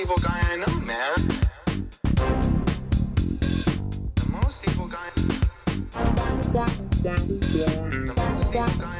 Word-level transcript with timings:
evil 0.00 0.16
guy 0.18 0.40
I 0.50 0.56
know, 0.56 0.80
man. 0.80 1.14
The 4.14 4.26
most 4.30 4.66
evil 4.68 4.88
guy. 4.88 5.10
The 7.02 8.14
most 8.16 8.54
evil 8.54 8.68
guy. 8.78 8.96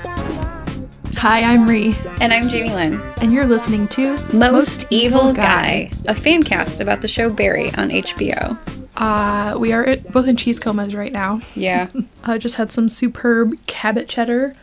Hi, 1.17 1.43
I'm 1.43 1.67
Rhi, 1.67 1.95
And 2.21 2.33
I'm 2.33 2.49
Jamie 2.49 2.71
Lynn. 2.75 3.01
and 3.23 3.33
you're 3.33 3.45
listening 3.47 3.89
to 3.89 4.17
Most, 4.35 4.87
Evil 4.91 5.33
Guy, 5.35 5.91
a 6.07 6.15
fan 6.15 6.43
cast 6.43 6.81
about 6.81 7.03
the 7.03 7.09
show 7.09 7.31
Barry 7.31 7.67
on 7.75 7.91
HBO. 7.91 8.59
Uh, 8.97 9.59
we 9.59 9.73
are 9.73 9.85
at, 9.85 10.11
both 10.13 10.27
in 10.27 10.37
cheese 10.37 10.59
comas 10.59 10.95
right 10.95 11.13
now. 11.13 11.41
Yeah, 11.55 11.89
I 12.25 12.39
just 12.45 12.55
had 12.57 12.73
some 12.73 12.89
superb 12.89 13.55
Cabot 13.67 14.09
cheddar. 14.09 14.55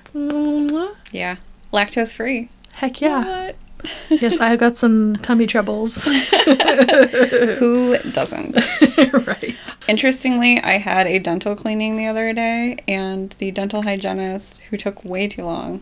Yeah. 1.11 1.37
Lactose 1.73 2.13
free. 2.13 2.49
Heck 2.73 3.01
yeah. 3.01 3.47
What? 3.47 3.55
yes, 4.09 4.37
I 4.39 4.55
got 4.55 4.75
some 4.75 5.15
tummy 5.17 5.47
troubles. 5.47 6.05
Who 7.59 7.97
doesn't? 8.11 8.57
right. 9.27 9.55
Interestingly, 9.87 10.59
I 10.61 10.77
had 10.77 11.07
a 11.07 11.19
dental 11.19 11.55
cleaning 11.55 11.97
the 11.97 12.07
other 12.07 12.33
day, 12.33 12.77
and 12.87 13.33
the 13.37 13.51
dental 13.51 13.83
hygienist, 13.83 14.59
who 14.69 14.77
took 14.77 15.03
way 15.05 15.27
too 15.27 15.43
long, 15.43 15.81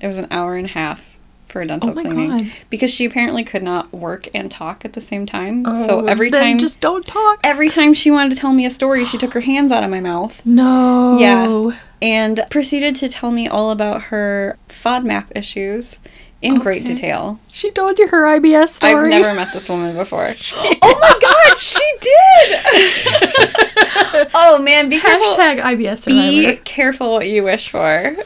it 0.00 0.06
was 0.06 0.18
an 0.18 0.26
hour 0.30 0.56
and 0.56 0.66
a 0.66 0.70
half 0.70 1.16
for 1.48 1.60
a 1.60 1.66
dental 1.66 1.90
Oh 1.90 1.92
cleaning 1.92 2.28
God. 2.30 2.52
because 2.68 2.90
she 2.90 3.04
apparently 3.04 3.44
could 3.44 3.62
not 3.62 3.92
work 3.92 4.26
and 4.34 4.50
talk 4.50 4.84
at 4.84 4.94
the 4.94 5.00
same 5.00 5.24
time. 5.24 5.64
so 5.64 6.00
Oh, 6.00 6.06
every 6.06 6.28
then 6.30 6.42
time, 6.42 6.58
just 6.58 6.80
don't 6.80 7.06
talk. 7.06 7.38
every 7.44 7.68
time 7.68 7.94
she 7.94 8.10
wanted 8.10 8.30
to 8.30 8.36
tell 8.36 8.52
me 8.52 8.66
a 8.66 8.70
story, 8.70 9.04
she 9.04 9.18
took 9.18 9.32
her 9.34 9.40
hands 9.52 9.70
out 9.70 9.84
of 9.84 9.90
my 9.90 10.00
mouth. 10.00 10.44
No. 10.44 11.16
Yeah. 11.20 11.78
and 12.02 12.44
proceeded 12.50 12.96
to 12.96 13.08
tell 13.08 13.30
me 13.30 13.46
all 13.46 13.70
about 13.70 14.04
her 14.04 14.58
FODMAP 14.68 15.26
issues 15.36 15.98
in 16.44 16.58
great 16.58 16.84
detail. 16.84 17.40
She 17.50 17.70
told 17.70 17.98
you 17.98 18.08
her 18.08 18.22
IBS 18.38 18.68
story. 18.68 18.94
I've 18.94 19.08
never 19.08 19.34
met 19.34 19.52
this 19.52 19.68
woman 19.68 19.96
before. 19.96 20.26
oh 20.82 20.98
my 21.00 21.18
god, 21.20 21.58
she 21.58 21.92
did! 22.00 22.60
oh 24.34 24.58
man, 24.62 24.88
be 24.88 25.00
careful. 25.00 25.32
Hashtag 25.34 25.60
IBS 25.60 26.06
Be 26.06 26.56
careful 26.64 27.12
what 27.12 27.28
you 27.28 27.42
wish 27.42 27.70
for. 27.70 28.16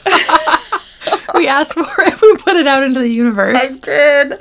we 1.34 1.46
asked 1.46 1.74
for 1.74 1.86
it. 1.98 2.20
We 2.20 2.36
put 2.36 2.56
it 2.56 2.66
out 2.66 2.82
into 2.82 3.00
the 3.00 3.08
universe. 3.08 3.56
I 3.56 3.78
did. 3.78 4.38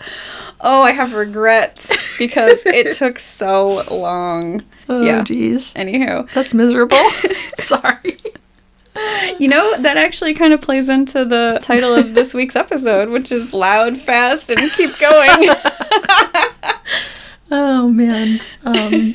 Oh, 0.60 0.82
I 0.82 0.92
have 0.92 1.14
regrets 1.14 1.88
because 2.18 2.66
it 2.66 2.96
took 2.96 3.20
so 3.20 3.84
long. 3.92 4.64
Oh, 4.90 5.02
yeah. 5.02 5.22
jeez. 5.22 5.74
Anywho, 5.76 6.32
That's 6.34 6.54
miserable. 6.54 6.98
Sorry. 7.60 8.20
you 9.40 9.48
know, 9.48 9.78
that 9.82 9.98
actually 9.98 10.34
kind 10.34 10.54
of 10.54 10.62
plays 10.62 10.90
into 10.90 11.26
the 11.26 11.60
title 11.62 11.94
of 11.94 12.16
this 12.16 12.34
week's 12.34 12.56
episode, 12.58 13.10
which 13.10 13.32
is 13.32 13.54
Loud, 13.54 13.98
Fast, 13.98 14.50
and 14.50 14.72
Keep 14.72 14.98
Going. 15.00 15.50
Oh 17.50 17.90
man. 17.90 18.42
Um, 18.66 19.14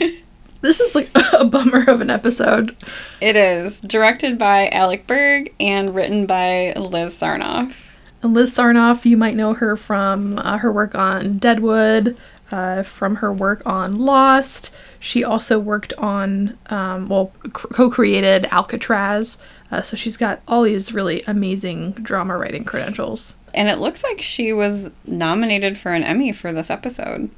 this 0.63 0.81
is 0.81 0.95
like 0.95 1.11
a 1.35 1.45
bummer 1.45 1.85
of 1.87 2.01
an 2.01 2.09
episode. 2.09 2.75
It 3.21 3.37
is 3.37 3.81
directed 3.83 4.39
by 4.39 4.69
Alec 4.71 5.07
Berg 5.07 5.55
and 5.61 5.95
written 5.95 6.25
by 6.25 6.73
Liz 6.75 7.15
Sarnoff. 7.15 7.75
And 8.23 8.33
Liz 8.33 8.55
Sarnoff, 8.55 9.05
you 9.05 9.17
might 9.17 9.37
know 9.37 9.53
her 9.55 9.77
from 9.77 10.39
uh, 10.39 10.59
her 10.59 10.73
work 10.73 10.95
on 10.95 11.39
Deadwood, 11.39 12.17
uh, 12.53 12.83
from 12.83 13.17
her 13.17 13.33
work 13.33 13.63
on 13.67 13.93
Lost. 13.93 14.75
She 15.01 15.25
also 15.25 15.59
worked 15.59 15.93
on, 15.95 16.59
um, 16.67 17.09
well, 17.09 17.33
co 17.53 17.91
created 17.91 18.47
Alcatraz. 18.53 19.39
Uh, 19.71 19.83
so 19.83 19.97
she's 19.97 20.17
got 20.17 20.43
all 20.47 20.63
these 20.63 20.93
really 20.93 21.25
amazing 21.27 21.93
drama 21.93 22.37
writing 22.37 22.65
credentials. 22.65 23.35
And 23.55 23.69
it 23.69 23.79
looks 23.79 24.05
like 24.05 24.23
she 24.23 24.53
was 24.53 24.91
nominated 25.05 25.77
for 25.79 25.93
an 25.93 26.05
Emmy 26.05 26.33
for 26.33 26.53
this 26.53 26.71
episode. 26.71 27.31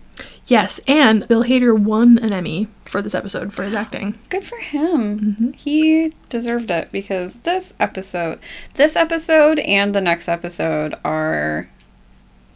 Yes, 0.47 0.79
and 0.87 1.27
Bill 1.27 1.45
Hader 1.45 1.77
won 1.77 2.19
an 2.19 2.33
Emmy 2.33 2.69
for 2.85 3.01
this 3.01 3.15
episode 3.15 3.53
for 3.53 3.65
his 3.65 3.75
acting. 3.75 4.19
Good 4.29 4.45
for 4.45 4.59
him. 4.59 5.53
He 5.57 6.13
deserved 6.29 6.71
it 6.71 6.93
because 6.93 7.33
this 7.43 7.75
episode, 7.81 8.39
this 8.75 8.95
episode 8.95 9.59
and 9.61 9.95
the 9.95 10.01
next 10.01 10.29
episode 10.29 10.95
are 11.05 11.69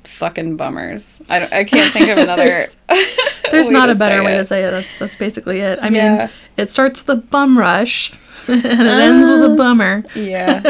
fucking 0.04 0.56
bummers. 0.56 1.20
I, 1.28 1.38
don't, 1.40 1.52
I 1.52 1.64
can't 1.64 1.92
think 1.92 2.08
of 2.08 2.18
another. 2.18 2.66
There's 3.50 3.68
way 3.68 3.72
not 3.72 3.90
a 3.90 3.94
better 3.94 4.22
way 4.22 4.34
it. 4.34 4.38
to 4.38 4.44
say 4.44 4.64
it. 4.64 4.70
That's 4.70 4.98
that's 4.98 5.14
basically 5.14 5.60
it. 5.60 5.78
I 5.82 5.88
Yeah. 5.88 6.16
mean, 6.18 6.30
it 6.56 6.70
starts 6.70 7.00
with 7.00 7.08
a 7.18 7.20
bum 7.20 7.58
rush 7.58 8.12
and 8.48 8.64
it 8.64 8.86
uh, 8.88 8.98
ends 8.98 9.28
with 9.28 9.52
a 9.52 9.54
bummer. 9.56 10.04
Yeah, 10.14 10.60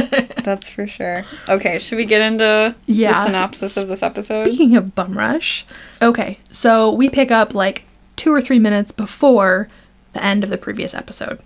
that's 0.43 0.69
for 0.69 0.87
sure. 0.87 1.25
Okay, 1.49 1.79
should 1.79 1.97
we 1.97 2.05
get 2.05 2.21
into 2.21 2.75
Yeah. 2.87 3.13
the 3.13 3.27
synopsis 3.27 3.77
of 3.77 3.89
this 3.89 4.03
episode? 4.03 4.47
Speaking 4.47 4.77
of 4.77 4.95
bum 4.95 5.17
rush, 5.17 5.65
okay, 6.03 6.39
so 6.51 6.93
we 6.93 7.09
pick 7.09 7.31
up 7.31 7.55
like 7.55 7.85
two 8.17 8.33
or 8.35 8.41
three 8.41 8.59
minutes 8.59 8.91
before 8.93 9.69
the 10.13 10.25
end 10.25 10.43
of 10.43 10.51
the 10.51 10.59
previous 10.59 10.93
episode. 10.95 11.41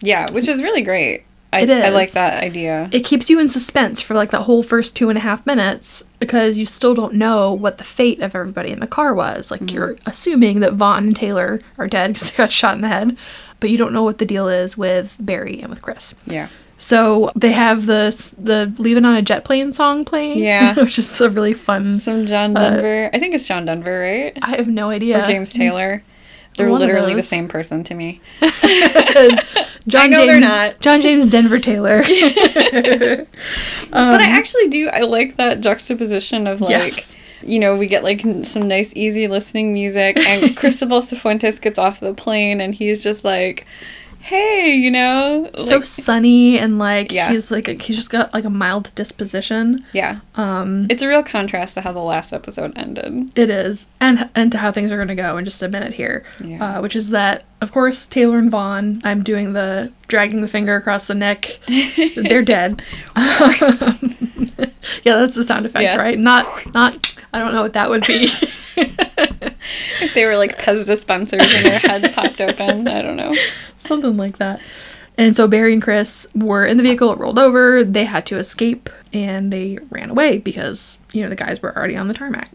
Yeah, 0.00 0.30
which 0.32 0.46
is 0.48 0.62
really 0.62 0.82
great. 0.82 1.24
I, 1.52 1.60
It 1.60 1.70
I 1.70 1.90
like 1.90 2.12
that 2.12 2.42
idea. 2.42 2.88
It 2.92 3.04
keeps 3.04 3.28
you 3.28 3.38
in 3.38 3.48
suspense 3.48 4.00
for 4.00 4.14
like 4.14 4.30
that 4.30 4.42
whole 4.42 4.62
first 4.62 4.96
two 4.96 5.08
and 5.10 5.18
a 5.18 5.20
half 5.20 5.44
minutes 5.44 6.02
because 6.18 6.56
you 6.56 6.64
still 6.66 6.94
don't 6.94 7.14
know 7.14 7.52
what 7.52 7.78
the 7.78 7.84
fate 7.84 8.20
of 8.20 8.34
everybody 8.34 8.70
in 8.70 8.80
the 8.80 8.86
car 8.86 9.12
was. 9.14 9.50
Like 9.50 9.70
you're 9.70 9.96
assuming 10.06 10.60
that 10.60 10.72
Vaughn 10.74 11.08
and 11.08 11.16
Taylor 11.16 11.60
are 11.78 11.86
dead 11.88 12.14
because 12.14 12.30
they 12.30 12.36
got 12.36 12.50
shot 12.52 12.74
in 12.74 12.80
the 12.80 12.88
head, 12.88 13.16
but 13.60 13.68
you 13.70 13.76
don't 13.76 13.92
know 13.92 14.02
what 14.02 14.18
the 14.18 14.24
deal 14.24 14.48
is 14.48 14.78
with 14.78 15.14
Barry 15.20 15.60
and 15.60 15.68
with 15.70 15.82
Chris. 15.82 16.14
yeah. 16.26 16.48
So 16.78 17.30
they 17.36 17.52
have 17.52 17.86
the 17.86 18.10
the 18.38 18.72
"Leaving 18.78 19.04
on 19.04 19.14
a 19.14 19.22
Jet 19.22 19.44
Plane" 19.44 19.72
song 19.72 20.04
playing, 20.04 20.40
Yeah. 20.40 20.74
which 20.82 20.98
is 20.98 21.20
a 21.20 21.30
really 21.30 21.54
fun. 21.54 21.96
Some 21.98 22.26
John 22.26 22.56
Uh, 22.56 22.70
Denver. 22.70 23.10
I 23.12 23.20
think 23.20 23.34
it's 23.36 23.46
John 23.46 23.64
Denver, 23.66 24.00
right? 24.00 24.36
I 24.42 24.56
have 24.56 24.66
no 24.66 24.90
idea. 24.90 25.22
Or 25.22 25.26
James 25.28 25.52
Taylor. 25.52 26.02
They're 26.56 26.68
One 26.68 26.80
literally 26.80 27.14
the 27.14 27.22
same 27.22 27.48
person 27.48 27.82
to 27.84 27.94
me. 27.94 28.20
John 29.88 30.02
I 30.02 30.06
know 30.06 30.18
James, 30.18 30.26
they're 30.26 30.40
not. 30.40 30.80
John 30.80 31.00
James 31.00 31.26
Denver 31.26 31.58
Taylor. 31.58 32.02
but 32.02 33.26
I 33.92 34.26
actually 34.26 34.68
do. 34.68 34.88
I 34.88 35.00
like 35.00 35.36
that 35.36 35.60
juxtaposition 35.60 36.46
of 36.46 36.60
like, 36.60 36.74
Um, 36.74 36.80
Yes. 36.88 37.16
you 37.42 37.58
know, 37.58 37.76
we 37.76 37.86
get 37.86 38.04
like 38.04 38.22
some 38.44 38.68
nice, 38.68 38.92
easy 38.94 39.28
listening 39.28 39.72
music, 39.72 40.16
and 40.18 40.56
Cristobal 40.56 41.00
Cifuentes 41.02 41.60
gets 41.60 41.78
off 41.78 42.00
the 42.00 42.14
plane, 42.14 42.60
and 42.60 42.74
he's 42.74 43.02
just 43.02 43.24
like, 43.24 43.66
"Hey, 44.22 44.74
you 44.74 44.90
know, 44.90 45.50
so 45.58 45.80
sunny 45.82 46.58
and 46.58 46.78
like 46.78 47.10
Yeah. 47.12 47.30
he's 47.30 47.50
like 47.50 47.68
a, 47.68 47.72
he's 47.74 47.96
just 47.96 48.10
got 48.10 48.32
like 48.32 48.44
a 48.44 48.50
mild 48.50 48.94
disposition. 48.94 49.84
yeah." 49.92 50.20
Um, 50.36 50.86
It's 50.88 51.02
a 51.02 51.08
real 51.08 51.22
contrast 51.22 51.74
to 51.74 51.80
how 51.82 51.92
the 51.92 51.98
last 52.00 52.32
episode 52.32 52.72
ended. 52.76 53.30
it 53.36 53.50
is, 53.50 53.86
and 54.00 54.28
and 54.34 54.50
to 54.52 54.58
how 54.58 54.70
things 54.72 54.92
are 54.92 54.98
gonna 54.98 55.14
go 55.14 55.36
in 55.38 55.44
just 55.44 55.62
a 55.62 55.68
minute 55.68 55.92
here, 55.94 56.24
Yeah. 56.42 56.78
uh, 56.78 56.80
which 56.82 56.94
is 56.96 57.10
that 57.10 57.44
of 57.60 57.72
course 57.72 58.06
Taylor 58.06 58.38
and 58.38 58.50
Vaughn. 58.50 59.00
I'm 59.04 59.22
doing 59.22 59.52
the 59.52 59.92
dragging 60.08 60.40
the 60.40 60.48
finger 60.48 60.76
across 60.76 61.06
the 61.06 61.14
neck. 61.14 61.58
They're 62.16 62.42
dead. 62.42 62.82
yeah, 65.04 65.16
that's 65.16 65.34
the 65.34 65.44
sound 65.44 65.66
effect, 65.66 65.82
Yeah. 65.82 65.96
right? 65.96 66.18
Not 66.18 66.46
not. 66.74 67.12
I 67.32 67.38
don't 67.38 67.52
know 67.54 67.62
what 67.62 67.72
that 67.74 67.90
would 67.90 68.06
be. 68.06 68.30
If 70.02 70.12
they 70.14 70.24
were 70.24 70.36
like 70.36 70.58
Pez 70.60 70.84
dispensers 70.86 71.40
and 71.40 71.64
their 71.66 71.78
heads 71.78 72.08
popped 72.14 72.40
open, 72.40 72.88
I 72.88 73.00
don't 73.00 73.16
know. 73.16 73.32
Something 73.82 74.16
like 74.16 74.38
that. 74.38 74.60
And 75.18 75.36
so 75.36 75.46
Barry 75.46 75.72
and 75.74 75.82
Chris 75.82 76.26
were 76.34 76.64
in 76.64 76.76
the 76.76 76.82
vehicle, 76.82 77.12
it 77.12 77.18
rolled 77.18 77.38
over, 77.38 77.84
they 77.84 78.04
had 78.04 78.24
to 78.26 78.38
escape, 78.38 78.88
and 79.12 79.52
they 79.52 79.78
ran 79.90 80.10
away 80.10 80.38
because, 80.38 80.98
you 81.12 81.22
know, 81.22 81.28
the 81.28 81.36
guys 81.36 81.60
were 81.60 81.76
already 81.76 81.96
on 81.96 82.08
the 82.08 82.14
tarmac. 82.14 82.48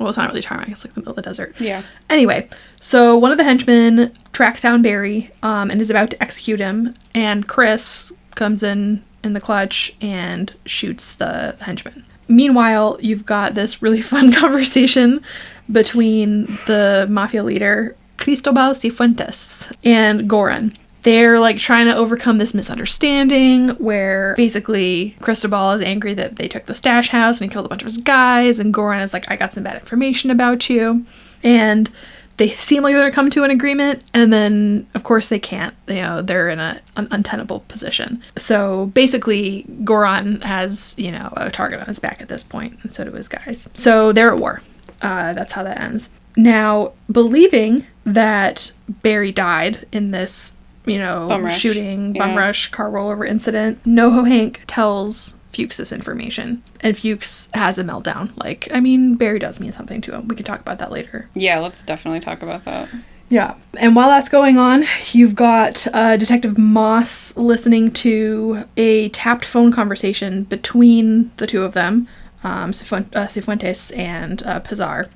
Well, 0.00 0.08
it's 0.08 0.18
not 0.18 0.28
really 0.28 0.42
tarmac, 0.42 0.68
it's 0.68 0.84
like 0.84 0.94
the 0.94 1.00
middle 1.00 1.12
of 1.12 1.16
the 1.16 1.22
desert. 1.22 1.54
Yeah. 1.60 1.82
Anyway, 2.10 2.48
so 2.80 3.16
one 3.16 3.30
of 3.30 3.38
the 3.38 3.44
henchmen 3.44 4.12
tracks 4.32 4.62
down 4.62 4.82
Barry 4.82 5.30
um, 5.44 5.70
and 5.70 5.80
is 5.80 5.90
about 5.90 6.10
to 6.10 6.20
execute 6.22 6.58
him, 6.58 6.94
and 7.14 7.46
Chris 7.46 8.12
comes 8.34 8.64
in 8.64 9.04
in 9.22 9.32
the 9.32 9.40
clutch 9.40 9.94
and 10.00 10.52
shoots 10.66 11.12
the 11.14 11.56
henchman. 11.60 12.04
Meanwhile, 12.26 12.98
you've 13.00 13.24
got 13.24 13.54
this 13.54 13.80
really 13.80 14.02
fun 14.02 14.32
conversation 14.32 15.22
between 15.70 16.46
the 16.66 17.06
mafia 17.08 17.42
leader 17.44 17.96
Cristobal 18.16 18.74
Cifuentes 18.74 19.70
and 19.84 20.28
Goran. 20.28 20.74
They're 21.02 21.38
like 21.38 21.58
trying 21.58 21.86
to 21.86 21.94
overcome 21.94 22.38
this 22.38 22.54
misunderstanding 22.54 23.70
where 23.70 24.34
basically 24.36 25.14
Cristobal 25.20 25.72
is 25.72 25.82
angry 25.82 26.14
that 26.14 26.36
they 26.36 26.48
took 26.48 26.64
the 26.64 26.74
stash 26.74 27.10
house 27.10 27.40
and 27.40 27.50
he 27.50 27.52
killed 27.52 27.66
a 27.66 27.68
bunch 27.68 27.82
of 27.82 27.86
his 27.86 27.98
guys, 27.98 28.58
and 28.58 28.72
Goran 28.72 29.02
is 29.02 29.12
like, 29.12 29.30
I 29.30 29.36
got 29.36 29.52
some 29.52 29.64
bad 29.64 29.76
information 29.76 30.30
about 30.30 30.70
you. 30.70 31.04
And 31.42 31.90
they 32.36 32.48
seem 32.48 32.82
like 32.82 32.94
they're 32.94 33.12
coming 33.12 33.30
to 33.32 33.44
an 33.44 33.50
agreement, 33.50 34.02
and 34.12 34.32
then 34.32 34.86
of 34.94 35.04
course 35.04 35.28
they 35.28 35.38
can't. 35.38 35.74
You 35.86 35.96
know, 35.96 36.22
they're 36.22 36.48
in 36.48 36.58
a, 36.58 36.80
an 36.96 37.06
untenable 37.10 37.60
position. 37.60 38.22
So 38.36 38.86
basically, 38.86 39.64
Goran 39.84 40.42
has 40.42 40.94
you 40.98 41.12
know 41.12 41.32
a 41.36 41.50
target 41.50 41.80
on 41.80 41.86
his 41.86 42.00
back 42.00 42.20
at 42.20 42.28
this 42.28 42.42
point, 42.42 42.78
and 42.82 42.92
so 42.92 43.04
do 43.04 43.12
his 43.12 43.28
guys. 43.28 43.68
So 43.74 44.12
they're 44.12 44.32
at 44.32 44.38
war. 44.38 44.62
Uh, 45.00 45.34
that's 45.34 45.52
how 45.52 45.62
that 45.62 45.78
ends. 45.80 46.10
Now, 46.36 46.92
believing 47.10 47.86
that 48.04 48.72
Barry 49.02 49.32
died 49.32 49.86
in 49.92 50.10
this, 50.10 50.52
you 50.84 50.98
know, 50.98 51.28
Bum 51.28 51.48
shooting, 51.50 52.12
bum 52.12 52.30
Yeah. 52.30 52.38
rush, 52.38 52.70
car 52.70 52.90
rollover 52.90 53.26
incident, 53.26 53.82
NoHo 53.84 54.28
Hank 54.28 54.60
tells 54.66 55.36
Fuchs 55.52 55.76
this 55.76 55.92
information. 55.92 56.62
And 56.80 56.98
Fuchs 56.98 57.48
has 57.54 57.78
a 57.78 57.84
meltdown. 57.84 58.30
Like, 58.36 58.68
I 58.74 58.80
mean, 58.80 59.14
Barry 59.14 59.38
does 59.38 59.60
mean 59.60 59.72
something 59.72 60.00
to 60.02 60.12
him. 60.14 60.26
We 60.28 60.34
can 60.34 60.44
talk 60.44 60.60
about 60.60 60.78
that 60.80 60.90
later. 60.90 61.28
Yeah, 61.34 61.60
let's 61.60 61.84
definitely 61.84 62.20
talk 62.20 62.42
about 62.42 62.64
that. 62.64 62.88
Yeah. 63.30 63.54
And 63.80 63.96
while 63.96 64.08
that's 64.08 64.28
going 64.28 64.58
on, 64.58 64.84
you've 65.12 65.34
got 65.34 65.86
uh, 65.94 66.16
Detective 66.16 66.58
Moss 66.58 67.34
listening 67.36 67.90
to 67.92 68.64
a 68.76 69.08
tapped 69.10 69.44
phone 69.44 69.72
conversation 69.72 70.44
between 70.44 71.30
the 71.38 71.46
two 71.46 71.62
of 71.62 71.72
them, 71.72 72.06
um, 72.42 72.72
Cifuen- 72.72 73.06
uh, 73.14 73.26
Cifuentes 73.26 73.96
and 73.96 74.42
uh, 74.42 74.60
Pazar. 74.60 75.08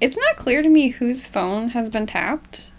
It's 0.00 0.16
not 0.16 0.36
clear 0.36 0.62
to 0.62 0.68
me 0.68 0.88
whose 0.88 1.26
phone 1.26 1.68
has 1.70 1.90
been 1.90 2.06
tapped. 2.06 2.70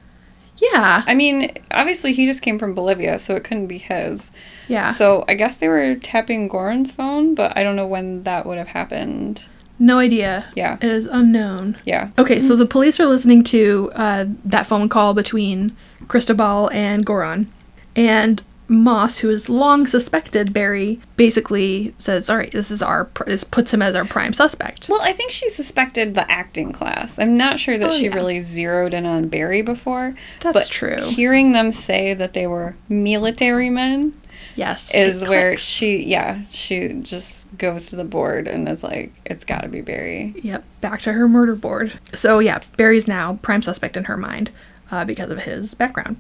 Yeah. 0.58 1.04
I 1.08 1.14
mean, 1.16 1.52
obviously 1.72 2.14
he 2.14 2.26
just 2.28 2.42
came 2.42 2.60
from 2.60 2.74
Bolivia, 2.76 3.18
so 3.20 3.36
it 3.36 3.44
couldn't 3.44 3.68
be 3.68 3.80
his. 3.80 4.32
Yeah. 4.68 4.94
So 4.94 5.26
I 5.28 5.34
guess 5.34 5.56
they 5.56 5.68
were 5.68 5.96
tapping 5.96 6.48
Goran's 6.50 6.92
phone, 6.92 7.34
but 7.34 7.56
I 7.58 7.64
don't 7.64 7.76
know 7.76 7.88
when 7.88 8.24
that 8.24 8.46
would 8.46 8.58
have 8.60 8.68
happened. 8.70 9.46
no 9.80 9.98
idea. 9.98 10.46
Yeah. 10.56 10.76
It 10.76 10.84
is 10.90 11.08
unknown. 11.08 11.78
Yeah. 11.86 12.12
Okay, 12.20 12.40
so 12.40 12.56
the 12.56 12.68
police 12.68 13.00
are 13.00 13.08
listening 13.08 13.44
to 13.46 13.92
uh, 13.96 14.26
that 14.46 14.68
phone 14.68 14.88
call 14.90 15.16
between 15.16 15.76
Cristobal 16.08 16.70
and 16.72 17.04
Goran. 17.04 17.48
And 17.96 18.44
Moss, 18.72 19.18
who 19.20 19.28
has 19.30 19.50
long 19.50 19.86
suspected 19.86 20.54
Barry, 20.54 21.00
basically 21.18 21.94
says, 21.98 22.30
All 22.30 22.38
right, 22.38 22.52
this 22.52 22.72
is 22.72 22.82
our, 22.82 23.06
pr- 23.06 23.26
this 23.26 23.44
puts 23.44 23.74
him 23.74 23.82
as 23.82 23.94
our 23.96 24.06
prime 24.06 24.34
suspect. 24.34 24.88
Well, 24.90 25.02
I 25.02 25.12
think 25.14 25.30
she 25.32 25.50
suspected 25.50 26.16
the 26.16 26.30
acting 26.32 26.72
class. 26.72 27.20
I'm 27.20 27.36
not 27.38 27.60
sure 27.60 27.78
that 27.78 27.90
Oh, 27.92 27.98
she 27.98 28.06
yeah. 28.06 28.16
really 28.16 28.40
zeroed 28.42 28.94
in 28.94 29.06
on 29.06 29.28
Barry 29.28 29.62
before. 29.62 30.16
That's 30.40 30.54
but 30.54 30.68
true. 30.70 31.02
Hearing 31.04 31.52
them 31.52 31.72
say 31.72 32.14
that 32.14 32.34
they 32.34 32.48
were 32.48 32.76
military 32.90 33.70
men 33.70 34.14
Yes. 34.56 34.94
is 34.96 35.22
where 35.24 35.52
clicks. 35.52 35.62
she, 35.64 36.04
yeah, 36.06 36.44
she 36.50 36.94
just 37.02 37.46
goes 37.58 37.88
to 37.88 37.96
the 37.96 38.04
board 38.04 38.48
and 38.48 38.68
is 38.70 38.84
like, 38.84 39.14
it's 39.26 39.46
got 39.46 39.62
to 39.64 39.70
be 39.70 39.82
Barry. 39.82 40.34
Yep, 40.42 40.64
back 40.82 41.02
to 41.02 41.14
her 41.14 41.28
murder 41.28 41.56
board. 41.56 42.00
So 42.16 42.40
yeah, 42.40 42.60
Barry's 42.78 43.08
now 43.08 43.36
prime 43.42 43.62
suspect 43.62 43.98
in 43.98 44.06
her 44.06 44.18
mind 44.18 44.50
uh, 44.90 45.04
because 45.06 45.30
of 45.30 45.40
his 45.40 45.74
background, 45.76 46.18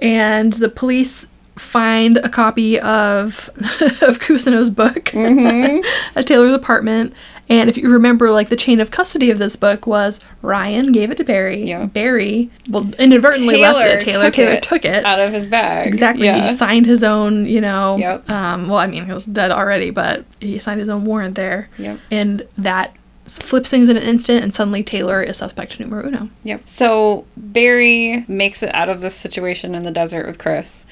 and 0.00 0.52
the 0.52 0.68
police 0.68 1.26
find 1.56 2.18
a 2.18 2.28
copy 2.28 2.78
of 2.80 3.50
of 3.56 4.18
Kusano's 4.20 4.70
book 4.70 5.14
at 6.16 6.26
Taylor's 6.26 6.54
apartment. 6.54 7.14
And 7.48 7.70
if 7.70 7.76
you 7.76 7.90
remember, 7.90 8.30
like 8.32 8.48
the 8.48 8.56
chain 8.56 8.80
of 8.80 8.90
custody 8.90 9.30
of 9.30 9.38
this 9.38 9.54
book 9.54 9.86
was 9.86 10.18
Ryan 10.42 10.90
gave 10.90 11.12
it 11.12 11.16
to 11.18 11.24
Barry. 11.24 11.62
Yeah. 11.62 11.86
Barry, 11.86 12.50
well, 12.68 12.90
inadvertently 12.98 13.60
left 13.60 13.78
it. 13.78 14.00
Taylor, 14.00 14.24
took 14.24 14.34
Taylor 14.34 14.52
it 14.54 14.62
took 14.64 14.84
it. 14.84 15.04
out 15.04 15.20
of 15.20 15.32
his 15.32 15.46
bag. 15.46 15.86
Exactly. 15.86 16.26
Yeah. 16.26 16.50
He 16.50 16.56
signed 16.56 16.86
his 16.86 17.04
own, 17.04 17.46
you 17.46 17.60
know. 17.60 17.96
Yep. 17.98 18.28
Um, 18.28 18.68
well, 18.68 18.78
I 18.78 18.88
mean, 18.88 19.06
he 19.06 19.12
was 19.12 19.26
dead 19.26 19.52
already, 19.52 19.90
but 19.90 20.24
he 20.40 20.58
signed 20.58 20.80
his 20.80 20.88
own 20.88 21.04
warrant 21.04 21.36
there. 21.36 21.68
Yep. 21.78 22.00
And 22.10 22.48
that 22.58 22.96
flips 23.26 23.70
things 23.70 23.88
in 23.88 23.96
an 23.96 24.02
instant, 24.02 24.42
and 24.42 24.54
suddenly 24.54 24.82
Taylor 24.82 25.22
is 25.22 25.36
suspect 25.36 25.78
numero 25.78 26.06
uno. 26.06 26.30
Yep. 26.44 26.68
So 26.68 27.26
Barry 27.36 28.24
makes 28.28 28.62
it 28.62 28.74
out 28.74 28.88
of 28.88 29.00
this 29.00 29.14
situation 29.14 29.74
in 29.74 29.84
the 29.84 29.90
desert 29.90 30.26
with 30.26 30.38
Chris, 30.38 30.84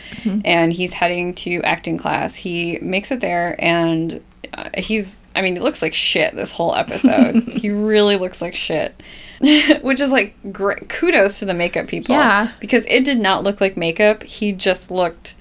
and 0.45 0.73
he's 0.73 0.95
heading 0.95 1.35
to 1.37 1.63
acting 1.63 1.99
class. 1.99 2.37
He 2.37 2.79
makes 2.81 3.11
it 3.11 3.21
there, 3.21 3.57
and 3.59 4.21
uh, 4.53 4.71
he's. 4.79 5.23
I 5.37 5.43
mean, 5.43 5.57
he 5.57 5.61
looks 5.61 5.83
like 5.83 5.95
shit 5.95 6.37
this 6.37 6.53
whole 6.53 6.75
episode. 6.77 7.43
he 7.49 7.69
really 7.71 8.17
looks 8.17 8.41
like 8.41 8.55
shit. 8.55 9.03
Which 9.83 10.01
is 10.01 10.11
like 10.11 10.37
great. 10.53 10.89
Kudos 10.89 11.41
to 11.41 11.45
the 11.45 11.55
makeup 11.55 11.89
people. 11.89 12.15
Yeah. 12.15 12.53
Because 12.61 12.85
it 12.87 13.05
did 13.05 13.19
not 13.19 13.43
look 13.43 13.61
like 13.61 13.77
makeup. 13.77 14.23
He 14.23 14.53
just 14.53 14.93
looked 14.93 15.35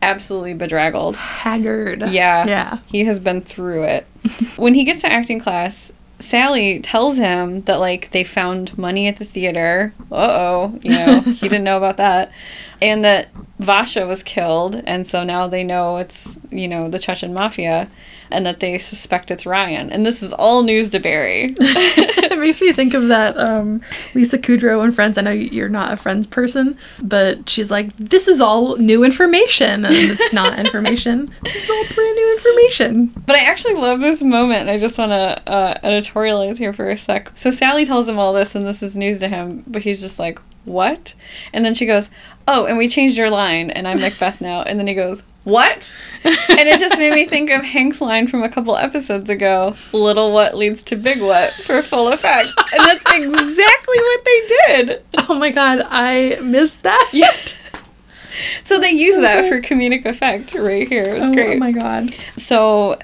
absolutely 0.00 0.54
bedraggled. 0.54 1.16
Haggard. 1.16 2.02
Yeah. 2.08 2.46
Yeah. 2.46 2.78
He 2.86 3.04
has 3.04 3.18
been 3.18 3.40
through 3.40 3.84
it. 3.84 4.06
when 4.56 4.74
he 4.74 4.84
gets 4.84 5.00
to 5.02 5.12
acting 5.12 5.40
class, 5.40 5.92
Sally 6.22 6.80
tells 6.80 7.16
him 7.16 7.62
that 7.62 7.80
like 7.80 8.10
they 8.12 8.24
found 8.24 8.76
money 8.78 9.06
at 9.06 9.18
the 9.18 9.24
theater. 9.24 9.92
Uh 10.10 10.14
oh, 10.16 10.78
you 10.82 10.90
know, 10.90 11.20
he 11.20 11.48
didn't 11.48 11.64
know 11.64 11.76
about 11.76 11.96
that. 11.98 12.32
And 12.80 13.04
that 13.04 13.28
Vasha 13.62 14.06
was 14.06 14.22
killed, 14.22 14.82
and 14.86 15.06
so 15.06 15.24
now 15.24 15.46
they 15.46 15.64
know 15.64 15.96
it's, 15.96 16.38
you 16.50 16.68
know, 16.68 16.88
the 16.88 16.98
Chechen 16.98 17.32
mafia 17.32 17.88
and 18.32 18.46
that 18.46 18.60
they 18.60 18.78
suspect 18.78 19.30
it's 19.30 19.46
Ryan. 19.46 19.92
And 19.92 20.04
this 20.04 20.22
is 20.22 20.32
all 20.32 20.62
news 20.62 20.90
to 20.90 20.98
Barry. 20.98 21.54
it 21.58 22.38
makes 22.38 22.60
me 22.60 22.72
think 22.72 22.94
of 22.94 23.08
that 23.08 23.38
um, 23.38 23.82
Lisa 24.14 24.38
Kudrow 24.38 24.82
and 24.82 24.94
Friends. 24.94 25.18
I 25.18 25.22
know 25.22 25.30
you're 25.30 25.68
not 25.68 25.92
a 25.92 25.96
Friends 25.96 26.26
person, 26.26 26.76
but 27.02 27.48
she's 27.48 27.70
like, 27.70 27.94
"This 27.96 28.26
is 28.26 28.40
all 28.40 28.76
new 28.76 29.04
information," 29.04 29.84
and 29.84 29.94
it's 29.94 30.32
not 30.32 30.58
information. 30.58 31.30
It's 31.44 31.68
all 31.68 31.84
brand 31.94 32.16
new 32.16 32.32
information. 32.32 33.12
But 33.26 33.36
I 33.36 33.40
actually 33.40 33.74
love 33.74 34.00
this 34.00 34.22
moment, 34.22 34.62
and 34.62 34.70
I 34.70 34.78
just 34.78 34.96
want 34.98 35.10
to 35.10 35.50
uh, 35.50 35.78
editorialize 35.80 36.56
here 36.56 36.72
for 36.72 36.90
a 36.90 36.96
sec. 36.96 37.30
So 37.36 37.50
Sally 37.50 37.84
tells 37.84 38.08
him 38.08 38.18
all 38.18 38.32
this, 38.32 38.54
and 38.54 38.66
this 38.66 38.82
is 38.82 38.96
news 38.96 39.18
to 39.18 39.28
him, 39.28 39.62
but 39.66 39.82
he's 39.82 40.00
just 40.00 40.18
like, 40.18 40.40
"What?" 40.64 41.14
And 41.52 41.64
then 41.64 41.74
she 41.74 41.86
goes, 41.86 42.08
"Oh, 42.48 42.64
and 42.64 42.78
we 42.78 42.88
changed 42.88 43.16
your 43.16 43.30
line, 43.30 43.51
and 43.70 43.86
I'm 43.86 44.00
Macbeth 44.00 44.40
now." 44.40 44.62
And 44.62 44.78
then 44.78 44.86
he 44.86 44.94
goes, 44.94 45.22
"What?" 45.44 45.92
and 46.24 46.68
it 46.68 46.80
just 46.80 46.98
made 46.98 47.14
me 47.14 47.26
think 47.26 47.50
of 47.50 47.62
Hank's 47.62 48.00
line 48.00 48.26
from 48.26 48.42
a 48.42 48.48
couple 48.48 48.76
episodes 48.76 49.28
ago: 49.28 49.74
"Little 49.92 50.32
what 50.32 50.56
leads 50.56 50.82
to 50.84 50.96
big 50.96 51.20
what" 51.20 51.52
for 51.52 51.82
full 51.82 52.08
effect, 52.08 52.48
and 52.72 52.84
that's 52.84 53.04
exactly 53.12 53.98
what 53.98 54.24
they 54.24 54.46
did. 54.46 55.02
Oh 55.28 55.34
my 55.34 55.50
god, 55.50 55.82
I 55.84 56.38
missed 56.42 56.82
that. 56.82 57.10
Yeah. 57.12 57.32
So 58.64 58.78
they 58.78 58.90
use 58.90 59.20
that 59.20 59.48
for 59.48 59.60
comedic 59.60 60.06
effect 60.06 60.54
right 60.54 60.88
here. 60.88 61.02
It's 61.06 61.24
Oh, 61.26 61.34
great. 61.34 61.56
oh 61.56 61.58
my 61.58 61.72
god. 61.72 62.14
So 62.36 62.98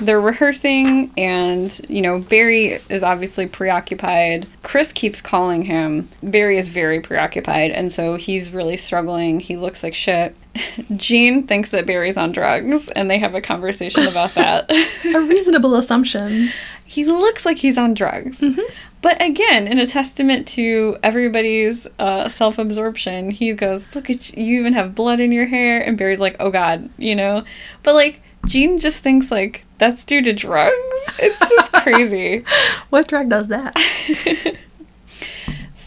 they're 0.00 0.20
rehearsing, 0.20 1.12
and 1.16 1.78
you 1.88 2.02
know, 2.02 2.18
Barry 2.18 2.80
is 2.88 3.02
obviously 3.02 3.46
preoccupied. 3.46 4.46
Chris 4.62 4.92
keeps 4.92 5.20
calling 5.20 5.62
him. 5.62 6.08
Barry 6.22 6.58
is 6.58 6.68
very 6.68 7.00
preoccupied, 7.00 7.70
and 7.70 7.92
so 7.92 8.16
he's 8.16 8.50
really 8.50 8.76
struggling. 8.76 9.38
He 9.40 9.56
looks 9.56 9.82
like 9.82 9.94
shit. 9.94 10.34
Jean 10.96 11.46
thinks 11.46 11.70
that 11.70 11.86
Barry's 11.86 12.16
on 12.16 12.32
drugs, 12.32 12.88
and 12.90 13.10
they 13.10 13.18
have 13.18 13.34
a 13.34 13.40
conversation 13.40 14.06
about 14.06 14.34
that. 14.34 14.70
A 15.14 15.20
reasonable 15.20 15.74
assumption. 15.76 16.48
he 16.86 17.04
looks 17.04 17.46
like 17.46 17.58
he's 17.58 17.78
on 17.78 17.94
drugs. 17.94 18.40
Mm-hmm. 18.40 18.60
But 19.02 19.20
again, 19.20 19.66
in 19.66 19.78
a 19.78 19.86
testament 19.86 20.46
to 20.48 20.96
everybody's 21.02 21.86
uh, 21.98 22.28
self 22.28 22.56
absorption, 22.56 23.30
he 23.30 23.52
goes, 23.52 23.94
Look 23.94 24.08
at 24.08 24.36
you, 24.36 24.44
you 24.44 24.60
even 24.60 24.72
have 24.72 24.94
blood 24.94 25.20
in 25.20 25.32
your 25.32 25.46
hair. 25.46 25.80
And 25.80 25.98
Barry's 25.98 26.20
like, 26.20 26.36
Oh 26.40 26.50
God, 26.50 26.88
you 26.96 27.14
know? 27.14 27.44
But 27.82 27.94
like, 27.94 28.22
Jean 28.46 28.78
just 28.78 28.98
thinks 28.98 29.30
like 29.30 29.64
that's 29.78 30.04
due 30.04 30.22
to 30.22 30.32
drugs. 30.32 30.74
It's 31.18 31.38
just 31.38 31.72
crazy. 31.82 32.44
What 32.90 33.08
drug 33.08 33.28
does 33.28 33.48
that? 33.48 33.76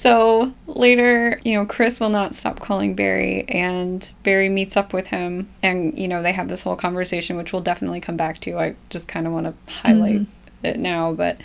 So 0.06 0.54
later, 0.68 1.40
you 1.44 1.56
know, 1.56 1.66
Chris 1.66 2.00
will 2.00 2.10
not 2.10 2.36
stop 2.36 2.60
calling 2.60 2.94
Barry, 2.94 3.44
and 3.50 4.08
Barry 4.22 4.50
meets 4.50 4.78
up 4.78 4.94
with 4.94 5.08
him, 5.08 5.50
and 5.64 5.98
you 5.98 6.08
know, 6.08 6.22
they 6.22 6.32
have 6.32 6.48
this 6.48 6.62
whole 6.62 6.76
conversation, 6.76 7.38
which 7.38 7.52
we'll 7.52 7.64
definitely 7.64 8.02
come 8.02 8.16
back 8.16 8.40
to. 8.42 8.60
I 8.60 8.76
just 8.92 9.08
kind 9.08 9.26
of 9.26 9.34
want 9.34 9.48
to 9.48 9.72
highlight 9.72 10.28
it 10.62 10.78
now, 10.78 11.12
but 11.12 11.40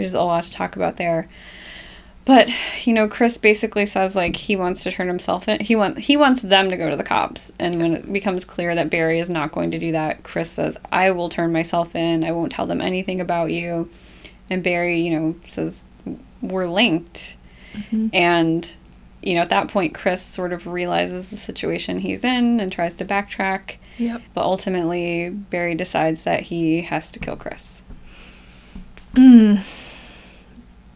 there's 0.00 0.14
a 0.14 0.22
lot 0.22 0.44
to 0.44 0.52
talk 0.52 0.76
about 0.76 0.96
there. 0.96 1.28
But 2.24 2.50
you 2.84 2.92
know, 2.92 3.08
Chris 3.08 3.38
basically 3.38 3.86
says 3.86 4.14
like 4.14 4.36
he 4.36 4.54
wants 4.56 4.82
to 4.82 4.92
turn 4.92 5.08
himself 5.08 5.48
in. 5.48 5.60
He 5.60 5.74
want 5.74 5.98
he 5.98 6.16
wants 6.16 6.42
them 6.42 6.68
to 6.70 6.76
go 6.76 6.90
to 6.90 6.96
the 6.96 7.02
cops, 7.02 7.50
and 7.58 7.80
when 7.80 7.94
it 7.94 8.12
becomes 8.12 8.44
clear 8.44 8.74
that 8.74 8.90
Barry 8.90 9.18
is 9.18 9.28
not 9.28 9.52
going 9.52 9.70
to 9.70 9.78
do 9.78 9.92
that, 9.92 10.22
Chris 10.22 10.50
says, 10.50 10.78
"I 10.92 11.10
will 11.10 11.28
turn 11.28 11.52
myself 11.52 11.94
in. 11.94 12.24
I 12.24 12.32
won't 12.32 12.52
tell 12.52 12.66
them 12.66 12.80
anything 12.80 13.20
about 13.20 13.50
you." 13.50 13.88
And 14.48 14.62
Barry, 14.62 15.00
you 15.00 15.18
know, 15.18 15.36
says, 15.44 15.82
"We're 16.40 16.68
linked." 16.68 17.34
And, 18.12 18.72
you 19.22 19.34
know, 19.34 19.42
at 19.42 19.48
that 19.50 19.68
point, 19.68 19.94
Chris 19.94 20.22
sort 20.22 20.52
of 20.52 20.66
realizes 20.66 21.30
the 21.30 21.36
situation 21.36 22.00
he's 22.00 22.24
in 22.24 22.60
and 22.60 22.72
tries 22.72 22.94
to 22.96 23.04
backtrack. 23.04 23.76
Yep. 23.98 24.22
But 24.34 24.44
ultimately, 24.44 25.30
Barry 25.30 25.74
decides 25.74 26.24
that 26.24 26.42
he 26.44 26.82
has 26.82 27.12
to 27.12 27.18
kill 27.18 27.36
Chris. 27.36 27.82
Mm. 29.14 29.62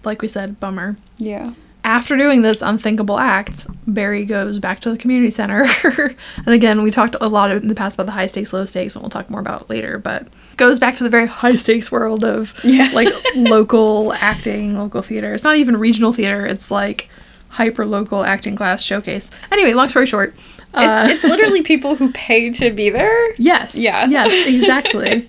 Like 0.06 0.22
we 0.22 0.28
said, 0.28 0.58
bummer. 0.60 0.96
Yeah. 1.18 1.52
After 1.82 2.16
doing 2.16 2.40
this 2.40 2.62
unthinkable 2.62 3.18
act, 3.18 3.66
Barry 3.86 4.24
goes 4.24 4.58
back 4.58 4.80
to 4.80 4.90
the 4.90 4.96
community 4.96 5.30
center. 5.30 5.66
and 6.38 6.48
again, 6.48 6.82
we 6.82 6.90
talked 6.90 7.14
a 7.20 7.28
lot 7.28 7.50
in 7.50 7.68
the 7.68 7.74
past 7.74 7.94
about 7.94 8.06
the 8.06 8.12
high 8.12 8.26
stakes, 8.26 8.54
low 8.54 8.64
stakes, 8.64 8.94
and 8.94 9.02
we'll 9.02 9.10
talk 9.10 9.28
more 9.28 9.40
about 9.40 9.62
it 9.62 9.68
later, 9.70 9.98
but 9.98 10.26
goes 10.56 10.78
back 10.78 10.96
to 10.96 11.04
the 11.04 11.10
very 11.10 11.26
high 11.26 11.56
stakes 11.56 11.92
world 11.92 12.24
of 12.24 12.54
Yeah. 12.64 12.90
like 12.94 13.12
local 13.34 14.14
acting, 14.14 14.78
local 14.78 15.02
theater. 15.02 15.34
It's 15.34 15.44
not 15.44 15.56
even 15.58 15.76
regional 15.76 16.12
theater, 16.14 16.46
it's 16.46 16.70
like 16.70 17.10
hyper 17.50 17.84
local 17.84 18.24
acting 18.24 18.56
class 18.56 18.82
showcase. 18.82 19.30
Anyway, 19.52 19.74
long 19.74 19.90
story 19.90 20.06
short. 20.06 20.34
Uh, 20.72 21.04
It's, 21.08 21.16
it's 21.22 21.24
literally 21.30 21.60
people 21.62 21.96
who 21.96 22.10
pay 22.12 22.50
to 22.50 22.70
be 22.70 22.88
there. 22.88 23.32
yes. 23.38 23.74
Yeah. 23.74 24.06
Yes, 24.06 24.48
exactly. 24.48 25.28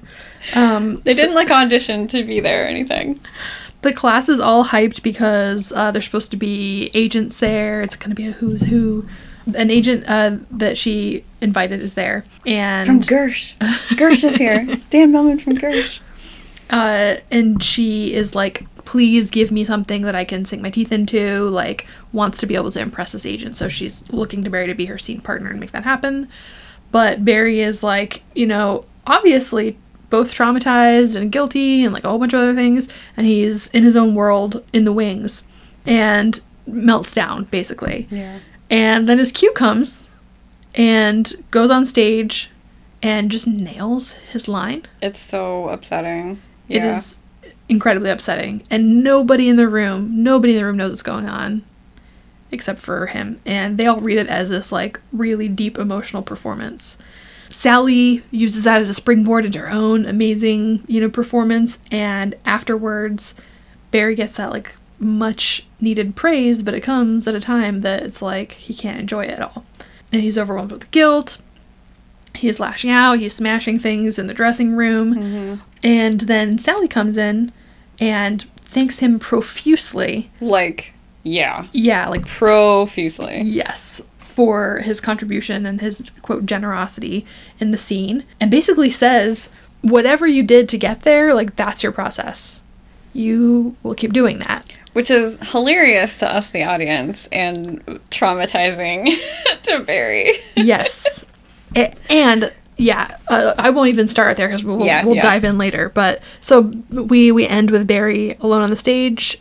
um, 0.55 1.01
They 1.03 1.13
didn't 1.13 1.36
like 1.36 1.51
audition 1.51 2.08
to 2.08 2.24
be 2.24 2.39
there 2.39 2.63
or 2.63 2.67
anything. 2.67 3.20
The 3.86 3.94
class 3.94 4.27
is 4.27 4.39
all 4.39 4.65
hyped 4.65 5.04
because 5.04 5.72
uh, 5.72 5.92
there's 5.92 6.06
supposed 6.06 6.32
to 6.32 6.38
be 6.38 6.89
agents 6.94 7.38
there. 7.38 7.82
It's 7.84 7.96
going 7.96 8.10
to 8.10 8.15
be 8.15 8.27
a 8.27 8.32
who's 8.32 8.63
who 8.63 9.08
An 9.54 9.70
agent 9.70 10.04
uh, 10.08 10.38
that 10.51 10.77
she 10.77 11.24
invited 11.39 11.82
is 11.82 11.94
there, 11.94 12.25
and 12.48 12.88
From 12.88 13.01
Gersh. 13.01 13.56
Gersh 13.89 14.24
is 14.24 14.36
here. 14.38 14.65
Dan 14.89 15.12
Bellman 15.12 15.39
from 15.39 15.58
Gersh. 15.58 16.00
uh, 16.72 17.18
and 17.30 17.62
she 17.63 18.12
is 18.13 18.34
like, 18.34 18.65
please 18.86 19.30
give 19.30 19.51
me 19.51 19.63
something 19.63 20.01
that 20.01 20.15
I 20.15 20.24
can 20.25 20.46
sink 20.46 20.63
my 20.63 20.72
teeth 20.72 20.92
into. 20.92 21.48
Like, 21.50 21.86
wants 22.12 22.39
to 22.39 22.48
be 22.48 22.56
able 22.56 22.72
to 22.72 22.80
impress 22.82 23.12
this 23.12 23.25
agent, 23.25 23.56
so 23.56 23.70
she's 23.70 24.12
looking 24.12 24.44
to 24.44 24.50
Barry 24.50 24.65
to 24.65 24.74
be 24.74 24.86
her 24.88 24.98
scene 24.98 25.22
partner 25.22 25.51
and 25.51 25.60
make 25.60 25.72
that 25.72 25.84
happen. 25.84 26.27
But 26.92 27.24
Barry 27.24 27.60
is 27.60 27.84
like, 27.84 28.24
you 28.34 28.48
know, 28.48 28.86
obviously 29.06 29.77
both 30.15 30.34
traumatized 30.34 31.13
and 31.15 31.29
guilty 31.29 31.84
and 31.84 31.93
like 31.93 32.05
a 32.05 32.10
whole 32.10 32.19
bunch 32.19 32.31
of 32.34 32.39
other 32.39 32.55
things, 32.55 32.88
and 33.17 33.27
he's 33.27 33.67
in 33.72 33.84
his 33.84 33.98
own 33.98 34.15
world 34.15 34.63
in 34.72 34.86
the 34.86 34.93
wings 34.93 35.43
and 35.86 36.39
melts 36.65 37.13
down 37.13 37.43
basically. 37.51 38.07
Yeah. 38.10 38.39
And 38.69 39.10
then 39.10 39.19
his 39.19 39.34
cue 39.34 39.51
comes 39.51 40.10
and 40.74 41.34
goes 41.51 41.69
on 41.69 41.86
stage 41.86 42.50
and 43.03 43.29
just 43.29 43.45
nails 43.45 44.13
his 44.31 44.48
line. 44.48 44.86
It's 45.01 45.19
so 45.19 45.67
upsetting. 45.67 46.41
It 46.69 46.77
Yeah. 46.81 46.98
is 47.00 47.17
incredibly 47.67 48.10
upsetting. 48.10 48.63
And 48.72 49.03
nobody 49.03 49.50
in 49.50 49.57
the 49.57 49.67
room, 49.67 50.24
nobody 50.24 50.53
in 50.53 50.60
the 50.60 50.65
room 50.65 50.77
knows 50.77 50.91
what's 50.91 51.01
going 51.01 51.27
on 51.27 51.63
except 52.51 52.79
for 52.79 53.07
him. 53.07 53.41
And 53.45 53.77
they 53.77 53.86
all 53.86 54.00
read 54.00 54.17
it 54.17 54.27
as 54.27 54.48
this 54.50 54.72
like 54.72 54.98
really 55.12 55.50
deep 55.50 55.77
emotional 55.77 56.22
performance. 56.24 56.98
Sally 57.50 58.24
uses 58.32 58.64
that 58.64 58.82
as 58.82 58.90
a 58.90 58.94
springboard 58.94 59.46
into 59.46 59.60
her 59.60 59.70
own 59.70 60.06
amazing, 60.06 60.84
you 60.88 61.00
know, 61.02 61.10
performance 61.10 61.80
and 61.92 62.36
afterwards 62.46 63.34
Barry 63.92 64.16
gets 64.16 64.34
that 64.38 64.52
like 64.52 64.75
much 65.00 65.66
needed 65.80 66.16
praise, 66.16 66.64
but 66.64 66.74
it 66.74 66.82
comes 66.82 67.28
at 67.28 67.36
a 67.36 67.40
time 67.40 67.82
that 67.82 68.04
it's 68.04 68.22
like 68.22 68.54
he 68.54 68.74
can't 68.74 69.00
enjoy 69.00 69.24
it 69.24 69.32
at 69.32 69.42
all. 69.42 69.66
And 70.12 70.22
he's 70.22 70.38
overwhelmed 70.38 70.72
with 70.72 70.92
guilt. 70.92 71.38
He's 72.34 72.60
lashing 72.60 72.90
out, 72.90 73.20
he's 73.20 73.34
smashing 73.34 73.80
things 73.80 74.20
in 74.20 74.28
the 74.28 74.34
dressing 74.34 74.75
room. 74.75 75.16
Mm-hmm. 75.16 75.62
And 75.84 76.22
then 76.22 76.58
Sally 76.60 76.88
comes 76.88 77.16
in 77.16 77.54
and 78.00 78.46
thanks 78.66 79.00
him 79.00 79.20
profusely. 79.20 80.30
Like, 80.42 80.94
yeah. 81.24 81.68
Yeah, 81.72 82.10
like 82.10 82.28
Profusely. 82.28 83.42
yes, 83.42 84.02
for 84.36 84.80
his 84.80 85.00
contribution 85.00 85.65
and 85.65 85.80
his 85.82 86.04
quote 86.22 86.46
generosity 86.46 87.25
in 87.60 87.72
the 87.72 87.77
scene. 87.77 88.25
And 88.39 88.51
basically 88.51 88.89
says, 88.89 89.50
whatever 89.82 90.27
you 90.27 90.44
did 90.44 90.68
to 90.70 90.77
get 90.77 91.01
there, 91.01 91.34
like 91.34 91.56
that's 91.56 91.84
your 91.84 91.92
process. 91.92 92.62
You 93.13 93.75
will 93.82 93.96
keep 93.96 94.12
doing 94.13 94.39
that. 94.39 94.65
Which 94.94 95.10
is 95.10 95.38
hilarious 95.51 96.20
to 96.20 96.30
us, 96.34 96.50
the 96.50 96.63
audience, 96.63 97.27
and 97.32 97.84
traumatizing 98.12 99.15
to 99.63 99.80
Barry. 99.80 100.34
Yes. 100.56 101.24
A- 101.75 101.94
and 102.10 102.51
yeah, 102.77 103.18
uh, 103.30 103.54
I 103.58 103.70
won't 103.70 103.89
even 103.89 104.08
start 104.10 104.36
there 104.38 104.48
because 104.50 104.63
we'll, 104.63 104.82
Yeah, 104.84 105.06
we'll 105.06 105.15
yeah. 105.15 105.22
dive 105.22 105.44
in 105.46 105.58
later. 105.58 105.89
But 105.89 106.22
so 106.42 106.72
we 106.89 107.32
we 107.32 107.48
end 107.48 107.72
with 107.72 107.88
Barry 107.88 108.36
alone 108.42 108.62
on 108.62 108.70
the 108.70 108.75
stage, 108.75 109.39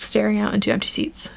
staring 0.00 0.38
out 0.38 0.54
into 0.54 0.70
empty 0.72 0.88
seats. 0.88 1.28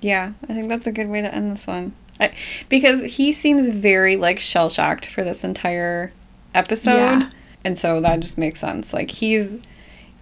Yeah, 0.00 0.32
I 0.48 0.54
think 0.54 0.68
that's 0.68 0.86
a 0.86 0.92
good 0.92 1.08
way 1.08 1.20
to 1.20 1.32
end 1.32 1.52
this 1.56 1.66
one. 1.66 1.92
I, 2.20 2.32
because 2.68 3.02
he 3.16 3.32
seems 3.32 3.68
very 3.68 4.16
like 4.16 4.40
shell 4.40 4.68
shocked 4.68 5.06
for 5.06 5.22
this 5.22 5.44
entire 5.44 6.12
episode, 6.54 6.94
Yeah. 6.96 7.30
and 7.64 7.78
so 7.78 8.00
that 8.00 8.20
just 8.20 8.38
makes 8.38 8.60
sense. 8.60 8.92
Like 8.92 9.10
he's 9.10 9.58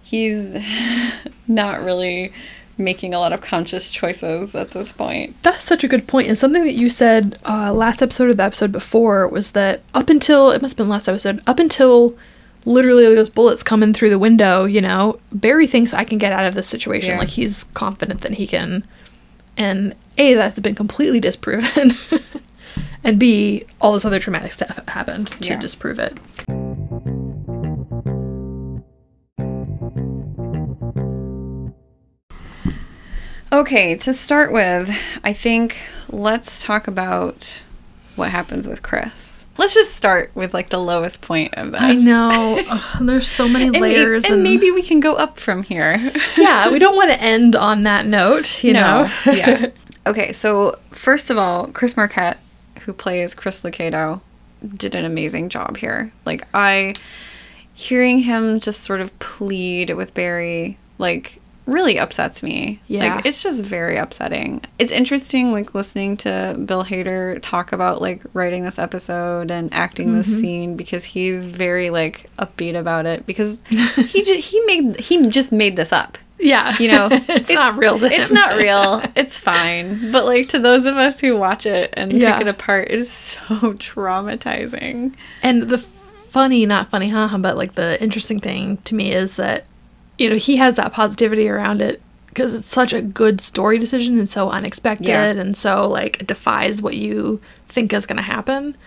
he's 0.03 0.55
not 1.47 1.83
really 1.83 2.31
making 2.79 3.11
a 3.13 3.19
lot 3.19 3.33
of 3.33 3.41
conscious 3.41 3.89
choices 3.91 4.53
at 4.53 4.69
this 4.71 4.91
point. 4.91 5.35
That's 5.41 5.63
such 5.63 5.83
a 5.83 5.87
good 5.87 6.07
point. 6.07 6.27
And 6.27 6.37
something 6.37 6.63
that 6.63 6.75
you 6.75 6.89
said 6.91 7.39
uh, 7.43 7.73
last 7.73 8.03
episode 8.03 8.29
or 8.29 8.33
the 8.35 8.43
episode 8.43 8.71
before 8.71 9.27
was 9.27 9.51
that 9.51 9.81
up 9.95 10.09
until 10.11 10.51
it 10.51 10.61
must 10.61 10.73
have 10.73 10.77
been 10.77 10.89
last 10.89 11.07
episode, 11.09 11.41
up 11.47 11.57
until 11.57 12.15
literally 12.65 13.03
those 13.15 13.29
bullets 13.29 13.63
coming 13.63 13.93
through 13.93 14.11
the 14.11 14.19
window, 14.19 14.65
you 14.65 14.81
know, 14.81 15.19
Barry 15.31 15.65
thinks 15.65 15.91
I 15.93 16.03
can 16.03 16.19
get 16.19 16.31
out 16.33 16.45
of 16.45 16.53
this 16.53 16.67
situation. 16.67 17.11
Yeah. 17.11 17.19
Like 17.19 17.29
he's 17.29 17.63
confident 17.73 18.21
that 18.21 18.33
he 18.33 18.45
can. 18.45 18.83
And 19.57 19.95
A, 20.17 20.33
that's 20.35 20.59
been 20.59 20.75
completely 20.75 21.19
disproven. 21.19 21.93
and 23.03 23.19
B, 23.19 23.65
all 23.81 23.93
this 23.93 24.05
other 24.05 24.19
traumatic 24.19 24.51
stuff 24.53 24.81
happened 24.87 25.27
to 25.27 25.49
Yeah. 25.49 25.59
disprove 25.59 25.99
it. 25.99 26.17
Okay, 33.51 33.95
to 33.95 34.13
start 34.13 34.51
with, 34.51 34.89
I 35.23 35.31
think 35.31 35.77
let's 36.09 36.61
talk 36.61 36.87
about 36.87 37.61
what 38.15 38.29
happens 38.29 38.67
with 38.67 38.81
Chris. 38.83 39.45
Let's 39.57 39.73
just 39.73 39.95
start 39.95 40.31
with 40.35 40.53
like 40.53 40.69
the 40.69 40.79
lowest 40.79 41.21
point 41.21 41.53
of 41.55 41.71
this. 41.71 41.81
I 41.81 41.93
know. 41.95 42.61
Ugh, 42.69 42.97
there's 43.07 43.27
so 43.27 43.47
many 43.47 43.65
And, 43.65 43.71
may- 43.73 43.79
layers. 43.79 44.25
and 44.25 44.43
maybe 44.43 44.69
we 44.71 44.81
can 44.83 44.99
go 44.99 45.15
up 45.15 45.39
from 45.39 45.63
here. 45.63 46.11
yeah, 46.37 46.69
we 46.69 46.77
don't 46.79 46.95
want 46.95 47.09
to 47.11 47.21
end 47.21 47.55
on 47.55 47.83
that 47.83 48.05
note, 48.05 48.63
you 48.63 48.73
know? 48.73 49.09
yeah. 49.25 49.67
Okay, 50.07 50.31
so 50.33 50.77
first 50.91 51.29
of 51.29 51.37
all, 51.37 51.67
Chris 51.67 51.95
Marquette, 51.97 52.39
who 52.81 52.93
plays 52.93 53.35
Chris 53.35 53.61
Lucado, 53.61 54.21
did 54.75 54.95
an 54.95 55.05
amazing 55.05 55.49
job 55.49 55.77
here. 55.77 56.11
Like 56.25 56.47
I 56.53 56.93
hearing 57.73 58.19
him 58.19 58.59
just 58.59 58.81
sort 58.81 59.01
of 59.01 59.17
plead 59.19 59.91
with 59.91 60.13
Barry, 60.13 60.77
like 60.97 61.39
really 61.65 61.99
upsets 61.99 62.41
me. 62.41 62.81
Yeah. 62.87 63.15
Like 63.15 63.25
it's 63.25 63.43
just 63.43 63.61
very 63.63 63.97
upsetting. 63.97 64.61
It's 64.79 64.91
interesting 64.91 65.51
like 65.51 65.75
listening 65.75 66.15
to 66.17 66.55
Bill 66.65 66.85
Hader 66.85 67.39
talk 67.41 67.73
about 67.73 68.01
like 68.01 68.23
writing 68.33 68.63
this 68.63 68.79
episode 68.79 69.51
and 69.51 69.71
acting 69.73 70.15
this 70.15 70.27
Mm-hmm. 70.29 70.39
scene 70.41 70.75
because 70.77 71.03
he's 71.03 71.45
very 71.47 71.89
like 71.89 72.29
upbeat 72.39 72.79
about 72.79 73.05
it 73.05 73.27
because 73.27 73.59
he 73.69 74.23
just 74.23 74.49
he 74.49 74.59
made 74.61 74.99
he 75.01 75.27
just 75.27 75.51
made 75.51 75.75
this 75.75 75.91
up 75.91 76.17
Yeah. 76.39 76.75
you 76.79 76.91
know 76.91 77.09
it's, 77.11 77.49
not 77.49 77.77
real 77.77 78.03
it's 78.03 78.31
not 78.31 78.57
real 78.57 79.01
it's 79.15 79.39
fine 79.39 80.11
but 80.11 80.25
like 80.25 80.49
to 80.49 80.59
those 80.59 80.85
of 80.85 80.95
us 80.95 81.19
who 81.19 81.35
watch 81.35 81.65
it 81.65 81.91
and 81.97 82.13
Yeah. 82.13 82.33
pick 82.37 82.47
it 82.47 82.49
apart 82.49 82.89
it 82.91 82.99
is 82.99 83.11
so 83.11 83.39
traumatizing 84.21 85.13
And 85.41 85.63
the 85.63 85.77
funny, 85.77 86.65
not 86.65 86.89
funny, 86.89 87.09
haha, 87.09 87.37
but 87.37 87.57
like 87.57 87.73
the 87.75 88.01
interesting 88.01 88.37
thing 88.39 88.77
to 88.83 88.93
me 88.93 89.11
is 89.11 89.37
that, 89.37 89.65
you 90.19 90.29
know, 90.29 90.35
he 90.35 90.57
has 90.57 90.75
that 90.75 90.93
positivity 90.93 91.49
around 91.49 91.81
it 91.81 92.01
because 92.27 92.53
it's 92.53 92.67
such 92.69 92.93
a 92.93 93.01
good 93.01 93.41
story 93.41 93.79
decision 93.79 94.19
and 94.19 94.29
so 94.29 94.49
unexpected 94.49 95.07
Yeah. 95.07 95.23
and 95.31 95.57
so 95.57 95.87
like 95.89 96.21
it 96.21 96.27
defies 96.27 96.81
what 96.81 96.95
you 96.95 97.41
think 97.69 97.93
is 97.93 98.05
going 98.05 98.17
to 98.17 98.21
happen. 98.23 98.77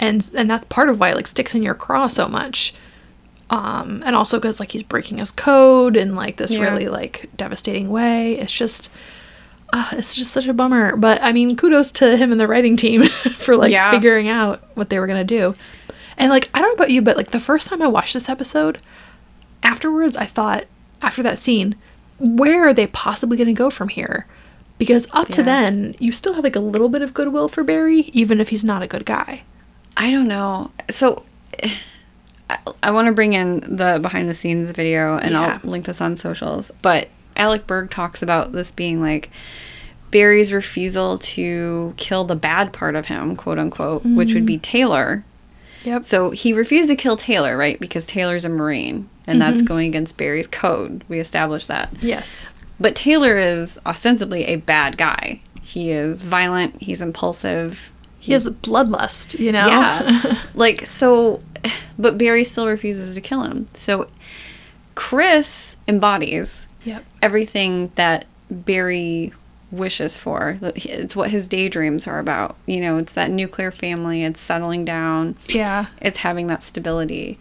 And 0.00 0.28
and 0.34 0.50
that's 0.50 0.64
part 0.66 0.88
of 0.88 0.98
why 0.98 1.10
it 1.10 1.14
like 1.16 1.26
sticks 1.28 1.54
in 1.54 1.62
your 1.62 1.74
craw 1.74 2.08
so 2.08 2.26
much. 2.28 2.74
Um, 3.48 4.02
and 4.04 4.16
also 4.16 4.38
because 4.38 4.58
like 4.58 4.72
he's 4.72 4.82
breaking 4.82 5.18
his 5.18 5.30
code 5.30 5.96
in 5.96 6.16
like 6.16 6.36
this 6.36 6.52
Yeah. 6.52 6.60
really 6.62 6.88
like 6.88 7.28
devastating 7.36 7.90
way. 7.90 8.36
It's 8.38 8.52
just, 8.52 8.90
uh, 9.72 9.88
it's 9.92 10.14
just 10.16 10.32
such 10.32 10.46
a 10.48 10.52
bummer. 10.52 10.96
But 10.96 11.22
I 11.22 11.32
mean, 11.32 11.56
kudos 11.56 11.92
to 11.92 12.16
him 12.16 12.32
and 12.32 12.40
the 12.40 12.48
writing 12.48 12.76
team 12.76 13.04
for 13.36 13.56
like 13.56 13.70
Yeah. 13.72 13.90
figuring 13.92 14.28
out 14.28 14.62
what 14.74 14.90
they 14.90 14.98
were 14.98 15.06
gonna 15.06 15.22
do. 15.24 15.54
And 16.18 16.30
like 16.30 16.50
I 16.54 16.60
don't 16.60 16.70
know 16.70 16.74
about 16.74 16.90
you, 16.90 17.02
but 17.02 17.16
like 17.16 17.30
the 17.30 17.38
first 17.40 17.68
time 17.68 17.80
I 17.82 17.86
watched 17.86 18.14
this 18.14 18.28
episode, 18.28 18.80
afterwards 19.62 20.16
I 20.16 20.26
thought 20.26 20.64
after 21.02 21.22
that 21.22 21.38
scene, 21.38 21.76
where 22.18 22.66
are 22.66 22.74
they 22.74 22.86
possibly 22.88 23.36
gonna 23.36 23.52
go 23.52 23.70
from 23.70 23.88
here? 23.90 24.26
Because 24.78 25.06
up 25.12 25.28
to 25.28 25.42
then, 25.42 25.94
you 25.98 26.12
still 26.12 26.34
have 26.34 26.44
like 26.44 26.56
a 26.56 26.60
little 26.60 26.88
bit 26.88 27.00
of 27.00 27.14
goodwill 27.14 27.48
for 27.48 27.62
Barry, 27.64 28.00
even 28.12 28.40
if 28.40 28.48
he's 28.50 28.64
not 28.64 28.82
a 28.82 28.86
good 28.86 29.06
guy. 29.06 29.42
i 29.96 30.10
don't 30.10 30.28
know 30.28 30.70
so 30.90 31.22
i, 32.50 32.58
I 32.82 32.90
want 32.90 33.06
to 33.06 33.12
bring 33.12 33.32
in 33.32 33.60
the 33.76 33.98
behind 34.00 34.28
the 34.28 34.34
scenes 34.34 34.70
video 34.70 35.16
and 35.18 35.32
Yeah. 35.32 35.60
i'll 35.62 35.70
link 35.70 35.86
this 35.86 36.00
on 36.00 36.16
socials 36.16 36.70
but 36.82 37.08
alec 37.36 37.66
berg 37.66 37.90
talks 37.90 38.22
about 38.22 38.52
this 38.52 38.70
being 38.70 39.00
like 39.00 39.30
barry's 40.10 40.52
refusal 40.52 41.18
to 41.18 41.94
kill 41.96 42.24
the 42.24 42.36
bad 42.36 42.72
part 42.72 42.94
of 42.94 43.06
him 43.06 43.36
quote 43.36 43.58
unquote 43.58 44.04
which 44.04 44.34
would 44.34 44.46
be 44.46 44.54
mm-hmm. 44.54 44.62
taylor 44.62 45.24
Yep. 45.86 46.04
So 46.04 46.30
he 46.30 46.52
refused 46.52 46.88
to 46.88 46.96
kill 46.96 47.16
Taylor, 47.16 47.56
right? 47.56 47.78
Because 47.78 48.04
Taylor's 48.04 48.44
a 48.44 48.48
Marine, 48.48 49.08
and 49.26 49.40
that's 49.40 49.58
mm-hmm. 49.58 49.66
going 49.66 49.86
against 49.86 50.16
Barry's 50.16 50.48
code. 50.48 51.04
We 51.08 51.20
established 51.20 51.68
that. 51.68 51.92
yes. 52.02 52.50
But 52.78 52.94
Taylor 52.94 53.38
is 53.38 53.80
ostensibly 53.86 54.44
a 54.46 54.56
bad 54.56 54.98
guy. 54.98 55.40
He 55.62 55.92
is 55.92 56.20
violent, 56.20 56.82
he's 56.82 57.00
impulsive. 57.00 57.90
He 58.18 58.32
has 58.32 58.46
bloodlust, 58.48 59.38
you 59.38 59.52
know? 59.52 59.66
Yeah. 59.66 60.42
like, 60.54 60.84
so, 60.84 61.40
but 61.98 62.18
Barry 62.18 62.44
still 62.44 62.66
refuses 62.66 63.14
to 63.14 63.20
kill 63.20 63.42
him. 63.42 63.66
So 63.74 64.08
Chris 64.94 65.76
embodies 65.86 66.66
yep. 66.84 67.04
everything 67.22 67.92
that 67.94 68.24
Barry 68.50 69.32
wishes 69.70 70.16
for. 70.16 70.58
It's 70.62 71.16
what 71.16 71.30
his 71.30 71.48
daydreams 71.48 72.06
are 72.06 72.18
about. 72.18 72.56
You 72.66 72.80
know, 72.80 72.98
it's 72.98 73.12
that 73.12 73.30
nuclear 73.30 73.70
family, 73.70 74.24
it's 74.24 74.40
settling 74.40 74.84
down 74.84 75.36
Yeah. 75.48 75.86
it's 76.00 76.18
having 76.18 76.46
that 76.48 76.62
stability. 76.62 77.38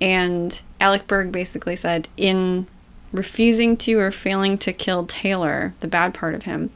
And 0.00 0.60
Alec 0.80 1.06
Berg 1.06 1.32
basically 1.32 1.76
said 1.76 2.08
in 2.16 2.66
refusing 3.12 3.76
to 3.76 3.98
or 3.98 4.10
failing 4.10 4.58
to 4.58 4.72
kill 4.72 5.06
Taylor, 5.06 5.74
the 5.80 5.86
bad 5.86 6.14
part 6.14 6.34
of 6.34 6.42
him, 6.42 6.70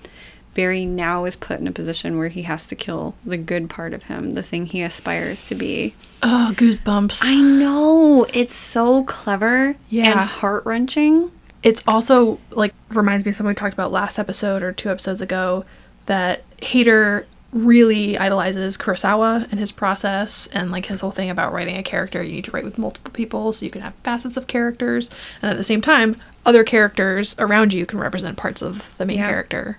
Barry 0.57 0.87
now 0.87 1.27
is 1.27 1.37
put 1.37 1.61
in 1.61 1.67
a 1.69 1.73
position 1.73 2.17
where 2.19 2.29
he 2.29 2.43
has 2.43 2.67
to 2.69 2.75
kill 2.75 3.15
the 3.27 3.37
good 3.37 3.69
part 3.69 3.93
of 3.93 4.05
him, 4.05 4.33
the 4.33 4.43
thing 4.43 4.65
he 4.67 4.81
aspires 4.83 5.45
to 5.49 5.55
be. 5.55 5.95
Oh, 6.23 6.53
goosebumps. 6.57 7.21
I 7.23 7.37
know. 7.37 8.27
It's 8.33 8.55
so 8.55 9.05
clever 9.05 9.77
Yeah. 9.91 10.11
and 10.13 10.21
heart 10.21 10.65
wrenching. 10.67 11.31
it's 11.63 11.83
also 11.87 12.39
like 12.53 12.73
reminds 12.91 13.25
me 13.25 13.31
of 13.31 13.35
something 13.37 13.49
we 13.49 13.55
talked 13.55 13.75
about 13.75 13.91
last 13.93 14.19
episode 14.19 14.63
or 14.63 14.73
two 14.73 14.89
episodes 14.89 15.21
ago 15.21 15.65
that 16.07 16.43
Hader 16.59 17.25
really 17.53 18.17
idolizes 18.19 18.77
Kurosawa 18.77 19.51
and 19.51 19.59
his 19.59 19.73
process 19.73 20.47
and 20.49 20.71
like 20.71 20.87
his 20.87 21.01
whole 21.01 21.11
thing 21.11 21.29
about 21.31 21.53
writing 21.53 21.77
a 21.77 21.83
character 21.83 22.23
you 22.23 22.33
need 22.33 22.45
to 22.45 22.51
write 22.53 22.65
with 22.65 22.79
multiple 22.79 23.11
people 23.13 23.53
so 23.53 23.65
you 23.65 23.71
can 23.71 23.83
have 23.83 23.95
facets 24.05 24.37
of 24.37 24.47
characters 24.47 25.11
and 25.43 25.51
at 25.51 25.57
the 25.57 25.65
same 25.65 25.81
time 25.81 26.17
other 26.45 26.63
characters 26.65 27.35
around 27.39 27.73
you 27.73 27.85
can 27.87 27.99
represent 27.99 28.37
parts 28.37 28.63
of 28.63 28.83
the 28.99 29.07
main 29.07 29.19
Yeah. 29.19 29.29
character 29.29 29.79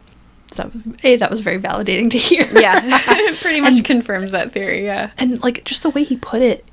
so 0.52 0.72
a 1.04 1.16
that 1.18 1.30
was 1.30 1.42
very 1.42 1.60
validating 1.60 2.10
to 2.12 2.18
hear 2.18 2.48
Yeah. 2.58 2.82
it 2.84 3.38
pretty 3.42 3.62
much 3.62 3.84
confirms 3.84 4.32
that 4.32 4.52
theory, 4.54 4.86
yeah. 4.86 5.12
and 5.18 5.42
like 5.42 5.64
just 5.66 5.84
the 5.84 5.90
way 5.90 6.04
he 6.04 6.16
put 6.18 6.42
it 6.42 6.64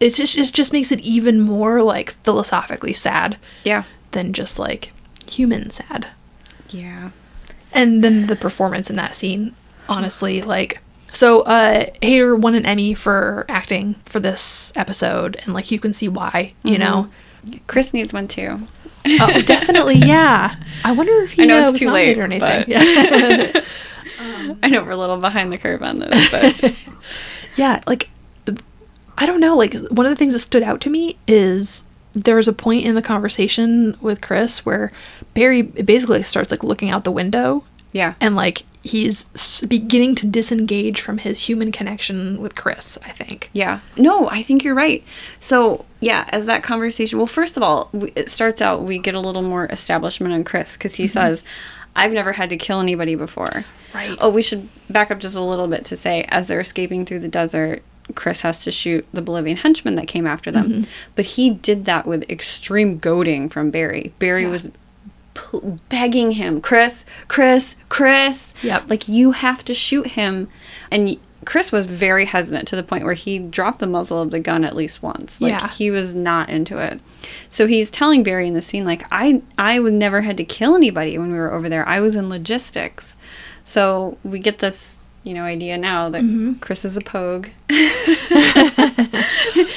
it 0.00 0.14
just 0.14 0.36
it 0.36 0.52
just 0.52 0.72
makes 0.72 0.90
it 0.90 0.98
even 1.00 1.40
more 1.40 1.82
like 1.82 2.10
philosophically 2.24 2.92
sad 2.92 3.36
Yeah. 3.64 3.84
than 4.10 4.32
just 4.32 4.58
like 4.58 4.92
human 5.28 5.70
sad 5.70 6.08
Yeah. 6.70 7.10
and 7.72 8.02
then 8.02 8.26
the 8.26 8.36
performance 8.36 8.90
in 8.90 8.96
that 8.96 9.14
scene 9.14 9.54
honestly 9.88 10.42
like 10.42 10.80
so 11.12 11.42
uh 11.42 11.84
Hader 12.02 12.38
won 12.38 12.54
an 12.54 12.64
emmy 12.66 12.94
for 12.94 13.44
acting 13.48 13.94
for 14.06 14.18
this 14.20 14.72
episode 14.76 15.36
and 15.44 15.54
like 15.54 15.70
you 15.70 15.78
can 15.78 15.92
see 15.92 16.08
why 16.08 16.54
you 16.64 16.78
know 16.78 17.08
Chris 17.66 17.92
needs 17.92 18.12
one 18.12 18.28
too. 18.28 18.66
Oh 19.06 19.42
definitely 19.46 19.96
yeah 19.96 20.56
i 20.84 20.92
wonder 20.92 21.12
if 21.22 21.32
he 21.32 21.42
I 21.42 21.46
know 21.46 21.58
uh, 21.58 21.62
it's 21.62 21.72
was 21.72 21.80
too 21.80 21.90
late, 21.90 22.18
or 22.18 22.24
anything 22.24 22.64
yeah. 22.68 23.60
I 24.62 24.68
know 24.68 24.84
we're 24.84 24.92
a 24.92 24.96
little 24.96 25.16
behind 25.16 25.50
the 25.50 25.58
curve 25.58 25.82
on 25.82 25.98
this, 25.98 26.30
but 26.30 26.74
yeah 27.56 27.82
like 27.86 28.08
i 29.18 29.26
don't 29.26 29.40
know 29.40 29.56
like 29.56 29.74
one 29.74 30.06
of 30.06 30.10
the 30.10 30.16
things 30.16 30.32
that 30.32 30.38
stood 30.38 30.62
out 30.62 30.80
to 30.80 30.90
me 30.90 31.18
is 31.26 31.84
there 32.14 32.36
was 32.36 32.48
a 32.48 32.52
point 32.52 32.84
in 32.84 32.94
the 32.94 33.02
conversation 33.02 33.96
with 34.00 34.20
chris 34.20 34.64
where 34.64 34.90
barry 35.34 35.62
basically 35.62 36.22
starts 36.22 36.50
like 36.50 36.62
looking 36.62 36.90
out 36.90 37.04
the 37.04 37.10
window 37.10 37.64
yeah. 37.92 38.14
and 38.20 38.34
like 38.34 38.64
he's 38.82 39.24
beginning 39.68 40.14
to 40.16 40.26
disengage 40.26 41.00
from 41.00 41.18
his 41.18 41.40
human 41.40 41.72
connection 41.72 42.40
with 42.40 42.54
Chris. 42.54 42.98
I 43.02 43.10
think. 43.10 43.50
Yeah. 43.52 43.80
No, 43.96 44.28
I 44.28 44.42
think 44.42 44.64
you're 44.64 44.74
right. 44.74 45.04
So, 45.38 45.84
yeah, 46.00 46.28
as 46.30 46.46
that 46.46 46.62
conversation, 46.62 47.18
well, 47.18 47.26
first 47.26 47.56
of 47.56 47.62
all, 47.62 47.90
it 48.14 48.28
starts 48.28 48.60
out, 48.60 48.82
we 48.82 48.98
get 48.98 49.14
a 49.14 49.20
little 49.20 49.42
more 49.42 49.66
establishment 49.66 50.34
on 50.34 50.44
Chris 50.44 50.74
because 50.74 50.96
he 50.96 51.04
mm-hmm. 51.04 51.12
says, 51.12 51.44
I've 51.94 52.12
never 52.12 52.32
had 52.32 52.50
to 52.50 52.56
kill 52.56 52.80
anybody 52.80 53.14
before. 53.14 53.64
Right. 53.94 54.16
Oh, 54.20 54.30
we 54.30 54.42
should 54.42 54.68
back 54.88 55.10
up 55.10 55.20
just 55.20 55.36
a 55.36 55.40
little 55.40 55.68
bit 55.68 55.84
to 55.86 55.96
say, 55.96 56.24
as 56.28 56.46
they're 56.46 56.60
escaping 56.60 57.04
through 57.04 57.20
the 57.20 57.28
desert, 57.28 57.82
Chris 58.14 58.40
has 58.40 58.62
to 58.62 58.72
shoot 58.72 59.06
the 59.12 59.22
Bolivian 59.22 59.58
henchman 59.58 59.94
that 59.94 60.08
came 60.08 60.26
after 60.26 60.50
them. 60.50 60.68
Mm-hmm. 60.68 60.90
But 61.14 61.24
he 61.26 61.50
did 61.50 61.84
that 61.84 62.06
with 62.06 62.28
extreme 62.28 62.98
goading 62.98 63.48
from 63.48 63.70
Barry. 63.70 64.12
Barry 64.18 64.46
was 64.46 64.68
p- 64.68 64.72
begging 65.88 66.32
him, 66.32 66.60
Chris, 66.60 67.04
Chris, 67.28 67.74
Chris. 67.88 68.54
Yep. 68.62 68.84
Like, 68.88 69.08
you 69.08 69.32
have 69.32 69.64
to 69.64 69.74
shoot 69.74 70.08
him. 70.08 70.48
And 70.90 71.18
Chris 71.44 71.72
was 71.72 71.86
very 71.86 72.26
hesitant 72.26 72.68
to 72.68 72.76
the 72.76 72.82
point 72.82 73.04
where 73.04 73.14
he 73.14 73.38
dropped 73.38 73.80
the 73.80 73.86
muzzle 73.86 74.20
of 74.20 74.30
the 74.30 74.38
gun 74.38 74.64
at 74.64 74.76
least 74.76 75.02
once. 75.02 75.40
Like, 75.40 75.52
Yeah. 75.52 75.68
he 75.70 75.90
was 75.90 76.14
not 76.14 76.48
into 76.48 76.78
it. 76.78 77.00
So 77.50 77.66
he's 77.66 77.90
telling 77.90 78.22
Barry 78.22 78.46
in 78.46 78.54
the 78.54 78.62
scene, 78.62 78.84
like, 78.84 79.04
I, 79.10 79.42
I 79.58 79.78
would 79.78 79.94
never 79.94 80.20
had 80.22 80.36
to 80.36 80.44
kill 80.44 80.76
anybody 80.76 81.18
when 81.18 81.32
we 81.32 81.38
were 81.38 81.52
over 81.52 81.68
there. 81.68 81.88
I 81.88 82.00
was 82.00 82.14
in 82.14 82.28
logistics. 82.28 83.16
So 83.64 84.18
we 84.22 84.38
get 84.38 84.58
this, 84.58 85.08
you 85.24 85.34
know, 85.34 85.44
idea 85.44 85.78
now 85.78 86.08
that 86.10 86.22
mm-hmm. 86.22 86.54
Chris 86.54 86.84
is 86.84 86.96
a 86.96 87.00
pogue. 87.00 87.48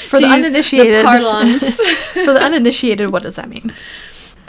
For 0.05 0.19
the 0.19 0.27
uninitiated, 0.27 1.03
parlance. 1.03 1.63
for 2.13 2.33
the 2.33 2.41
uninitiated, 2.41 3.11
what 3.11 3.23
does 3.23 3.35
that 3.35 3.49
mean? 3.49 3.73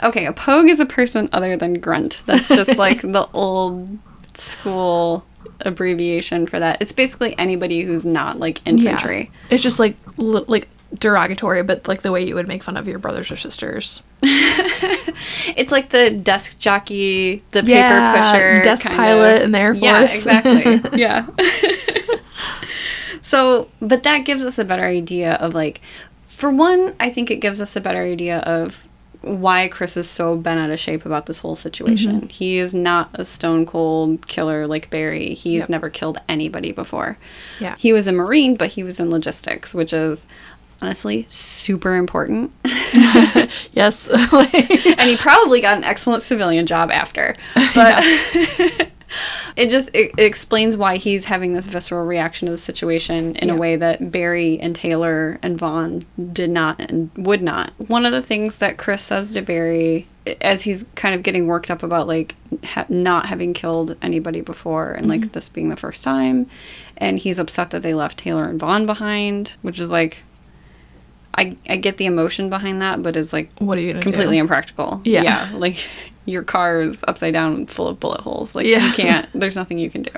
Okay, 0.03 0.25
a 0.25 0.33
pogue 0.33 0.67
is 0.69 0.79
a 0.79 0.85
person 0.85 1.29
other 1.33 1.57
than 1.57 1.75
grunt. 1.75 2.21
That's 2.25 2.47
just 2.49 2.77
like 2.77 3.01
the 3.01 3.27
old 3.33 3.97
school 4.35 5.25
abbreviation 5.61 6.45
for 6.45 6.59
that. 6.59 6.81
It's 6.81 6.93
basically 6.93 7.37
anybody 7.39 7.81
who's 7.81 8.05
not 8.05 8.39
like 8.39 8.61
infantry. 8.67 9.31
It's 9.49 9.63
just 9.63 9.79
like 9.79 9.95
li- 10.17 10.45
like 10.47 10.67
derogatory, 10.97 11.63
but 11.63 11.87
like 11.87 12.01
the 12.03 12.11
way 12.11 12.25
you 12.25 12.35
would 12.35 12.47
make 12.47 12.63
fun 12.63 12.77
of 12.77 12.87
your 12.87 12.99
brothers 12.99 13.31
or 13.31 13.37
sisters. 13.37 14.03
It's 15.55 15.71
like 15.71 15.89
the 15.89 16.11
desk 16.11 16.59
jockey, 16.59 17.41
the 17.51 17.63
Yeah, 17.63 18.13
paper 18.13 18.37
pusher, 18.37 18.61
desk 18.61 18.85
pilot 18.85 19.37
of. 19.37 19.41
in 19.43 19.51
the 19.51 19.59
Air 19.59 19.73
Force. 19.73 19.81
Yeah, 19.83 20.01
exactly. 20.03 20.99
yeah. 20.99 21.25
so, 23.21 23.69
but 23.81 24.03
that 24.03 24.19
gives 24.19 24.45
us 24.45 24.59
a 24.59 24.63
better 24.65 24.85
idea 24.85 25.33
of 25.35 25.53
like, 25.55 25.81
for 26.27 26.51
one, 26.51 26.95
I 26.99 27.09
think 27.09 27.31
it 27.31 27.37
gives 27.37 27.61
us 27.61 27.75
a 27.75 27.81
better 27.81 28.03
idea 28.03 28.39
of 28.39 28.86
why 29.27 29.67
Chris 29.67 29.97
is 29.97 30.09
so 30.09 30.35
bent 30.37 30.59
out 30.59 30.69
of 30.69 30.79
shape 30.79 31.05
about 31.05 31.25
this 31.25 31.39
whole 31.39 31.55
situation. 31.55 32.21
Mm-hmm. 32.21 32.27
He 32.29 32.57
is 32.57 32.73
not 32.73 33.09
a 33.13 33.25
stone 33.25 33.65
cold 33.65 34.27
killer 34.27 34.67
like 34.67 34.89
Barry. 34.89 35.33
He's 35.33 35.61
Yep. 35.61 35.69
never 35.69 35.89
killed 35.89 36.17
anybody 36.29 36.71
before. 36.71 37.17
Yeah. 37.59 37.75
He 37.77 37.93
was 37.93 38.07
a 38.07 38.11
Marine, 38.11 38.55
but 38.55 38.69
he 38.69 38.83
was 38.83 38.99
in 38.99 39.09
logistics, 39.09 39.73
which 39.73 39.93
is 39.93 40.25
honestly 40.81 41.25
super 41.29 41.95
important. 41.95 42.51
Yes. 43.73 44.09
and 44.33 45.01
he 45.01 45.15
probably 45.17 45.61
got 45.61 45.77
an 45.77 45.83
excellent 45.83 46.23
civilian 46.23 46.65
job 46.65 46.89
after. 46.91 47.35
But 47.75 48.03
it 49.55 49.69
just 49.69 49.89
it, 49.93 50.11
it 50.17 50.23
explains 50.23 50.77
why 50.77 50.97
he's 50.97 51.25
having 51.25 51.53
this 51.53 51.67
visceral 51.67 52.05
reaction 52.05 52.45
to 52.47 52.51
the 52.51 52.57
situation 52.57 53.35
in 53.37 53.47
Yeah. 53.47 53.53
a 53.53 53.57
way 53.57 53.75
that 53.75 54.11
Barry 54.11 54.59
and 54.59 54.75
Taylor 54.75 55.39
and 55.41 55.57
Vaughn 55.57 56.05
did 56.33 56.49
not 56.49 56.79
and 56.79 57.09
would 57.17 57.41
not. 57.41 57.71
One 57.77 58.05
of 58.05 58.11
the 58.11 58.21
things 58.21 58.55
that 58.57 58.77
Chris 58.77 59.03
says 59.03 59.31
to 59.33 59.41
Barry 59.41 60.07
as 60.41 60.63
he's 60.63 60.83
kind 60.95 61.15
of 61.15 61.23
getting 61.23 61.47
worked 61.47 61.71
up 61.71 61.83
about 61.83 62.07
like 62.07 62.35
ha- 62.63 62.85
not 62.89 63.27
having 63.27 63.53
killed 63.53 63.95
anybody 64.01 64.41
before 64.41 64.91
and 64.91 65.07
like 65.07 65.21
mm-hmm. 65.21 65.31
this 65.31 65.47
being 65.47 65.69
the 65.69 65.77
first 65.77 66.03
time 66.03 66.47
and 66.97 67.19
he's 67.19 67.39
upset 67.39 67.69
that 67.69 67.81
they 67.81 67.93
left 67.93 68.17
Taylor 68.17 68.45
and 68.45 68.59
Vaughn 68.59 68.85
behind, 68.85 69.55
which 69.61 69.79
is 69.79 69.89
like 69.91 70.23
I, 71.35 71.55
I 71.69 71.75
get 71.75 71.97
the 71.97 72.07
emotion 72.07 72.49
behind 72.49 72.81
that, 72.81 73.03
but 73.03 73.15
it's 73.15 73.31
like 73.31 73.51
what 73.59 73.77
are 73.77 73.81
you 73.81 73.93
completely 73.93 74.37
do? 74.37 74.41
impractical. 74.41 75.01
Yeah. 75.05 75.51
Like 75.53 75.77
your 76.27 76.43
car 76.43 76.81
is 76.81 77.03
upside 77.07 77.33
down 77.33 77.65
full 77.65 77.87
of 77.87 77.99
bullet 77.99 78.21
holes. 78.21 78.53
Like 78.53 78.67
Yeah. 78.67 78.85
you 78.85 78.93
can't 78.93 79.27
there's 79.33 79.55
nothing 79.55 79.79
you 79.79 79.89
can 79.89 80.03
do. 80.03 80.11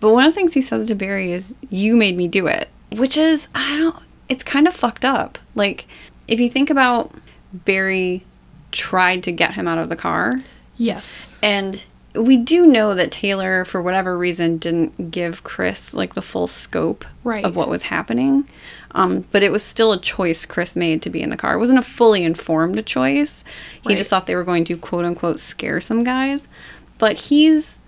But 0.00 0.12
one 0.12 0.24
of 0.24 0.30
the 0.32 0.34
things 0.34 0.54
he 0.54 0.62
says 0.62 0.86
to 0.88 0.94
Barry 0.94 1.32
is, 1.32 1.54
You 1.68 1.96
made 1.96 2.16
me 2.16 2.26
do 2.28 2.46
it. 2.46 2.68
Which 2.92 3.16
is 3.18 3.48
I 3.54 3.76
don't 3.76 3.96
it's 4.28 4.42
kind 4.42 4.66
of 4.66 4.74
fucked 4.74 5.04
up. 5.04 5.38
Like 5.54 5.86
if 6.28 6.40
you 6.40 6.48
think 6.48 6.70
about 6.70 7.12
Barry 7.52 8.24
tried 8.72 9.22
to 9.24 9.32
get 9.32 9.54
him 9.54 9.68
out 9.68 9.78
of 9.78 9.88
the 9.90 9.96
car 9.96 10.42
Yes. 10.76 11.36
and 11.42 11.84
we 12.14 12.36
do 12.36 12.66
know 12.66 12.94
that 12.94 13.10
Taylor, 13.10 13.64
for 13.64 13.82
whatever 13.82 14.16
reason, 14.16 14.58
didn't 14.58 15.10
give 15.10 15.42
Chris 15.42 15.94
like 15.94 16.14
the 16.14 16.22
full 16.22 16.46
scope 16.46 17.04
Right. 17.24 17.44
of 17.44 17.56
what 17.56 17.68
was 17.68 17.82
happening. 17.82 18.48
Um, 18.92 19.24
but 19.32 19.42
it 19.42 19.50
was 19.50 19.62
still 19.64 19.92
a 19.92 19.98
choice 20.00 20.46
Chris 20.46 20.76
made 20.76 21.02
to 21.02 21.10
be 21.10 21.20
in 21.22 21.30
the 21.30 21.36
car. 21.36 21.54
It 21.54 21.58
wasn't 21.58 21.80
a 21.80 21.82
fully 21.82 22.22
informed 22.22 22.84
choice. 22.86 23.42
He 23.82 23.88
Right. 23.88 23.98
just 23.98 24.10
thought 24.10 24.26
they 24.26 24.36
were 24.36 24.44
going 24.44 24.64
to 24.66 24.76
quote 24.76 25.04
unquote 25.04 25.40
scare 25.40 25.80
some 25.80 26.04
guys. 26.04 26.46
But 26.98 27.16
he's 27.16 27.78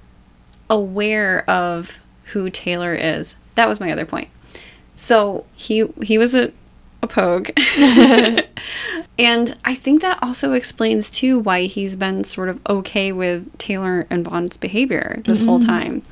aware 0.68 1.48
of 1.48 1.98
who 2.32 2.50
Taylor 2.50 2.94
is. 2.94 3.36
That 3.54 3.68
was 3.68 3.78
my 3.78 3.92
other 3.92 4.04
point. 4.04 4.28
So 4.96 5.44
he 5.54 5.84
he 6.02 6.18
was 6.18 6.34
a 6.34 6.50
a 7.06 7.14
pogue. 7.14 7.50
and 9.18 9.56
I 9.64 9.74
think 9.74 10.02
that 10.02 10.18
also 10.22 10.52
explains 10.52 11.10
too 11.10 11.38
why 11.38 11.62
he's 11.64 11.96
been 11.96 12.24
sort 12.24 12.48
of 12.48 12.60
okay 12.68 13.12
with 13.12 13.56
Taylor 13.58 14.06
and 14.10 14.24
Vaughn's 14.24 14.56
behavior 14.56 15.20
this 15.24 15.42
whole 15.42 15.58
mm-hmm. 15.58 15.68
time. 15.68 16.02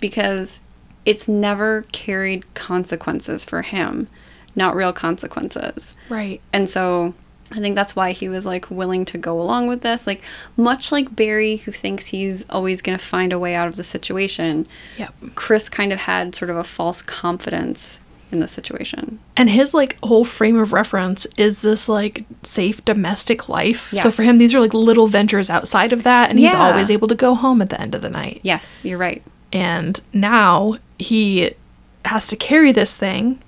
Because 0.00 0.60
it's 1.04 1.28
never 1.28 1.82
carried 1.92 2.52
consequences 2.54 3.44
for 3.44 3.62
him, 3.62 4.08
not 4.54 4.74
real 4.74 4.92
consequences. 4.92 5.96
Right. 6.08 6.40
And 6.52 6.68
so 6.68 7.14
I 7.52 7.60
think 7.60 7.76
that's 7.76 7.94
why 7.94 8.12
he 8.12 8.28
was 8.28 8.44
like 8.44 8.70
willing 8.70 9.04
to 9.06 9.18
go 9.18 9.40
along 9.40 9.68
with 9.68 9.82
this. 9.82 10.06
Like 10.06 10.22
much 10.56 10.90
like 10.90 11.14
Barry 11.14 11.56
who 11.56 11.72
thinks 11.72 12.08
he's 12.08 12.48
always 12.50 12.82
going 12.82 12.98
to 12.98 13.04
find 13.04 13.32
a 13.32 13.38
way 13.38 13.54
out 13.54 13.68
of 13.68 13.76
the 13.76 13.84
situation, 13.84 14.66
Yep. 14.98 15.14
Chris 15.34 15.68
kind 15.68 15.92
of 15.92 16.00
had 16.00 16.34
sort 16.34 16.50
of 16.50 16.56
a 16.56 16.64
false 16.64 17.02
confidence 17.02 18.00
in 18.32 18.40
this 18.40 18.52
situation. 18.52 19.18
And 19.36 19.48
his 19.48 19.72
like 19.74 19.96
whole 20.02 20.24
frame 20.24 20.58
of 20.58 20.72
reference 20.72 21.26
is 21.36 21.62
this 21.62 21.88
like 21.88 22.24
safe 22.42 22.84
domestic 22.84 23.48
life. 23.48 23.92
So 23.94 24.10
for 24.10 24.22
him, 24.22 24.38
these 24.38 24.54
are 24.54 24.60
like 24.60 24.74
little 24.74 25.06
ventures 25.06 25.48
outside 25.50 25.92
of 25.92 26.02
that, 26.04 26.30
and 26.30 26.38
he's 26.38 26.54
always 26.54 26.90
able 26.90 27.08
to 27.08 27.14
go 27.14 27.34
home 27.34 27.62
at 27.62 27.70
the 27.70 27.80
end 27.80 27.94
of 27.94 28.02
the 28.02 28.10
night. 28.10 28.40
Yes, 28.42 28.80
you're 28.84 28.98
right. 28.98 29.22
And 29.52 30.00
now 30.12 30.78
he 30.98 31.52
has 32.04 32.26
to 32.28 32.36
carry 32.36 32.72
this 32.72 32.96
thing 32.96 33.40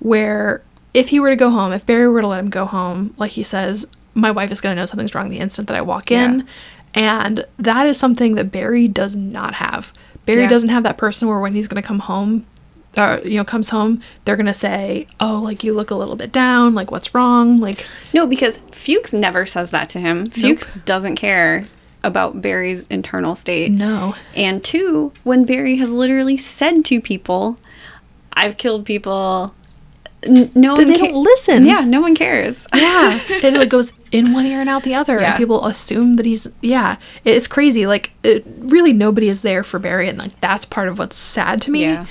where 0.00 0.62
if 0.94 1.08
he 1.10 1.20
were 1.20 1.30
to 1.30 1.36
go 1.36 1.50
home, 1.50 1.72
if 1.72 1.86
Barry 1.86 2.08
were 2.08 2.20
to 2.20 2.26
let 2.26 2.40
him 2.40 2.50
go 2.50 2.64
home, 2.64 3.14
like 3.18 3.32
he 3.32 3.42
says, 3.42 3.86
my 4.14 4.30
wife 4.30 4.50
is 4.50 4.60
going 4.60 4.74
to 4.76 4.80
know 4.82 4.86
something's 4.86 5.14
wrong 5.14 5.30
the 5.30 5.38
instant 5.38 5.68
that 5.68 5.76
I 5.76 5.80
walk 5.82 6.10
in. 6.10 6.46
And 6.94 7.46
that 7.58 7.86
is 7.86 7.98
something 7.98 8.34
that 8.34 8.52
Barry 8.52 8.88
does 8.88 9.16
not 9.16 9.54
have. 9.54 9.92
Barry 10.26 10.42
Yeah. 10.42 10.48
doesn't 10.48 10.68
have 10.68 10.82
that 10.82 10.98
person 10.98 11.28
where 11.28 11.40
when 11.40 11.54
he's 11.54 11.66
going 11.66 11.80
to 11.82 11.86
come 11.86 12.00
home, 12.00 12.44
uh, 12.96 13.20
you 13.24 13.36
know, 13.38 13.44
comes 13.44 13.70
home, 13.70 14.02
they're 14.24 14.36
going 14.36 14.46
to 14.46 14.54
say, 14.54 15.06
oh, 15.20 15.40
like 15.42 15.64
you 15.64 15.72
look 15.72 15.90
a 15.90 15.94
little 15.94 16.16
bit 16.16 16.30
down, 16.32 16.74
like 16.74 16.90
what's 16.90 17.14
wrong? 17.14 17.58
Like, 17.58 17.86
No, 18.12 18.26
because 18.26 18.58
Fuchs 18.70 19.12
never 19.12 19.46
says 19.46 19.70
that 19.70 19.88
to 19.90 19.98
him. 20.00 20.26
Fuchs 20.26 20.68
doesn't 20.84 21.16
care 21.16 21.64
about 22.04 22.42
Barry's 22.42 22.86
internal 22.88 23.34
state. 23.34 23.70
no. 23.70 24.14
And 24.34 24.62
two, 24.64 25.12
when 25.22 25.44
Barry 25.44 25.76
has 25.76 25.88
literally 25.90 26.36
said 26.36 26.84
to 26.86 27.00
people, 27.00 27.58
I've 28.32 28.56
killed 28.56 28.84
people. 28.84 29.54
N- 30.24 30.50
no 30.54 30.76
Then 30.76 30.88
one 30.88 30.92
they 30.94 30.98
ca- 30.98 31.06
don't 31.12 31.22
listen. 31.22 31.64
Yeah, 31.66 31.80
no 31.80 32.00
one 32.00 32.14
cares. 32.14 32.66
Yeah. 32.74 33.20
it 33.28 33.54
like 33.54 33.68
goes 33.68 33.92
in 34.10 34.32
one 34.32 34.46
ear 34.46 34.60
and 34.60 34.68
out 34.68 34.82
the 34.84 34.94
other. 34.94 35.20
Yeah. 35.20 35.30
And 35.30 35.36
people 35.38 35.64
assume 35.66 36.16
that 36.16 36.26
he's, 36.26 36.46
yeah. 36.60 36.96
It's 37.24 37.46
crazy. 37.46 37.86
Like, 37.86 38.12
it, 38.22 38.44
really 38.58 38.92
nobody 38.92 39.28
is 39.28 39.42
there 39.42 39.62
for 39.64 39.78
Barry. 39.78 40.08
And 40.08 40.18
like, 40.18 40.38
that's 40.40 40.64
part 40.64 40.88
of 40.88 40.98
what's 40.98 41.16
sad 41.16 41.60
to 41.62 41.70
me. 41.70 41.82
Yeah. 41.82 42.06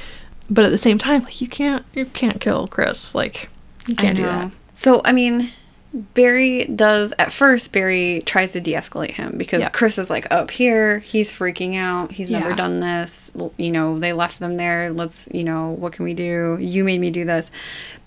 But 0.52 0.66
at 0.66 0.70
the 0.72 0.78
same 0.78 0.98
time, 0.98 1.24
like, 1.24 1.40
you 1.42 1.48
can't, 1.48 1.86
you 1.94 2.06
can't 2.06 2.40
kill 2.42 2.68
Chris. 2.68 3.16
Like, 3.16 3.50
you 3.88 3.96
can't 3.96 4.18
do 4.18 4.24
that. 4.24 4.52
So, 4.74 5.02
I 5.06 5.14
mean, 5.14 5.50
Barry 5.94 6.66
does, 6.66 7.14
at 7.18 7.32
first, 7.34 7.72
Barry 7.72 8.22
tries 8.26 8.52
to 8.54 8.62
de 8.62 8.74
escalate 8.74 9.12
him 9.12 9.34
because 9.38 9.62
Yeah. 9.62 9.70
Chris 9.70 9.98
is 9.98 10.10
like 10.10 10.30
up 10.32 10.52
here. 10.52 11.00
He's 11.00 11.32
freaking 11.32 11.76
out. 11.78 12.12
He's 12.12 12.30
never 12.30 12.50
Yeah. 12.50 12.56
done 12.58 12.80
this. 12.82 13.32
You 13.58 13.72
know, 13.72 13.98
they 14.00 14.12
left 14.14 14.40
them 14.40 14.58
there. 14.58 14.92
Let's, 14.92 15.28
you 15.32 15.44
know, 15.46 15.70
what 15.72 15.94
can 15.94 16.04
we 16.06 16.14
do? 16.14 16.58
You 16.60 16.84
made 16.84 17.00
me 17.00 17.12
do 17.12 17.24
this. 17.26 17.50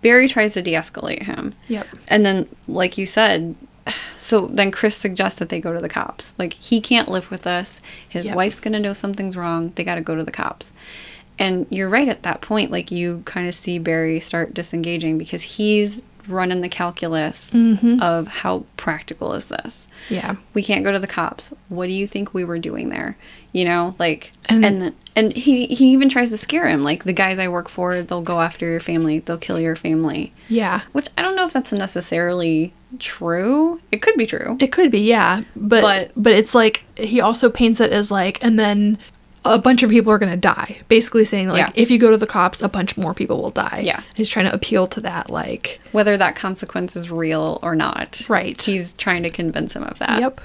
Barry 0.02 0.28
tries 0.28 0.52
to 0.54 0.62
de 0.62 0.72
escalate 0.74 1.22
him. 1.24 1.54
Yep. 1.68 1.87
And 2.09 2.24
then, 2.26 2.46
like 2.68 2.98
you 2.98 3.07
said, 3.07 3.54
so 4.18 4.46
then 4.46 4.70
Chris 4.70 4.96
suggests 4.96 5.38
that 5.38 5.48
they 5.50 5.61
go 5.61 5.72
to 5.74 5.80
the 5.80 5.88
cops. 5.90 6.35
Like, 6.38 6.54
he 6.54 6.80
can't 6.80 7.09
live 7.09 7.30
with 7.30 7.46
us. 7.46 7.80
His 8.09 8.26
Yep. 8.26 8.35
wife's 8.37 8.61
going 8.61 8.72
to 8.72 8.80
know 8.80 8.92
something's 8.94 9.37
wrong. 9.37 9.72
They 9.74 9.85
got 9.85 9.96
to 9.96 10.00
go 10.00 10.14
to 10.14 10.24
the 10.24 10.30
cops. 10.30 10.72
And 11.38 11.66
you're 11.70 11.88
right 11.88 12.09
at 12.09 12.23
that 12.23 12.40
point. 12.40 12.70
Like, 12.70 12.90
you 12.90 13.23
kind 13.25 13.49
of 13.49 13.55
see 13.55 13.79
Barry 13.79 14.20
start 14.20 14.55
disengaging 14.55 15.18
because 15.18 15.42
he's 15.42 16.03
running 16.27 16.62
the 16.62 16.68
calculus 16.70 17.51
Mm-hmm. 17.53 18.01
of 18.01 18.27
how 18.29 18.64
practical 18.79 19.35
is 19.35 19.49
this. 19.49 19.87
Yeah. 20.09 20.37
We 20.55 20.62
can't 20.62 20.83
go 20.85 20.90
to 20.92 20.99
the 20.99 21.07
cops. 21.07 21.53
What 21.68 21.87
do 21.87 21.92
you 21.92 22.07
think 22.07 22.33
we 22.33 22.44
were 22.44 22.59
doing 22.59 22.88
there? 22.88 23.18
You 23.53 23.64
know, 23.66 23.94
like, 23.99 24.33
And- 24.49 24.64
and 24.64 24.83
and, 24.83 24.94
and 25.16 25.33
he 25.37 25.66
he 25.66 25.92
even 25.92 26.09
tries 26.09 26.31
to 26.31 26.37
scare 26.38 26.66
him. 26.66 26.83
Like, 26.83 27.05
the 27.05 27.12
guys 27.12 27.38
I 27.38 27.49
work 27.49 27.68
for, 27.68 28.01
they'll 28.03 28.23
go 28.23 28.40
after 28.40 28.64
your 28.66 28.81
family. 28.81 29.18
They'll 29.18 29.37
kill 29.38 29.61
your 29.61 29.77
family. 29.77 30.33
Yeah. 30.49 30.81
Which 30.92 31.09
I 31.18 31.23
don't 31.23 31.37
know 31.37 31.47
if 31.47 31.53
that's 31.53 31.73
necessarily 31.73 32.73
true. 32.99 33.81
It 33.92 34.01
could 34.03 34.16
be 34.16 34.27
true. 34.27 34.57
It 34.61 34.73
could 34.73 34.90
be, 34.90 35.01
yeah. 35.01 35.42
But, 35.55 35.83
But- 35.83 36.12
but 36.16 36.33
it's 36.33 36.55
like 36.55 36.85
he 36.97 37.20
also 37.20 37.51
paints 37.51 37.81
it 37.81 37.92
as 37.92 38.11
like 38.11 38.42
and 38.42 38.59
then 38.59 38.99
a 39.44 39.59
bunch 39.59 39.83
of 39.83 39.90
people 39.90 40.11
are 40.12 40.18
going 40.18 40.33
to 40.33 40.37
die. 40.38 40.78
Basically 40.88 41.24
saying 41.24 41.48
like 41.48 41.59
Yeah. 41.59 41.70
if 41.74 41.90
you 41.90 41.98
go 41.98 42.11
to 42.11 42.16
the 42.16 42.26
cops, 42.26 42.62
a 42.62 42.68
bunch 42.68 42.96
more 42.96 43.12
people 43.14 43.42
will 43.42 43.50
die. 43.50 43.83
Yeah. 43.85 44.02
He's 44.14 44.28
trying 44.28 44.46
to 44.46 44.54
appeal 44.54 44.87
to 44.88 45.00
that 45.02 45.30
like 45.30 45.80
Whether 45.92 46.16
that 46.16 46.35
consequence 46.37 46.96
is 46.96 47.11
real 47.11 47.59
or 47.62 47.74
not. 47.74 48.22
Right. 48.28 48.61
He's 48.61 48.94
trying 48.94 49.22
to 49.24 49.30
convince 49.30 49.74
him 49.74 49.83
of 49.85 49.98
that. 49.98 50.20
yep. 50.20 50.40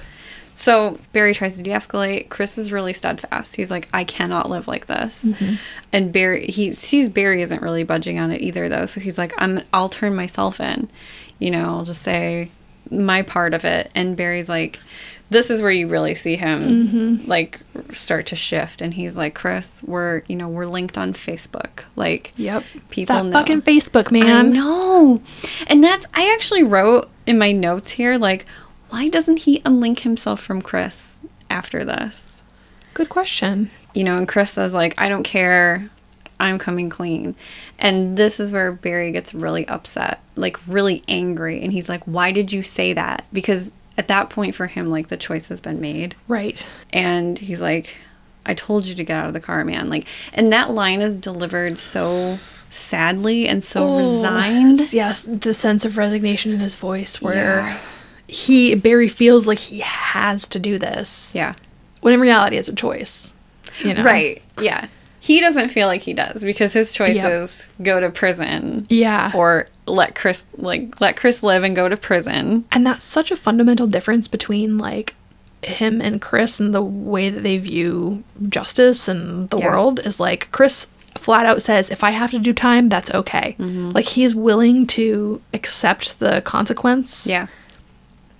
So 0.54 0.98
Barry 1.14 1.32
tries 1.32 1.56
to 1.56 1.62
de-escalate. 1.62 2.28
Chris 2.28 2.58
is 2.58 2.70
really 2.70 2.92
steadfast. 2.92 3.56
He's 3.56 3.70
like, 3.70 3.88
I 3.94 4.04
cannot 4.04 4.50
live 4.50 4.68
like 4.68 4.86
this. 4.86 5.24
Mm-hmm. 5.24 5.54
And 5.90 6.12
Barry, 6.12 6.48
he 6.48 6.74
sees 6.74 7.08
Barry 7.08 7.40
isn't 7.40 7.62
really 7.62 7.82
budging 7.82 8.18
on 8.18 8.30
it 8.30 8.42
either, 8.42 8.68
though. 8.68 8.84
So 8.84 9.00
he's 9.00 9.16
like, 9.16 9.32
I'm, 9.38 9.62
I'll 9.72 9.88
turn 9.88 10.14
myself 10.14 10.60
in. 10.60 10.90
You 11.38 11.50
know, 11.50 11.64
I'll 11.64 11.84
just 11.86 12.02
say 12.02 12.50
my 12.90 13.22
part 13.22 13.54
of 13.54 13.64
it. 13.64 13.90
And 13.94 14.18
Barry's 14.18 14.50
like, 14.50 14.78
this 15.30 15.48
is 15.50 15.62
where 15.62 15.70
you 15.70 15.86
really 15.88 16.14
see 16.14 16.36
him 16.36 16.62
Mm-hmm. 16.88 17.28
like 17.30 17.60
start 17.94 18.26
to 18.26 18.36
shift. 18.36 18.82
And 18.82 18.92
he's 18.94 19.16
like, 19.16 19.34
Chris, 19.34 19.70
we're, 19.84 20.22
you 20.26 20.36
know, 20.36 20.48
we're 20.48 20.66
linked 20.66 20.98
on 20.98 21.12
Facebook. 21.12 21.84
Like, 21.96 22.32
Yep. 22.36 22.64
people 22.90 23.16
that 23.16 23.24
know. 23.26 23.32
fucking 23.32 23.62
Facebook, 23.62 24.08
I 24.08 24.24
man. 24.24 24.52
know. 24.52 25.22
And 25.68 25.82
that's 25.82 26.04
I 26.14 26.32
actually 26.34 26.62
wrote 26.64 27.08
in 27.26 27.38
my 27.38 27.52
notes 27.52 27.92
here 27.92 28.18
like 28.18 28.44
why 28.90 29.08
doesn't 29.08 29.40
he 29.40 29.60
unlink 29.60 30.00
himself 30.00 30.40
from 30.42 30.60
Chris 30.60 31.20
after 31.48 31.84
this? 31.84 32.42
Good 32.92 33.08
question. 33.08 33.70
You 33.94 34.02
know, 34.02 34.16
and 34.18 34.26
Chris 34.28 34.50
says 34.50 34.72
like 34.74 34.94
I 34.98 35.08
don't 35.08 35.22
care. 35.22 35.88
I'm 36.40 36.58
coming 36.58 36.88
clean. 36.90 37.36
And 37.78 38.16
this 38.16 38.40
is 38.40 38.50
where 38.50 38.72
Barry 38.72 39.12
gets 39.12 39.34
really 39.34 39.68
upset, 39.68 40.22
like 40.36 40.58
really 40.66 41.02
angry 41.06 41.62
and 41.62 41.72
he's 41.72 41.88
like 41.88 42.02
why 42.04 42.32
did 42.32 42.52
you 42.52 42.62
say 42.62 42.92
that? 42.94 43.26
Because 43.32 43.72
at 44.00 44.08
that 44.08 44.30
point 44.30 44.54
for 44.54 44.66
him 44.66 44.88
like 44.90 45.08
the 45.08 45.16
choice 45.16 45.48
has 45.48 45.60
been 45.60 45.78
made 45.80 46.14
Right. 46.26 46.66
and 46.90 47.38
he's 47.38 47.60
like 47.60 47.96
i 48.46 48.54
told 48.54 48.86
you 48.86 48.94
to 48.94 49.04
get 49.04 49.16
out 49.18 49.26
of 49.26 49.34
the 49.34 49.40
car 49.40 49.62
man 49.64 49.90
like 49.90 50.06
and 50.32 50.50
that 50.52 50.70
line 50.70 51.02
is 51.02 51.18
delivered 51.18 51.78
so 51.78 52.38
sadly 52.70 53.46
and 53.46 53.62
so 53.62 53.86
oh, 53.86 53.98
resigned 53.98 54.80
Oh, 54.80 54.88
Yes, 54.90 55.26
the 55.30 55.52
sense 55.52 55.84
of 55.84 55.98
resignation 55.98 56.50
in 56.52 56.60
his 56.60 56.76
voice 56.76 57.20
where 57.20 57.60
Yeah. 57.60 57.78
he 58.26 58.74
Barry 58.74 59.08
feels 59.08 59.46
like 59.46 59.58
he 59.58 59.80
has 59.80 60.46
to 60.48 60.58
do 60.58 60.78
this. 60.78 61.34
yeah 61.34 61.54
When 62.00 62.14
in 62.14 62.20
reality 62.20 62.56
it's 62.56 62.68
a 62.68 62.74
choice. 62.74 63.34
You 63.84 63.94
know? 63.94 64.02
Right. 64.04 64.42
Yeah. 64.60 64.88
He 65.22 65.40
doesn't 65.40 65.68
feel 65.68 65.86
like 65.86 66.02
he 66.02 66.14
does 66.14 66.42
because 66.42 66.72
his 66.72 66.92
choices 66.92 67.62
go 67.82 68.00
to 68.00 68.08
prison 68.10 68.86
Yeah. 68.88 69.30
or 69.34 69.68
let 69.86 70.14
Chris 70.14 70.44
like 70.56 70.98
let 71.00 71.16
Chris 71.16 71.42
live 71.42 71.62
and 71.62 71.76
go 71.76 71.88
to 71.88 71.96
prison. 71.96 72.64
and 72.72 72.86
that's 72.86 73.04
such 73.04 73.30
a 73.30 73.36
fundamental 73.36 73.86
difference 73.86 74.26
between 74.28 74.78
like 74.78 75.14
him 75.62 76.00
and 76.00 76.22
Chris 76.22 76.58
and 76.58 76.74
the 76.74 76.80
way 76.82 77.28
that 77.28 77.42
they 77.42 77.58
view 77.58 78.24
justice 78.48 79.08
and 79.08 79.50
the 79.50 79.58
Yeah. 79.58 79.66
world 79.66 80.00
is 80.06 80.18
like 80.18 80.48
Chris 80.52 80.86
flat 81.18 81.44
out 81.44 81.62
says 81.62 81.90
if 81.90 82.02
I 82.02 82.12
have 82.12 82.30
to 82.30 82.38
do 82.38 82.52
time 82.54 82.88
that's 82.88 83.10
okay. 83.10 83.56
Mm-hmm. 83.58 83.90
Like 83.90 84.06
he's 84.06 84.34
willing 84.34 84.86
to 84.88 85.42
accept 85.52 86.18
the 86.18 86.40
consequence 86.42 87.26
Yeah. 87.26 87.48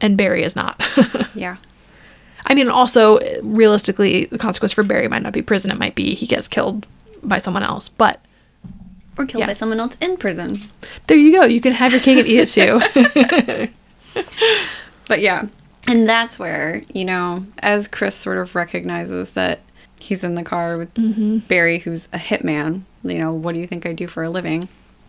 and 0.01 0.17
Barry 0.17 0.43
is 0.45 0.57
not. 0.57 0.81
Yeah. 1.35 1.57
I 2.47 2.55
mean 2.55 2.69
also 2.69 3.19
realistically 3.43 4.25
the 4.27 4.39
consequence 4.39 4.73
for 4.73 4.83
Barry 4.83 5.09
might 5.09 5.23
not 5.23 5.33
be 5.33 5.43
prison 5.43 5.71
it 5.71 5.79
might 5.79 5.95
be 5.95 6.15
he 6.15 6.27
gets 6.27 6.49
killed 6.49 6.87
by 7.23 7.39
someone 7.39 7.63
else. 7.63 7.89
But 7.89 8.21
Or 9.19 9.27
killed 9.27 9.41
Yeah. 9.41 9.47
by 9.47 9.53
someone 9.53 9.79
else 9.81 9.97
in 10.01 10.17
prison. 10.17 10.63
there 11.07 11.17
you 11.19 11.33
go. 11.33 11.45
You 11.45 11.61
can 11.61 11.73
have 11.75 11.93
your 11.93 12.01
cake 12.01 12.19
and 12.19 12.27
eat 12.27 12.39
it 12.39 12.49
too. 12.49 13.69
But 15.09 15.21
yeah. 15.21 15.47
And 15.89 16.09
that's 16.09 16.39
where, 16.39 16.83
you 16.93 17.05
know, 17.05 17.45
as 17.61 17.89
Chris 17.89 18.15
sort 18.15 18.39
of 18.39 18.55
recognizes 18.55 19.33
that 19.33 19.61
he's 19.99 20.23
in 20.23 20.35
the 20.35 20.45
car 20.45 20.77
with 20.77 20.93
Mm-hmm. 20.95 21.39
Barry, 21.39 21.79
who's 21.81 22.07
a 22.13 22.19
hitman, 22.19 22.83
you 23.03 23.19
know, 23.19 23.33
what 23.33 23.55
do 23.55 23.61
you 23.61 23.67
think 23.67 23.87
I 23.87 23.93
do 23.93 24.07
for 24.07 24.23
a 24.23 24.31
living? 24.31 24.69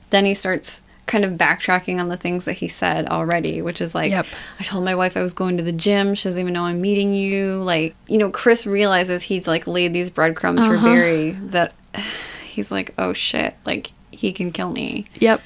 Then 0.10 0.26
he 0.26 0.34
starts 0.34 0.82
kind 1.12 1.26
of 1.26 1.34
backtracking 1.34 2.00
on 2.00 2.08
the 2.08 2.16
things 2.18 2.46
that 2.46 2.54
he 2.54 2.68
said 2.68 3.08
already, 3.10 3.62
which 3.62 3.82
is 3.82 3.94
like, 3.94 4.12
Yep. 4.12 4.26
I 4.60 4.64
told 4.64 4.86
my 4.86 4.96
wife 4.96 5.18
I 5.18 5.22
was 5.22 5.34
going 5.34 5.58
to 5.58 5.64
the 5.64 5.72
gym. 5.74 6.16
She 6.16 6.24
doesn't 6.30 6.40
even 6.40 6.54
know 6.54 6.64
I'm 6.66 6.80
meeting 6.82 7.14
you. 7.14 7.62
Like, 7.62 7.94
you 8.08 8.18
know, 8.18 8.30
Chris 8.32 8.66
realizes 8.66 9.24
he's 9.24 9.48
like 9.48 9.68
laid 9.68 9.94
these 9.94 10.10
breadcrumbs 10.10 10.66
for 10.66 10.76
Uh-huh. 10.76 10.86
Barry 10.88 11.32
that 11.32 11.74
he's 12.46 12.72
like, 12.72 12.94
oh 12.98 13.14
shit, 13.14 13.56
like 13.66 13.92
he 14.12 14.32
can 14.32 14.52
kill 14.52 14.72
me. 14.72 15.06
yep. 15.16 15.42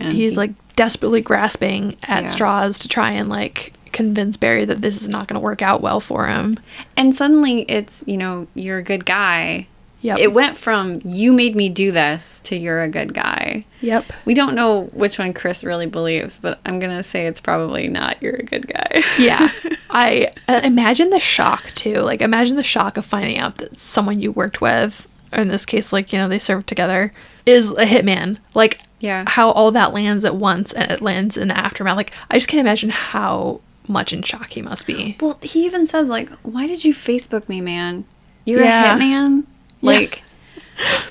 And 0.00 0.12
he's 0.12 0.32
he- 0.32 0.38
like 0.38 0.50
desperately 0.76 1.20
grasping 1.20 1.94
at 2.08 2.24
Yeah. 2.24 2.28
straws 2.30 2.78
to 2.80 2.88
try 2.88 3.12
and 3.12 3.28
like 3.28 3.74
convince 3.92 4.36
Barry 4.36 4.64
that 4.64 4.80
this 4.80 5.00
is 5.02 5.08
not 5.08 5.28
going 5.28 5.34
to 5.40 5.44
work 5.44 5.62
out 5.62 5.80
well 5.80 6.00
for 6.00 6.26
him. 6.26 6.56
and 6.96 7.14
suddenly 7.14 7.62
it's, 7.68 8.02
you 8.06 8.16
know, 8.16 8.46
you're 8.54 8.78
a 8.78 8.82
good 8.82 9.04
guy. 9.04 9.68
Yep. 10.04 10.18
It 10.18 10.32
went 10.34 10.58
from 10.58 11.00
you 11.02 11.32
made 11.32 11.56
me 11.56 11.70
do 11.70 11.90
this 11.90 12.40
to 12.44 12.56
you're 12.56 12.82
a 12.82 12.88
good 12.88 13.14
guy. 13.14 13.64
yep. 13.80 14.04
We 14.26 14.34
don't 14.34 14.54
know 14.54 14.82
which 14.92 15.18
one 15.18 15.32
Chris 15.32 15.64
really 15.64 15.86
believes, 15.86 16.38
but 16.38 16.60
I'm 16.66 16.78
going 16.78 16.94
to 16.94 17.02
say 17.02 17.26
it's 17.26 17.40
probably 17.40 17.88
not 17.88 18.20
you're 18.22 18.34
a 18.36 18.42
good 18.42 18.68
guy. 18.68 19.02
Yeah. 19.18 19.50
I 19.90 20.32
uh, 20.46 20.60
imagine 20.62 21.08
the 21.08 21.18
shock 21.20 21.72
too. 21.74 22.00
Like 22.00 22.20
imagine 22.20 22.56
the 22.56 22.62
shock 22.62 22.98
of 22.98 23.06
finding 23.06 23.38
out 23.38 23.56
that 23.58 23.78
someone 23.78 24.20
you 24.20 24.30
worked 24.30 24.60
with, 24.60 25.08
or 25.32 25.40
in 25.40 25.48
this 25.48 25.64
case 25.64 25.90
like, 25.90 26.12
you 26.12 26.18
know, 26.18 26.28
they 26.28 26.38
served 26.38 26.66
together, 26.66 27.10
is 27.46 27.70
a 27.70 27.86
hitman. 27.86 28.36
Like 28.54 28.80
Yeah. 29.00 29.24
how 29.26 29.52
all 29.52 29.70
that 29.72 29.94
lands 29.94 30.26
at 30.26 30.36
once 30.36 30.70
and 30.74 30.92
it 30.92 31.00
lands 31.00 31.38
in 31.38 31.48
the 31.48 31.56
aftermath. 31.56 31.96
Like 31.96 32.12
I 32.30 32.36
just 32.36 32.48
can't 32.48 32.60
imagine 32.60 32.90
how 32.90 33.62
much 33.88 34.12
in 34.12 34.20
shock 34.22 34.50
he 34.50 34.60
must 34.60 34.86
be. 34.86 35.16
Well, 35.18 35.38
he 35.40 35.64
even 35.64 35.86
says 35.86 36.10
like, 36.10 36.28
"Why 36.42 36.66
did 36.66 36.84
you 36.84 36.92
Facebook 36.92 37.48
me, 37.48 37.62
man? 37.62 38.04
You're 38.44 38.62
Yeah. 38.64 38.94
a 38.94 38.98
hitman." 39.00 39.44
Like, 39.84 40.22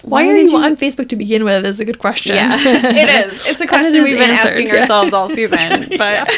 Why, 0.01 0.27
are 0.27 0.35
you, 0.35 0.55
on 0.57 0.75
Facebook 0.75 1.09
to 1.09 1.15
begin 1.15 1.45
with 1.45 1.65
is 1.65 1.79
a 1.79 1.85
good 1.85 1.99
question. 1.99 2.35
Yeah, 2.35 2.57
it 2.59 3.33
is. 3.33 3.45
It's 3.45 3.61
a 3.61 3.67
question 3.67 3.95
it 3.95 4.03
we've 4.03 4.17
been 4.17 4.31
answered, 4.31 4.49
asking 4.49 4.67
yeah. 4.67 4.81
ourselves 4.81 5.13
all 5.13 5.29
season. 5.29 5.89
But 5.97 6.29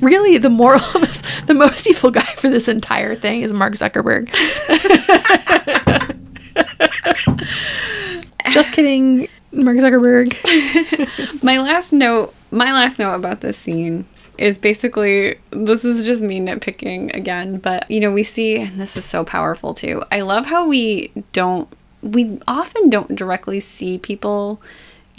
really 0.00 0.38
the 0.38 0.50
moral 0.50 0.84
of 0.94 1.00
this, 1.00 1.22
the 1.46 1.54
most 1.54 1.88
evil 1.88 2.10
guy 2.10 2.34
for 2.36 2.50
this 2.50 2.68
entire 2.68 3.14
thing 3.14 3.40
is 3.40 3.52
Mark 3.52 3.74
Zuckerberg. 3.74 4.28
Just 8.52 8.72
kidding, 8.72 9.28
Mark 9.52 9.78
Zuckerberg. 9.78 11.42
my 11.42 11.58
last 11.58 11.92
note, 11.92 12.34
my 12.50 12.72
last 12.72 12.98
note 12.98 13.14
about 13.14 13.40
this 13.40 13.56
scene 13.56 14.06
is 14.38 14.58
basically 14.58 15.38
this 15.50 15.84
is 15.84 16.04
just 16.04 16.22
me 16.22 16.40
nitpicking 16.40 17.14
again, 17.14 17.58
but 17.58 17.90
you 17.90 18.00
know, 18.00 18.12
we 18.12 18.22
see 18.22 18.56
and 18.56 18.80
this 18.80 18.96
is 18.96 19.04
so 19.04 19.24
powerful 19.24 19.74
too. 19.74 20.02
I 20.10 20.20
love 20.20 20.46
how 20.46 20.66
we 20.66 21.12
don't 21.32 21.68
we 22.02 22.38
often 22.46 22.88
don't 22.90 23.16
directly 23.16 23.60
see 23.60 23.98
people 23.98 24.60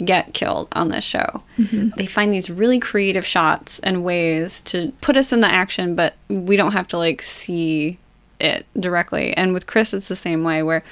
get 0.04 0.32
killed 0.32 0.68
on 0.72 0.88
this 0.88 1.04
show. 1.04 1.42
Mm-hmm. 1.58 1.90
They 1.96 2.06
find 2.06 2.32
these 2.32 2.50
really 2.50 2.78
creative 2.78 3.26
shots 3.26 3.80
and 3.80 4.04
ways 4.04 4.60
to 4.62 4.92
put 5.00 5.16
us 5.16 5.32
in 5.32 5.40
the 5.40 5.48
action, 5.48 5.94
but 5.94 6.14
we 6.28 6.56
don't 6.56 6.72
have 6.72 6.88
to 6.88 6.98
like 6.98 7.22
see 7.22 7.98
it 8.40 8.66
directly. 8.78 9.36
And 9.36 9.52
with 9.52 9.66
Chris, 9.66 9.92
it's 9.92 10.08
the 10.08 10.16
same 10.16 10.44
way 10.44 10.62
where, 10.62 10.84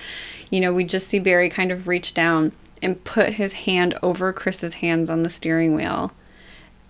you 0.51 0.61
know, 0.61 0.73
we 0.73 0.85
just 0.85 1.09
see 1.09 1.19
Barry 1.19 1.49
kind 1.49 1.71
of 1.71 1.87
reach 1.87 2.15
down 2.15 2.53
and 2.83 3.03
put 3.05 3.35
his 3.35 3.53
hand 3.53 3.97
over 4.03 4.33
Chris's 4.33 4.75
hands 4.75 5.09
on 5.09 5.23
the 5.23 5.31
steering 5.31 5.75
wheel 5.75 6.13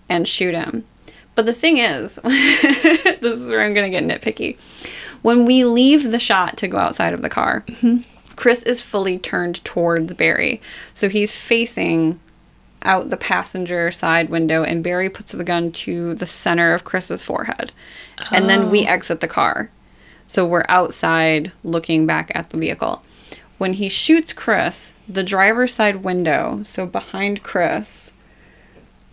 and 0.09 0.27
shoot 0.27 0.53
him. 0.55 0.85
But 1.37 1.45
the 1.45 1.53
thing 1.53 1.77
is, 1.77 2.15
this 2.23 3.21
is 3.21 3.51
where 3.51 3.63
I'm 3.63 3.75
going 3.75 3.91
to 3.91 3.99
get 3.99 4.03
nitpicky. 4.03 4.57
When 5.21 5.45
we 5.45 5.65
leave 5.65 6.09
the 6.09 6.17
shot 6.17 6.57
to 6.57 6.67
go 6.67 6.77
outside 6.77 7.13
of 7.13 7.21
the 7.21 7.29
car, 7.29 7.63
mm-hmm. 7.67 7.97
Chris 8.35 8.63
is 8.63 8.81
fully 8.81 9.19
turned 9.19 9.63
towards 9.63 10.15
Barry. 10.15 10.63
So 10.95 11.09
he's 11.09 11.35
facing 11.35 12.19
out 12.81 13.11
the 13.11 13.17
passenger 13.17 13.91
side 13.91 14.31
window, 14.31 14.63
and 14.63 14.83
Barry 14.83 15.11
puts 15.11 15.31
the 15.31 15.43
gun 15.43 15.71
to 15.73 16.15
the 16.15 16.25
center 16.25 16.73
of 16.73 16.85
Chris's 16.85 17.23
forehead. 17.23 17.71
And 18.31 18.49
then 18.49 18.71
we 18.71 18.87
oh. 18.87 18.89
exit 18.89 19.21
the 19.21 19.27
car. 19.27 19.69
So 20.25 20.43
we're 20.43 20.65
outside 20.67 21.51
looking 21.63 22.07
back 22.07 22.31
at 22.33 22.49
the 22.49 22.57
vehicle. 22.57 23.03
When 23.59 23.73
he 23.73 23.89
shoots 23.89 24.33
Chris, 24.33 24.91
the 25.07 25.21
driver's 25.21 25.75
side 25.75 25.97
window, 25.97 26.63
so 26.63 26.87
behind 26.87 27.43
Chris, 27.43 28.11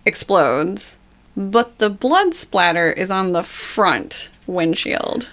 explodes, 0.07 0.97
but 1.37 1.79
the 1.79 1.91
blood 1.91 2.35
splatter 2.35 2.93
is 2.93 3.11
on 3.11 3.33
the 3.33 3.43
front 3.43 4.29
windshield. 4.47 5.29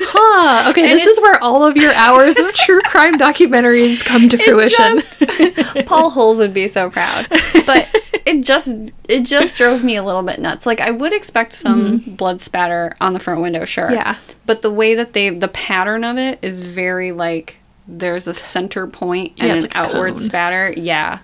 Huh. 0.00 0.38
Okay, 0.70 0.82
And 0.82 0.92
this 0.92 1.06
is 1.06 1.18
where 1.20 1.42
all 1.42 1.64
of 1.64 1.76
your 1.76 1.92
hours 1.94 2.36
of 2.38 2.52
true 2.54 2.80
crime 2.84 3.14
documentaries 3.14 4.04
come 4.04 4.28
to 4.28 4.36
fruition. 4.38 5.00
just- 5.18 5.86
Paul 5.86 6.10
Holes 6.10 6.38
would 6.38 6.52
be 6.54 6.68
so 6.68 6.90
proud. 6.90 7.26
But 7.66 7.88
it 8.24 8.42
just 8.42 8.68
it 9.08 9.20
just 9.20 9.56
drove 9.58 9.82
me 9.84 9.96
a 9.96 10.02
little 10.02 10.22
bit 10.22 10.38
nuts. 10.40 10.64
Like 10.66 10.80
I 10.80 10.90
would 10.90 11.12
expect 11.12 11.52
some 11.54 11.98
blood 11.98 12.40
spatter 12.40 12.94
on 13.00 13.12
the 13.12 13.18
front 13.18 13.40
window, 13.42 13.64
sure. 13.64 13.86
Mm-hmm. 13.86 13.94
Yeah. 13.94 14.16
But 14.46 14.62
the 14.62 14.70
way 14.70 14.94
that 14.94 15.12
they 15.12 15.30
the 15.30 15.48
pattern 15.48 16.04
of 16.04 16.16
it 16.18 16.38
is 16.42 16.60
very 16.60 17.12
like 17.12 17.56
there's 17.88 18.26
a 18.28 18.34
center 18.34 18.86
point 18.86 19.32
and 19.38 19.48
Yeah, 19.48 19.54
an 19.54 19.60
like 19.62 19.76
outward 19.76 20.14
cone. 20.14 20.22
spatter. 20.24 20.72
Yeah. 20.76 21.18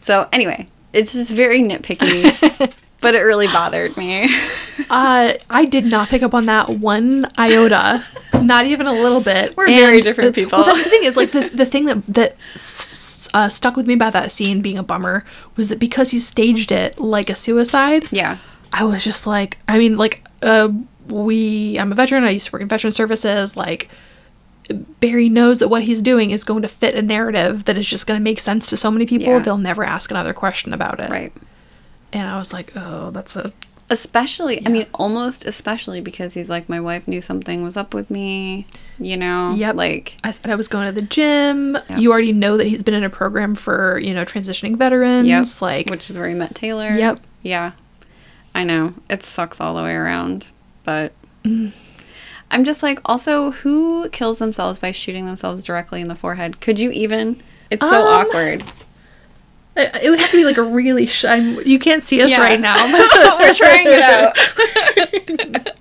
So 0.00 0.28
anyway, 0.32 0.66
it's 0.92 1.12
just 1.14 1.30
very 1.30 1.60
nitpicky. 1.60 2.74
But 3.04 3.14
it 3.14 3.20
really 3.20 3.46
bothered 3.46 3.96
me. 3.96 4.28
Uh, 4.90 5.34
I 5.48 5.64
did 5.64 5.84
not 5.84 6.08
pick 6.08 6.22
up 6.22 6.34
on 6.34 6.46
that 6.46 6.68
one 6.68 7.30
iota, 7.38 8.04
not 8.42 8.66
even 8.66 8.86
a 8.86 8.92
little 8.92 9.20
bit. 9.20 9.56
We're 9.56 9.68
very 9.68 10.00
different 10.00 10.34
people. 10.34 10.58
Well, 10.58 10.66
that's 10.66 10.84
the 10.84 10.90
thing 10.90 11.04
is 11.04 11.16
like 11.16 11.30
the, 11.30 11.48
the 11.48 11.64
thing 11.64 11.86
that 11.86 12.04
that 12.06 12.36
uh, 13.34 13.48
stuck 13.48 13.76
with 13.76 13.86
me 13.86 13.94
about 13.94 14.12
that 14.12 14.32
scene 14.32 14.60
being 14.60 14.76
a 14.76 14.82
bummer 14.82 15.24
was 15.56 15.68
that 15.68 15.78
because 15.78 16.10
he 16.10 16.18
staged 16.18 16.72
it 16.72 16.98
like 16.98 17.30
a 17.30 17.34
suicide. 17.34 18.08
yeah. 18.10 18.38
I 18.72 18.84
was 18.84 19.04
just 19.04 19.26
like, 19.26 19.58
I 19.68 19.78
mean, 19.78 19.96
like, 19.96 20.26
uh, 20.42 20.70
we, 21.06 21.78
I'm 21.78 21.92
a 21.92 21.94
veteran. 21.94 22.24
I 22.24 22.30
used 22.30 22.46
to 22.46 22.52
work 22.52 22.62
in 22.62 22.68
veteran 22.68 22.92
services. 22.92 23.56
Like, 23.56 23.88
Barry 25.00 25.28
knows 25.28 25.60
that 25.60 25.68
what 25.68 25.84
he's 25.84 26.02
doing 26.02 26.32
is 26.32 26.42
going 26.42 26.62
to 26.62 26.68
fit 26.68 26.96
a 26.96 27.02
narrative 27.02 27.66
that 27.66 27.76
is 27.76 27.86
just 27.86 28.08
going 28.08 28.18
to 28.18 28.24
make 28.24 28.40
sense 28.40 28.68
to 28.70 28.76
so 28.76 28.90
many 28.90 29.06
people. 29.06 29.28
Yeah. 29.28 29.38
They'll 29.38 29.58
never 29.58 29.84
ask 29.84 30.10
another 30.10 30.34
question 30.34 30.72
about 30.72 30.98
it. 30.98 31.10
Right. 31.10 31.32
And 32.14 32.28
I 32.30 32.38
was 32.38 32.52
like, 32.52 32.72
oh, 32.76 33.10
that's 33.10 33.36
a 33.36 33.52
Especially, 33.90 34.64
I 34.66 34.70
mean, 34.70 34.86
almost 34.94 35.44
especially 35.44 36.00
because 36.00 36.32
he's 36.32 36.48
like, 36.48 36.70
my 36.70 36.80
wife 36.80 37.06
knew 37.06 37.20
something 37.20 37.62
was 37.62 37.76
up 37.76 37.92
with 37.92 38.10
me, 38.10 38.66
you 38.98 39.14
know? 39.18 39.52
Yep. 39.54 39.76
Like, 39.76 40.16
I 40.24 40.30
said 40.30 40.50
I 40.50 40.54
was 40.54 40.68
going 40.68 40.86
to 40.86 40.92
the 40.98 41.06
gym. 41.06 41.74
Yep. 41.90 41.98
You 41.98 42.10
already 42.10 42.32
know 42.32 42.56
that 42.56 42.66
he's 42.66 42.82
been 42.82 42.94
in 42.94 43.04
a 43.04 43.10
program 43.10 43.54
for, 43.54 43.98
you 43.98 44.14
know, 44.14 44.24
transitioning 44.24 44.76
veterans. 44.78 45.28
yep. 45.28 45.44
Like, 45.60 45.90
which 45.90 46.08
is 46.08 46.18
where 46.18 46.28
he 46.30 46.34
met 46.34 46.54
Taylor. 46.54 46.88
Yep. 46.96 47.20
Yeah. 47.42 47.72
I 48.54 48.64
know. 48.64 48.94
It 49.10 49.22
sucks 49.22 49.60
all 49.60 49.74
the 49.76 49.82
way 49.82 49.92
around. 49.94 50.48
But 50.84 51.12
Mm. 51.44 51.72
I'm 52.50 52.64
just 52.64 52.82
like, 52.82 53.00
also, 53.04 53.50
who 53.50 54.08
kills 54.10 54.38
themselves 54.38 54.78
by 54.78 54.92
shooting 54.92 55.26
themselves 55.26 55.62
directly 55.62 56.00
in 56.00 56.08
the 56.08 56.14
forehead? 56.14 56.58
Could 56.60 56.78
you 56.78 56.90
even? 56.90 57.42
It's 57.70 57.84
so 57.84 58.06
Um, 58.06 58.26
awkward. 58.26 58.64
It, 59.76 60.10
would 60.10 60.20
have 60.20 60.30
to 60.30 60.36
be 60.36 60.44
like 60.44 60.56
a 60.58 60.62
really, 60.62 61.06
sh- 61.06 61.24
I'm, 61.24 61.60
you 61.66 61.78
can't 61.78 62.04
see 62.04 62.22
us 62.22 62.30
Yeah. 62.30 62.40
right 62.40 62.60
now. 62.60 62.76
We're 63.38 63.54
trying 63.54 63.86
it 63.88 64.02
out. 64.02 64.36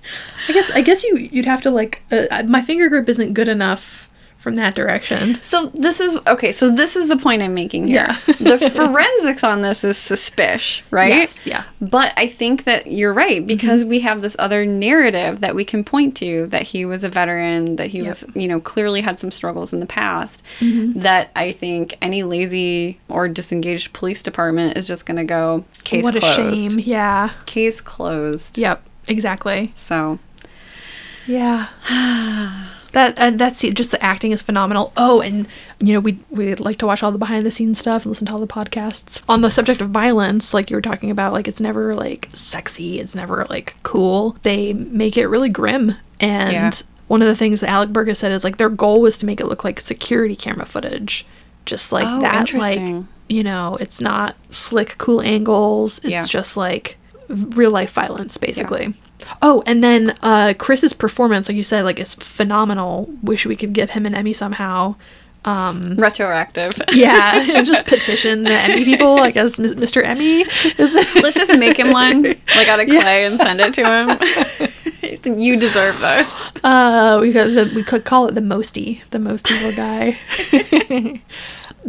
I 0.47 0.51
guess, 0.51 0.71
I 0.71 0.81
guess 0.81 1.03
you, 1.03 1.15
you'd 1.17 1.45
have 1.45 1.61
to 1.61 1.71
like, 1.71 2.01
uh, 2.11 2.43
my 2.47 2.61
finger 2.61 2.89
grip 2.89 3.07
isn't 3.09 3.33
good 3.33 3.47
enough 3.47 4.09
from 4.43 4.57
that 4.57 4.75
direction. 4.75 5.41
So 5.41 5.67
this 5.67 6.01
is 6.01 6.17
okay. 6.27 6.51
So 6.51 6.69
this 6.69 6.95
is 6.97 7.07
the 7.07 7.15
point 7.15 7.41
I'm 7.41 7.53
making 7.53 7.87
here. 7.87 8.05
Yeah. 8.07 8.33
the 8.39 8.69
forensics 8.69 9.43
on 9.43 9.61
this 9.61 9.83
is 9.85 9.97
suspicious, 9.97 10.83
right? 10.91 11.09
Yes, 11.09 11.47
yeah. 11.47 11.63
But 11.81 12.13
I 12.17 12.27
think 12.27 12.65
that 12.65 12.87
you're 12.87 13.13
right 13.13 13.37
mm-hmm. 13.37 13.47
because 13.47 13.85
we 13.85 14.01
have 14.01 14.21
this 14.21 14.35
other 14.37 14.65
narrative 14.65 15.39
that 15.39 15.55
we 15.55 15.63
can 15.63 15.85
point 15.85 16.17
to 16.17 16.47
that 16.47 16.63
he 16.63 16.83
was 16.83 17.03
a 17.05 17.09
veteran, 17.09 17.77
that 17.77 17.87
he 17.87 17.99
Yep. 17.99 18.07
was, 18.07 18.25
you 18.35 18.49
know, 18.49 18.59
clearly 18.59 18.99
had 18.99 19.17
some 19.17 19.31
struggles 19.31 19.71
in 19.71 19.79
the 19.79 19.85
past. 19.85 20.43
Mm-hmm. 20.59 20.99
That 20.99 21.31
I 21.35 21.53
think 21.53 21.97
any 22.01 22.23
lazy 22.23 22.99
or 23.07 23.29
disengaged 23.29 23.93
police 23.93 24.21
department 24.21 24.77
is 24.77 24.85
just 24.85 25.05
going 25.05 25.17
to 25.17 25.23
go 25.23 25.63
case 25.85 26.03
what 26.03 26.15
closed. 26.15 26.39
a 26.39 26.55
shame. 26.55 26.79
Yeah. 26.79 27.31
Case 27.45 27.79
closed. 27.79 28.57
Yep. 28.57 28.83
Exactly. 29.07 29.71
So 29.75 30.19
Yeah. 31.25 31.69
that 32.93 33.19
uh, 33.19 33.31
that's 33.31 33.63
it. 33.63 33.75
Just 33.75 33.91
the 33.91 34.01
acting 34.03 34.31
is 34.31 34.41
phenomenal. 34.41 34.91
Oh, 34.97 35.21
and 35.21 35.47
you 35.81 35.93
know 35.93 35.99
we 35.99 36.17
we 36.31 36.55
like 36.55 36.77
to 36.77 36.85
watch 36.87 37.03
all 37.03 37.11
the 37.11 37.17
behind 37.17 37.45
the 37.45 37.51
scenes 37.51 37.77
stuff 37.79 38.03
and 38.05 38.09
listen 38.11 38.25
to 38.27 38.33
all 38.33 38.39
the 38.39 38.47
podcasts 38.47 39.21
on 39.29 39.41
the 39.41 39.51
subject 39.51 39.81
of 39.81 39.89
violence. 39.89 40.53
Like 40.53 40.69
you 40.69 40.77
were 40.77 40.81
talking 40.81 41.11
about, 41.11 41.33
like 41.33 41.47
it's 41.47 41.59
never 41.59 41.93
like 41.93 42.29
sexy. 42.33 42.99
It's 42.99 43.13
never 43.15 43.45
like 43.49 43.75
cool. 43.83 44.37
They 44.43 44.73
make 44.73 45.17
it 45.17 45.27
really 45.27 45.49
grim. 45.49 45.95
And 46.19 46.53
Yeah. 46.53 46.71
one 47.07 47.21
of 47.21 47.27
the 47.27 47.35
things 47.35 47.59
that 47.59 47.69
Alec 47.69 47.89
Burgess 47.91 48.19
said 48.19 48.31
is 48.31 48.43
like 48.43 48.57
their 48.57 48.69
goal 48.69 49.01
was 49.01 49.17
to 49.19 49.25
make 49.25 49.39
it 49.41 49.47
look 49.47 49.63
like 49.63 49.79
security 49.81 50.35
camera 50.35 50.65
footage, 50.65 51.25
just 51.65 51.91
like 51.91 52.07
Oh, 52.07 52.21
that. 52.21 52.53
Like 52.53 52.79
you 53.29 53.43
know, 53.43 53.77
it's 53.79 53.99
not 54.01 54.35
slick, 54.51 54.95
cool 54.97 55.21
angles. 55.21 55.97
It's 55.99 56.07
Yeah. 56.07 56.25
just 56.25 56.55
like 56.57 56.97
real 57.29 57.71
life 57.71 57.91
violence, 57.93 58.37
basically. 58.37 58.93
Oh, 59.41 59.63
and 59.65 59.83
then 59.83 60.17
uh, 60.21 60.53
Chris's 60.57 60.93
performance, 60.93 61.47
like 61.49 61.55
you 61.55 61.63
said, 61.63 61.83
like 61.83 61.99
is 61.99 62.13
phenomenal. 62.15 63.09
Wish 63.21 63.45
we 63.45 63.55
could 63.55 63.73
get 63.73 63.91
him 63.91 64.05
an 64.05 64.15
Emmy 64.15 64.33
somehow. 64.33 64.95
retroactive. 65.45 66.71
Yeah, 66.91 67.61
just 67.63 67.85
petition 67.87 68.43
the 68.43 68.51
Emmy 68.53 68.85
people, 68.85 69.15
like 69.15 69.35
as 69.35 69.59
M- 69.59 69.65
Mr. 69.75 70.03
Emmy. 70.05 70.41
Is 70.77 70.93
Let's 71.15 71.35
just 71.41 71.57
make 71.57 71.77
him 71.77 71.91
one, 71.91 72.23
like 72.55 72.67
out 72.67 72.79
of 72.79 72.87
clay, 72.87 73.25
and 73.25 73.39
send 73.39 73.59
it 73.61 73.73
to 73.75 73.83
him. 73.83 74.69
you 75.39 75.57
deserve 75.57 75.99
this. 75.99 76.31
Uh, 76.63 77.17
we 77.21 77.31
got 77.33 77.45
the, 77.47 77.71
we 77.75 77.83
could 77.83 78.05
call 78.05 78.27
it 78.27 78.35
the 78.35 78.41
mosty, 78.41 79.01
the 79.11 79.19
most 79.19 79.49
evil 79.51 79.71
guy. 79.73 80.17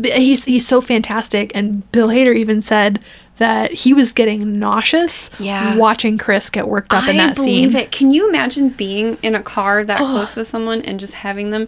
He's 0.03 0.45
he's 0.45 0.67
so 0.67 0.81
fantastic, 0.81 1.53
and 1.55 1.91
Bill 1.93 2.09
Hader 2.09 2.35
even 2.37 2.61
said 2.61 3.05
that 3.39 3.73
he 3.73 3.93
was 3.93 4.13
getting 4.13 4.59
nauseous 4.61 5.29
Yeah. 5.41 5.77
watching 5.77 6.19
Chris 6.19 6.51
get 6.51 6.69
worked 6.69 6.93
up 6.93 7.09
in 7.09 7.17
that 7.17 7.37
scene. 7.37 7.43
I 7.67 7.69
believe 7.71 7.75
it. 7.75 7.91
Can 7.91 8.13
you 8.13 8.29
imagine 8.29 8.69
being 8.69 9.19
in 9.23 9.35
a 9.35 9.43
car 9.43 9.83
that 9.85 9.99
close 9.99 10.37
with 10.37 10.47
someone 10.49 10.83
and 10.83 11.01
just 11.01 11.15
having 11.15 11.51
them? 11.51 11.67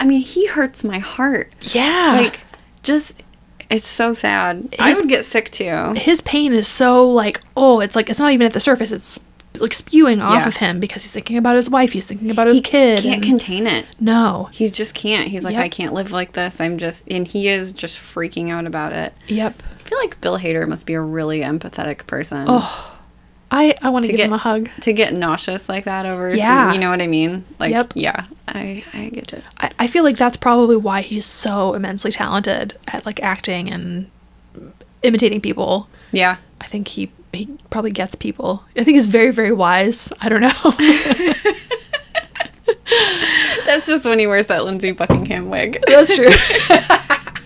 I 0.00 0.04
mean, 0.04 0.20
he 0.20 0.46
hurts 0.46 0.82
my 0.82 0.98
heart. 0.98 1.52
Yeah, 1.62 2.12
Like, 2.20 2.40
just 2.82 3.22
it's 3.70 3.86
so 3.88 4.12
sad. 4.12 4.74
I 4.78 4.92
would 4.94 5.08
get 5.08 5.24
sick 5.24 5.50
too. 5.50 5.92
his 5.96 6.20
pain 6.20 6.52
is 6.52 6.68
so 6.68 7.08
like 7.08 7.40
oh, 7.56 7.80
it's 7.80 7.96
like 7.96 8.08
it's 8.10 8.18
not 8.20 8.32
even 8.32 8.46
at 8.46 8.52
the 8.52 8.60
surface. 8.60 8.92
It's 8.92 9.18
like 9.58 9.74
spewing 9.74 10.20
off 10.20 10.42
Yeah. 10.42 10.48
of 10.48 10.56
him 10.58 10.80
because 10.80 11.02
he's 11.02 11.12
thinking 11.12 11.36
about 11.38 11.56
his 11.56 11.70
wife. 11.70 11.92
He's 11.92 12.04
thinking 12.06 12.30
about 12.30 12.46
his 12.46 12.60
kid. 12.60 12.98
He 12.98 13.04
kid. 13.04 13.10
can't 13.10 13.22
contain 13.24 13.66
it. 13.66 13.86
no. 13.98 14.48
He 14.52 14.68
just 14.68 14.92
can't. 14.94 15.28
He's 15.28 15.44
like, 15.44 15.54
Yep. 15.54 15.64
I 15.64 15.68
can't 15.68 15.94
live 15.94 16.12
like 16.12 16.32
this. 16.32 16.60
I'm 16.60 16.76
just, 16.76 17.06
and 17.10 17.26
he 17.26 17.48
is 17.48 17.72
just 17.72 17.96
freaking 17.98 18.50
out 18.50 18.66
about 18.66 18.92
it. 18.92 19.14
Yep. 19.28 19.62
I 19.86 19.88
feel 19.88 19.98
like 19.98 20.20
Bill 20.20 20.36
Hader 20.36 20.66
must 20.66 20.84
be 20.84 20.94
a 20.94 21.00
really 21.00 21.42
empathetic 21.42 22.08
person. 22.08 22.44
Oh, 22.48 22.92
I 23.52 23.72
I 23.80 23.90
want 23.90 24.04
to 24.04 24.08
To 24.08 24.12
give 24.12 24.18
get- 24.18 24.26
him 24.26 24.32
a 24.32 24.38
hug. 24.38 24.68
To 24.80 24.92
get 24.92 25.14
nauseous 25.14 25.68
like 25.68 25.84
that 25.84 26.06
over, 26.06 26.34
Yeah. 26.34 26.72
you 26.72 26.80
know 26.80 26.90
what 26.90 27.00
I 27.00 27.06
mean? 27.06 27.44
Like, 27.60 27.70
Yep. 27.70 27.92
yeah, 27.94 28.24
I, 28.48 28.82
I 28.92 29.10
get 29.10 29.32
it. 29.32 29.44
I, 29.60 29.70
I 29.78 29.86
feel 29.86 30.02
like 30.02 30.16
that's 30.16 30.36
probably 30.36 30.74
why 30.76 31.02
he's 31.02 31.24
so 31.24 31.74
immensely 31.74 32.10
talented 32.10 32.76
at 32.88 33.06
like 33.06 33.22
acting 33.22 33.70
and 33.70 34.10
imitating 35.04 35.40
people. 35.40 35.88
Yeah. 36.10 36.38
I 36.60 36.66
think 36.66 36.88
he 36.88 37.12
he 37.32 37.46
probably 37.70 37.92
gets 37.92 38.16
people. 38.16 38.64
I 38.76 38.82
think 38.82 38.96
he's 38.96 39.06
very 39.06 39.30
very 39.30 39.52
wise. 39.52 40.12
I 40.20 40.28
don't 40.28 40.40
know. 40.40 40.50
That's 43.64 43.86
just 43.86 44.04
when 44.04 44.18
he 44.18 44.26
wears 44.26 44.46
that 44.46 44.64
Lindsey 44.64 44.90
Buckingham 44.92 45.50
wig. 45.50 45.82
that's 45.86 46.14
true. 46.14 46.30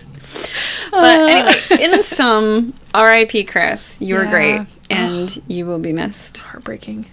But 0.91 1.19
uh. 1.21 1.27
anyway, 1.27 1.83
in 1.83 2.03
sum, 2.03 2.73
R.I.P. 2.93 3.45
Chris, 3.45 3.99
you 3.99 4.15
were 4.15 4.23
Yeah. 4.25 4.29
great. 4.29 4.67
and 4.89 5.41
you 5.47 5.65
will 5.65 5.79
be 5.79 5.93
missed. 5.93 6.39
Heartbreaking. 6.39 7.05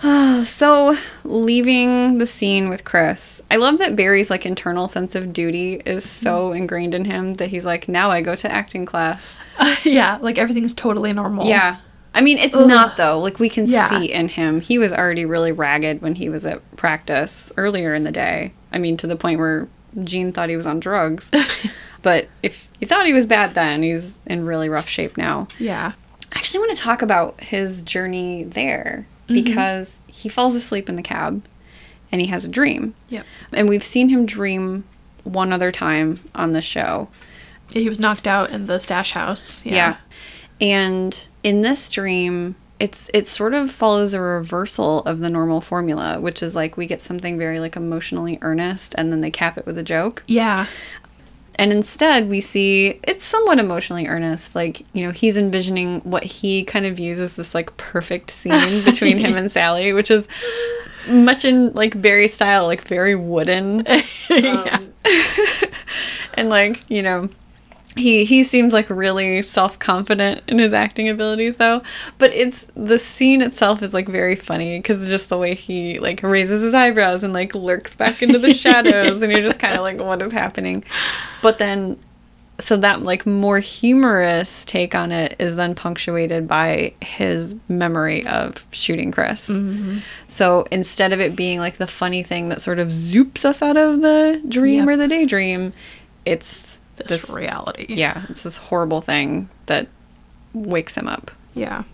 so 0.44 0.96
leaving 1.24 2.18
the 2.18 2.26
scene 2.26 2.68
with 2.68 2.84
Chris, 2.84 3.42
I 3.50 3.56
love 3.56 3.78
that 3.78 3.96
Barry's 3.96 4.30
like 4.30 4.46
internal 4.46 4.88
sense 4.88 5.14
of 5.14 5.32
duty 5.32 5.74
is 5.84 6.04
mm-hmm. 6.06 6.22
so 6.22 6.52
ingrained 6.52 6.94
in 6.94 7.04
him 7.04 7.34
that 7.34 7.48
he's 7.48 7.66
like, 7.66 7.88
now 7.88 8.10
I 8.10 8.20
go 8.20 8.34
to 8.36 8.50
acting 8.50 8.86
class. 8.86 9.34
yeah, 9.82 10.18
like 10.20 10.38
everything's 10.38 10.72
totally 10.72 11.12
normal. 11.12 11.46
Yeah. 11.46 11.78
I 12.14 12.22
mean, 12.22 12.38
it's 12.38 12.56
Ugh. 12.56 12.66
not 12.66 12.96
though. 12.96 13.20
Like 13.20 13.38
we 13.38 13.48
can 13.48 13.66
Yeah. 13.66 13.88
see 13.88 14.10
in 14.12 14.28
him, 14.28 14.60
he 14.60 14.78
was 14.78 14.92
already 14.92 15.24
really 15.24 15.52
ragged 15.52 16.00
when 16.00 16.14
he 16.14 16.28
was 16.28 16.46
at 16.46 16.76
practice 16.76 17.52
earlier 17.56 17.92
in 17.92 18.04
the 18.04 18.12
day. 18.12 18.52
I 18.72 18.78
mean, 18.78 18.96
to 18.98 19.06
the 19.06 19.16
point 19.16 19.38
where 19.38 19.68
Gene 20.04 20.32
thought 20.32 20.48
he 20.48 20.56
was 20.56 20.66
on 20.66 20.80
drugs. 20.80 21.30
but 22.02 22.28
if 22.42 22.68
he 22.78 22.86
thought 22.86 23.06
he 23.06 23.12
was 23.12 23.26
bad 23.26 23.54
then, 23.54 23.82
he's 23.82 24.20
in 24.26 24.44
really 24.46 24.68
rough 24.68 24.88
shape 24.88 25.16
now. 25.16 25.48
Yeah. 25.58 25.92
I 26.32 26.38
actually 26.38 26.60
want 26.60 26.76
to 26.76 26.82
talk 26.82 27.02
about 27.02 27.40
his 27.40 27.82
journey 27.82 28.44
there 28.44 29.06
Mm-hmm. 29.30 29.44
because 29.44 30.00
he 30.08 30.28
falls 30.28 30.56
asleep 30.56 30.88
in 30.88 30.96
the 30.96 31.02
cab 31.02 31.44
and 32.10 32.20
he 32.20 32.26
has 32.26 32.44
a 32.44 32.48
dream. 32.48 32.94
Yep. 33.10 33.24
And 33.52 33.68
we've 33.68 33.84
seen 33.84 34.08
him 34.08 34.26
dream 34.26 34.82
one 35.22 35.52
other 35.52 35.70
time 35.70 36.18
on 36.34 36.50
the 36.50 36.60
show. 36.60 37.08
Yeah, 37.70 37.82
he 37.82 37.88
was 37.88 38.00
knocked 38.00 38.26
out 38.26 38.50
in 38.50 38.66
the 38.66 38.80
stash 38.80 39.12
house. 39.12 39.64
Yeah. 39.64 39.72
Yeah. 39.72 39.96
And 40.60 41.28
in 41.44 41.60
this 41.60 41.88
dream, 41.90 42.56
it's 42.80 43.10
it 43.12 43.28
sort 43.28 43.52
of 43.52 43.70
follows 43.70 44.14
a 44.14 44.20
reversal 44.20 45.00
of 45.00 45.20
the 45.20 45.28
normal 45.28 45.60
formula, 45.60 46.18
which 46.18 46.42
is 46.42 46.56
like 46.56 46.78
we 46.78 46.86
get 46.86 47.02
something 47.02 47.38
very 47.38 47.60
like 47.60 47.76
emotionally 47.76 48.38
earnest 48.40 48.94
and 48.96 49.12
then 49.12 49.20
they 49.20 49.30
cap 49.30 49.58
it 49.58 49.66
with 49.66 49.76
a 49.78 49.82
joke. 49.82 50.22
Yeah. 50.26 50.66
And 51.56 51.72
instead, 51.72 52.30
we 52.30 52.40
see 52.40 52.98
it's 53.02 53.22
somewhat 53.22 53.58
emotionally 53.58 54.06
earnest. 54.06 54.54
Like, 54.54 54.86
you 54.94 55.04
know, 55.04 55.10
he's 55.10 55.36
envisioning 55.36 56.00
what 56.00 56.24
he 56.24 56.64
kind 56.64 56.86
of 56.86 56.96
views 56.96 57.20
as 57.20 57.36
this 57.36 57.54
like 57.54 57.76
perfect 57.76 58.30
scene 58.30 58.82
between 58.84 59.18
him 59.18 59.36
and 59.36 59.52
Sally, 59.52 59.92
which 59.92 60.10
is 60.10 60.26
much 61.06 61.44
in 61.44 61.74
like 61.74 62.00
Barry 62.00 62.28
style, 62.28 62.64
like 62.64 62.82
very 62.88 63.14
wooden. 63.14 63.86
yeah. 64.30 64.78
Um, 64.86 64.92
and 66.34 66.50
like, 66.50 66.82
you 66.88 67.02
know, 67.02 67.30
he 67.96 68.24
he 68.24 68.44
seems 68.44 68.72
like 68.72 68.88
really 68.88 69.42
self-confident 69.42 70.42
in 70.48 70.58
his 70.58 70.72
acting 70.72 71.08
abilities 71.08 71.56
though. 71.56 71.82
But 72.18 72.32
it's 72.34 72.68
the 72.76 72.98
scene 72.98 73.42
itself 73.42 73.82
is 73.82 73.92
like 73.94 74.08
very 74.08 74.36
funny 74.36 74.78
because 74.78 75.08
just 75.08 75.28
the 75.28 75.38
way 75.38 75.54
he 75.54 75.98
like 75.98 76.22
raises 76.22 76.62
his 76.62 76.74
eyebrows 76.74 77.24
and 77.24 77.32
like 77.32 77.54
lurks 77.54 77.94
back 77.94 78.22
into 78.22 78.38
the 78.38 78.54
shadows 78.54 79.22
and 79.22 79.32
you're 79.32 79.42
just 79.42 79.58
kind 79.58 79.74
of 79.74 79.80
like 79.80 79.98
what 79.98 80.22
is 80.22 80.32
happening? 80.32 80.84
But 81.42 81.58
then 81.58 81.98
so 82.60 82.76
that 82.76 83.02
like 83.02 83.24
more 83.24 83.58
humorous 83.58 84.66
take 84.66 84.94
on 84.94 85.10
it 85.12 85.34
is 85.38 85.56
then 85.56 85.74
punctuated 85.74 86.46
by 86.46 86.92
his 87.00 87.54
memory 87.68 88.26
of 88.26 88.66
shooting 88.70 89.10
chris. 89.10 89.48
Mm-hmm. 89.48 89.98
So 90.28 90.66
instead 90.70 91.12
of 91.14 91.20
it 91.20 91.34
being 91.34 91.58
like 91.58 91.78
the 91.78 91.86
funny 91.86 92.22
thing 92.22 92.50
that 92.50 92.60
sort 92.60 92.78
of 92.78 92.88
zoops 92.88 93.44
us 93.46 93.62
out 93.62 93.78
of 93.78 94.02
the 94.02 94.42
dream 94.46 94.80
Yep. 94.80 94.88
or 94.88 94.96
the 94.98 95.08
daydream 95.08 95.72
it's 96.26 96.69
This, 97.06 97.22
this 97.22 97.30
reality. 97.30 97.86
yeah, 97.88 98.26
it's 98.28 98.42
this 98.42 98.56
horrible 98.56 99.00
thing 99.00 99.48
that 99.66 99.88
wakes 100.52 100.94
him 100.96 101.06
up. 101.08 101.30
Yeah. 101.54 101.84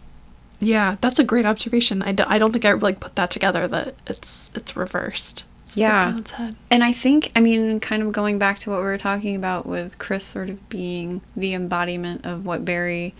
Yeah, 0.58 0.96
that's 1.02 1.18
a 1.18 1.24
great 1.24 1.44
observation. 1.44 2.00
I, 2.02 2.12
d- 2.12 2.24
I 2.26 2.38
don't 2.38 2.52
think 2.52 2.64
I 2.64 2.72
like 2.72 2.98
put 3.00 3.14
that 3.16 3.30
together 3.30 3.68
that 3.68 3.94
it's 4.06 4.50
it's 4.54 4.74
reversed. 4.76 5.44
It's 5.64 5.76
Yeah. 5.76 6.16
its 6.16 6.30
head. 6.30 6.56
And 6.70 6.82
I 6.82 6.92
think, 6.92 7.30
I 7.36 7.40
mean, 7.40 7.78
kind 7.80 8.02
of 8.02 8.12
going 8.12 8.38
back 8.38 8.58
to 8.60 8.70
what 8.70 8.78
we 8.78 8.84
were 8.86 8.96
talking 8.96 9.36
about 9.36 9.66
with 9.66 9.98
Chris 9.98 10.24
sort 10.24 10.48
of 10.48 10.66
being 10.70 11.20
the 11.36 11.52
embodiment 11.52 12.24
of 12.24 12.46
what 12.46 12.64
Barry 12.64 13.14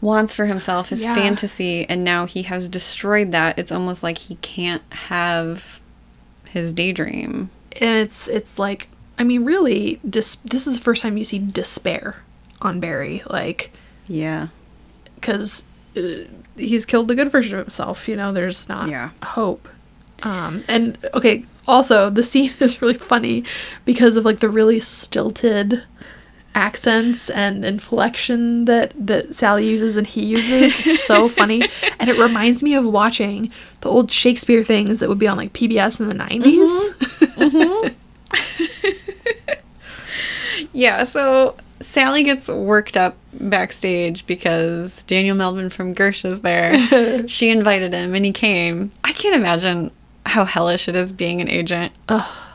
wants 0.00 0.34
for 0.34 0.46
himself, 0.46 0.88
his 0.90 1.02
Yeah. 1.02 1.14
fantasy, 1.14 1.84
and 1.88 2.04
now 2.04 2.26
he 2.26 2.42
has 2.44 2.68
destroyed 2.68 3.32
that. 3.32 3.58
It's 3.58 3.72
almost 3.72 4.02
like 4.02 4.18
he 4.18 4.36
can't 4.36 4.82
have 4.92 5.78
his 6.48 6.72
daydream. 6.72 7.50
And 7.80 7.98
it's 7.98 8.28
it's 8.28 8.58
like 8.58 8.88
I 9.20 9.24
mean 9.24 9.44
really 9.44 10.00
dis- 10.08 10.38
this 10.44 10.66
is 10.66 10.76
the 10.78 10.82
first 10.82 11.02
time 11.02 11.16
you 11.18 11.24
see 11.24 11.38
despair 11.38 12.16
on 12.62 12.80
Barry 12.80 13.22
like 13.28 13.70
Yeah. 14.08 14.48
cuz 15.20 15.62
uh, 15.96 16.00
he's 16.56 16.84
killed 16.86 17.08
the 17.08 17.14
good 17.14 17.30
version 17.30 17.58
of 17.58 17.64
himself, 17.66 18.08
you 18.08 18.16
know, 18.16 18.32
there's 18.32 18.68
not 18.68 18.88
Yeah. 18.88 19.10
hope. 19.22 19.68
Um 20.22 20.64
and 20.68 20.96
okay, 21.14 21.44
also 21.68 22.08
the 22.10 22.22
scene 22.22 22.52
is 22.60 22.80
really 22.82 22.94
funny 22.98 23.44
because 23.84 24.16
of 24.16 24.24
like 24.24 24.40
the 24.40 24.48
really 24.48 24.80
stilted 24.80 25.82
accents 26.54 27.30
and 27.30 27.64
inflection 27.64 28.64
that 28.64 28.92
that 28.96 29.34
Sally 29.34 29.68
uses 29.68 29.96
and 29.96 30.06
he 30.06 30.24
uses 30.24 30.74
It's 30.84 31.04
so 31.04 31.28
funny 31.40 31.62
and 32.00 32.10
it 32.10 32.18
reminds 32.18 32.62
me 32.62 32.74
of 32.74 32.84
watching 32.84 33.52
the 33.82 33.88
old 33.88 34.10
Shakespeare 34.10 34.64
things 34.64 34.98
that 35.00 35.08
would 35.08 35.18
be 35.18 35.28
on 35.28 35.36
like 35.36 35.52
PBS 35.52 36.00
in 36.00 36.08
the 36.08 36.14
90s. 36.14 37.94
Yeah, 40.72 41.04
so 41.04 41.56
Sally 41.80 42.22
gets 42.22 42.48
worked 42.48 42.96
up 42.96 43.16
backstage 43.32 44.26
because 44.26 45.02
Daniel 45.04 45.36
Melvin 45.36 45.70
from 45.70 45.94
Gersh 45.94 46.24
is 46.24 46.42
there. 46.42 47.26
she 47.28 47.50
invited 47.50 47.92
him 47.92 48.14
and 48.14 48.24
he 48.24 48.32
came. 48.32 48.92
I 49.02 49.12
can't 49.12 49.34
imagine 49.34 49.90
how 50.26 50.44
hellish 50.44 50.88
it 50.88 50.96
is 50.96 51.12
being 51.12 51.40
an 51.40 51.48
agent. 51.48 51.92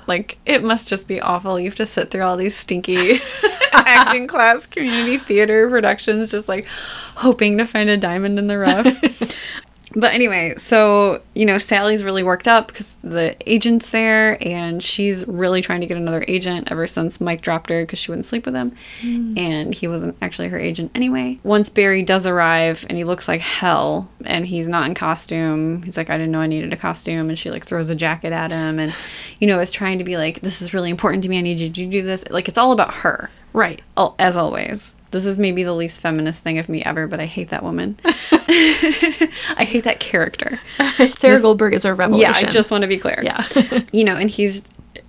Like, 0.07 0.37
it 0.45 0.63
must 0.63 0.87
just 0.87 1.07
be 1.07 1.19
awful. 1.19 1.59
You 1.59 1.65
have 1.65 1.75
to 1.75 1.85
sit 1.85 2.11
through 2.11 2.21
all 2.21 2.37
these 2.37 2.55
stinky 2.55 3.19
acting 3.73 4.27
class 4.27 4.67
community 4.67 5.17
theater 5.17 5.67
productions, 5.67 6.29
just 6.31 6.47
like 6.47 6.67
hoping 7.15 7.57
to 7.57 7.65
find 7.65 7.89
a 7.89 7.97
diamond 7.97 8.37
in 8.37 8.47
the 8.47 8.57
rough. 8.57 8.85
But 9.95 10.13
anyway, 10.13 10.55
so, 10.57 11.21
you 11.33 11.45
know, 11.45 11.57
Sally's 11.57 12.03
really 12.03 12.21
worked 12.21 12.49
up 12.49 12.67
because 12.67 12.95
the 13.01 13.35
agent's 13.49 13.91
there 13.91 14.37
and 14.45 14.83
she's 14.83 15.25
really 15.25 15.61
trying 15.61 15.79
to 15.79 15.87
get 15.87 15.95
another 15.95 16.25
agent 16.27 16.67
ever 16.69 16.85
since 16.85 17.21
Mike 17.21 17.41
dropped 17.41 17.69
her 17.69 17.83
because 17.83 17.97
she 17.99 18.11
wouldn't 18.11 18.25
sleep 18.25 18.45
with 18.45 18.55
him. 18.55 18.75
Mm. 19.01 19.39
And 19.39 19.73
he 19.73 19.87
wasn't 19.87 20.17
actually 20.21 20.49
her 20.49 20.59
agent 20.59 20.91
anyway. 20.93 21.39
Once 21.43 21.69
Barry 21.69 22.03
does 22.03 22.27
arrive 22.27 22.85
and 22.89 22.97
he 22.97 23.05
looks 23.05 23.29
like 23.29 23.39
hell 23.39 24.09
and 24.25 24.45
he's 24.45 24.67
not 24.67 24.85
in 24.85 24.95
costume, 24.95 25.83
he's 25.83 25.95
like, 25.95 26.09
I 26.09 26.17
didn't 26.17 26.33
know 26.33 26.41
I 26.41 26.47
needed 26.47 26.73
a 26.73 26.77
costume. 26.77 27.29
And 27.29 27.39
she 27.39 27.49
like 27.49 27.65
throws 27.65 27.89
a 27.89 27.95
jacket 27.95 28.33
at 28.33 28.51
him 28.51 28.79
and, 28.79 28.93
you 29.39 29.47
know, 29.47 29.61
is 29.61 29.71
trying 29.71 29.99
to 29.99 30.03
be 30.03 30.17
like, 30.17 30.41
this 30.41 30.61
is 30.61 30.73
really 30.73 30.89
important 30.89 31.23
to 31.23 31.29
me. 31.29 31.37
I 31.37 31.41
need 31.41 31.59
you 31.61 31.69
to 31.69 31.85
do 31.85 32.01
this. 32.01 32.25
Like, 32.29 32.49
it's 32.49 32.57
all 32.57 32.73
about 32.73 32.95
her. 32.95 33.29
Right. 33.53 33.81
As 34.19 34.35
always. 34.35 34.93
This 35.15 35.25
is 35.25 35.37
maybe 35.37 35.63
the 35.63 35.71
least 35.71 36.01
feminist 36.01 36.43
thing 36.43 36.59
of 36.59 36.67
me 36.67 36.83
ever, 36.83 37.07
but 37.07 37.21
I 37.21 37.25
hate 37.25 37.47
that 37.47 37.63
woman. 37.63 37.97
I 38.03 39.65
hate 39.65 39.85
that 39.85 40.01
character. 40.01 40.59
Sarah 41.15 41.39
Goldberg 41.39 41.73
is 41.73 41.85
a 41.85 41.93
revelation. 41.93 42.33
Yeah, 42.33 42.37
I 42.37 42.43
just 42.51 42.69
want 42.69 42.81
to 42.81 42.87
be 42.89 42.97
clear. 42.97 43.21
Yeah. 43.23 43.47
You 43.93 44.03
know, 44.03 44.17
and 44.17 44.29
he's 44.29 44.63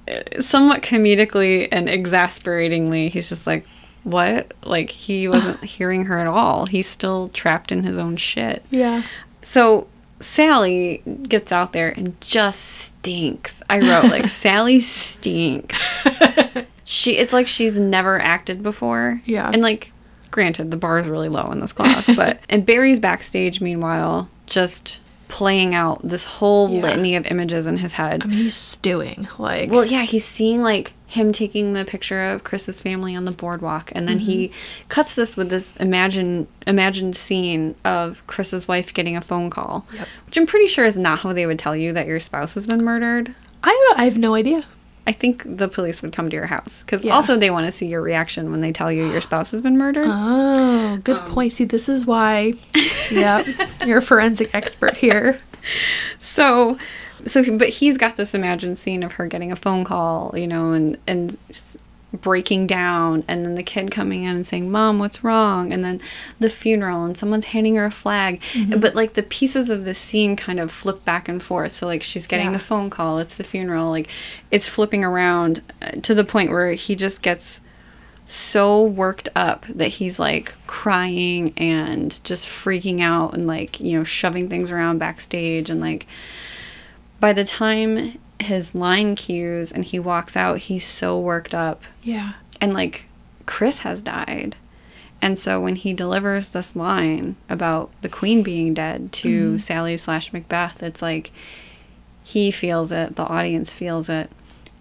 uh, 0.09 0.41
somewhat 0.41 0.83
comedically 0.83 1.67
and 1.73 1.89
exasperatingly, 1.89 3.09
he's 3.09 3.29
just 3.29 3.49
like, 3.49 3.67
what? 4.05 4.55
Like, 4.63 4.91
he 4.91 5.27
wasn't 5.29 5.65
hearing 5.65 6.05
her 6.05 6.21
at 6.21 6.29
all. 6.29 6.67
He's 6.67 6.87
still 6.87 7.29
trapped 7.31 7.73
in 7.73 7.83
his 7.83 7.99
own 7.99 8.17
shit. 8.17 8.65
yeah. 8.71 9.03
So 9.43 9.89
Sally 10.21 11.03
gets 11.25 11.51
out 11.51 11.73
there 11.73 11.89
and 11.89 12.21
just 12.21 12.61
stinks. 12.61 13.61
I 13.69 13.81
wrote, 13.81 14.05
like, 14.13 14.29
Sally 14.29 14.79
stinks. 14.79 15.77
She, 16.89 17.17
it's 17.17 17.33
like 17.33 17.49
she's 17.49 17.77
never 17.77 18.21
acted 18.23 18.63
before. 18.63 19.21
Yeah. 19.25 19.51
And 19.53 19.61
like, 19.61 19.91
granted, 20.37 20.71
the 20.71 20.77
bar 20.77 21.01
is 21.01 21.09
really 21.09 21.29
low 21.29 21.51
in 21.51 21.59
this 21.59 21.73
class, 21.73 22.07
but 22.15 22.39
and 22.49 22.65
Barry's 22.65 23.01
backstage 23.01 23.61
meanwhile 23.61 24.29
just 24.47 25.01
playing 25.29 25.75
out 25.75 26.01
this 26.07 26.25
whole 26.25 26.71
Yeah. 26.71 26.83
litany 26.83 27.17
of 27.17 27.27
images 27.27 27.67
in 27.67 27.79
his 27.79 27.95
head. 27.95 28.23
I 28.23 28.27
mean, 28.29 28.39
he's 28.39 28.55
stewing. 28.55 29.27
Like, 29.39 29.73
Well, 29.73 29.85
yeah, 29.85 30.03
he's 30.03 30.25
seeing 30.25 30.63
like 30.63 30.93
him 31.09 31.33
taking 31.33 31.73
the 31.73 31.85
picture 31.85 32.23
of 32.31 32.45
Chris's 32.45 32.81
family 32.81 33.17
on 33.17 33.25
the 33.25 33.33
boardwalk, 33.33 33.91
and 33.93 34.09
then 34.09 34.21
he 34.21 34.49
Mm-hmm. 34.49 34.89
cuts 34.89 35.17
this 35.17 35.37
with 35.37 35.49
this 35.51 35.75
imagine 35.77 36.47
imagined 36.65 37.17
scene 37.17 37.75
of 37.85 38.25
Chris's 38.29 38.69
wife 38.69 38.95
getting 38.95 39.17
a 39.17 39.21
phone 39.21 39.51
call, 39.51 39.85
Yep. 39.95 40.07
which 40.27 40.37
I'm 40.37 40.47
pretty 40.47 40.69
sure 40.69 40.85
is 40.85 40.97
not 40.97 41.19
how 41.21 41.33
they 41.33 41.47
would 41.47 41.59
tell 41.59 41.75
you 41.75 41.93
that 41.95 42.07
your 42.07 42.21
spouse 42.21 42.55
has 42.55 42.69
been 42.69 42.85
murdered. 42.85 43.35
I 43.65 43.95
I 43.97 44.05
have 44.05 44.19
no 44.19 44.35
idea. 44.35 44.65
I 45.07 45.13
think 45.13 45.45
the 45.47 45.69
police 45.69 46.03
would 46.03 46.13
come 46.13 46.29
to 46.31 46.35
your 46.37 46.47
house 46.47 46.83
because 46.83 47.05
Yeah. 47.05 47.15
also 47.15 47.37
they 47.37 47.51
want 47.51 47.67
to 47.67 47.73
see 47.73 47.87
your 47.87 48.03
reaction 48.03 48.51
when 48.51 48.61
they 48.61 48.73
tell 48.73 48.91
you 48.91 49.07
your 49.11 49.21
spouse 49.21 49.53
has 49.53 49.63
been 49.63 49.79
murdered. 49.79 50.07
Oh, 50.09 50.99
good 51.05 51.17
Um, 51.19 51.31
point. 51.31 51.53
See, 51.53 51.65
this 51.65 51.89
is 51.89 52.05
why. 52.07 52.55
yep. 53.11 53.47
You're 53.87 53.99
a 53.99 54.03
forensic 54.03 54.51
expert 54.53 54.97
here. 54.97 55.39
So, 56.19 56.77
so, 57.27 57.57
but 57.57 57.69
he's 57.69 57.97
got 57.99 58.17
this 58.17 58.35
imagined 58.35 58.79
scene 58.79 59.03
of 59.03 59.13
her 59.13 59.27
getting 59.27 59.51
a 59.53 59.57
phone 59.57 59.85
call, 59.85 60.33
you 60.37 60.47
know, 60.47 60.73
and 60.73 60.97
and 61.07 61.37
s- 61.51 61.77
breaking 62.21 62.67
down, 62.67 63.25
and 63.29 63.45
then 63.45 63.55
the 63.55 63.63
kid 63.63 63.91
coming 63.91 64.25
in 64.25 64.37
and 64.37 64.47
saying, 64.47 64.71
"Mom, 64.71 64.99
what's 64.99 65.23
wrong?" 65.25 65.73
And 65.73 65.85
then 65.85 66.01
the 66.41 66.51
funeral, 66.51 67.05
and 67.05 67.17
someone's 67.17 67.47
handing 67.47 67.77
her 67.77 67.85
a 67.87 67.91
flag. 67.91 68.43
But 68.77 68.95
like 68.95 69.15
the 69.15 69.23
pieces 69.23 69.71
of 69.71 69.85
the 69.85 69.95
scene 69.95 70.37
kind 70.37 70.59
of 70.61 70.71
flip 70.71 71.05
back 71.05 71.29
and 71.29 71.43
forth. 71.43 71.73
So 71.73 71.87
like 71.87 72.03
she's 72.03 72.27
getting 72.27 72.47
Yeah. 72.47 72.53
the 72.55 72.59
phone 72.59 72.91
call, 72.91 73.19
it's 73.19 73.37
the 73.37 73.45
funeral, 73.45 73.91
like 73.91 74.09
it's 74.51 74.69
flipping 74.69 75.05
around 75.05 75.63
uh, 75.83 75.91
to 76.03 76.15
the 76.15 76.25
point 76.25 76.51
where 76.51 76.73
he 76.73 76.95
just 76.95 77.23
gets 77.23 77.61
so 78.29 78.83
worked 78.83 79.29
up 79.37 79.65
that 79.69 79.87
he's 79.89 80.19
like 80.19 80.55
crying 80.67 81.53
and 81.57 82.19
just 82.25 82.45
freaking 82.45 83.01
out 83.01 83.35
and 83.35 83.47
like, 83.47 83.79
you 83.79 83.97
know, 83.97 84.03
shoving 84.03 84.49
things 84.49 84.71
around 84.73 84.99
backstage. 84.99 85.71
And 85.71 85.81
like, 85.81 86.07
by 87.21 87.33
the 87.33 87.45
time 87.45 88.19
his 88.41 88.75
line 88.75 89.15
cues 89.15 89.73
and 89.73 89.85
he 89.85 89.99
walks 89.99 90.37
out, 90.37 90.59
he's 90.59 90.87
so 90.87 91.19
worked 91.19 91.55
up. 91.55 91.83
Yeah. 92.03 92.35
And 92.61 92.73
like, 92.73 93.07
Chris 93.47 93.81
has 93.81 94.03
died. 94.03 94.57
And 95.23 95.39
so 95.39 95.61
when 95.61 95.77
he 95.77 95.93
delivers 95.93 96.51
this 96.51 96.77
line 96.77 97.37
about 97.49 97.91
the 98.03 98.09
queen 98.09 98.43
being 98.43 98.75
dead 98.75 99.13
to 99.15 99.29
mm-hmm. 99.29 99.57
Sally 99.59 99.97
slash 99.97 100.33
Macbeth, 100.33 100.83
it's 100.83 101.01
like 101.01 101.31
he 102.23 102.51
feels 102.51 102.93
it, 102.93 103.17
the 103.17 103.25
audience 103.25 103.73
feels 103.73 104.09
it, 104.09 104.31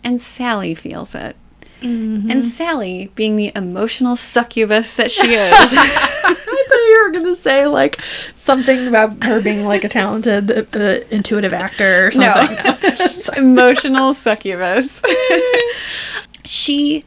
and 0.03 0.19
Sally 0.19 0.75
feels 0.75 1.15
it. 1.15 1.35
Mm-hmm. 1.81 2.31
And 2.31 2.43
Sally, 2.43 3.11
being 3.15 3.35
the 3.35 3.51
emotional 3.55 4.15
succubus 4.15 4.95
that 4.95 5.11
she 5.11 5.35
is, 5.35 5.53
I 5.53 6.33
thought 6.33 6.47
you 6.47 6.64
were 7.05 7.11
gonna 7.11 7.35
say 7.35 7.65
like 7.67 7.99
something 8.35 8.87
about 8.87 9.23
her 9.23 9.41
being 9.41 9.65
like 9.65 9.83
a 9.83 9.89
talented, 9.89 10.51
uh, 10.75 10.99
intuitive 11.11 11.53
actor 11.53 12.07
or 12.07 12.11
something. 12.11 12.57
No. 12.63 13.07
emotional 13.37 14.13
succubus. 14.13 15.01
she 16.45 17.03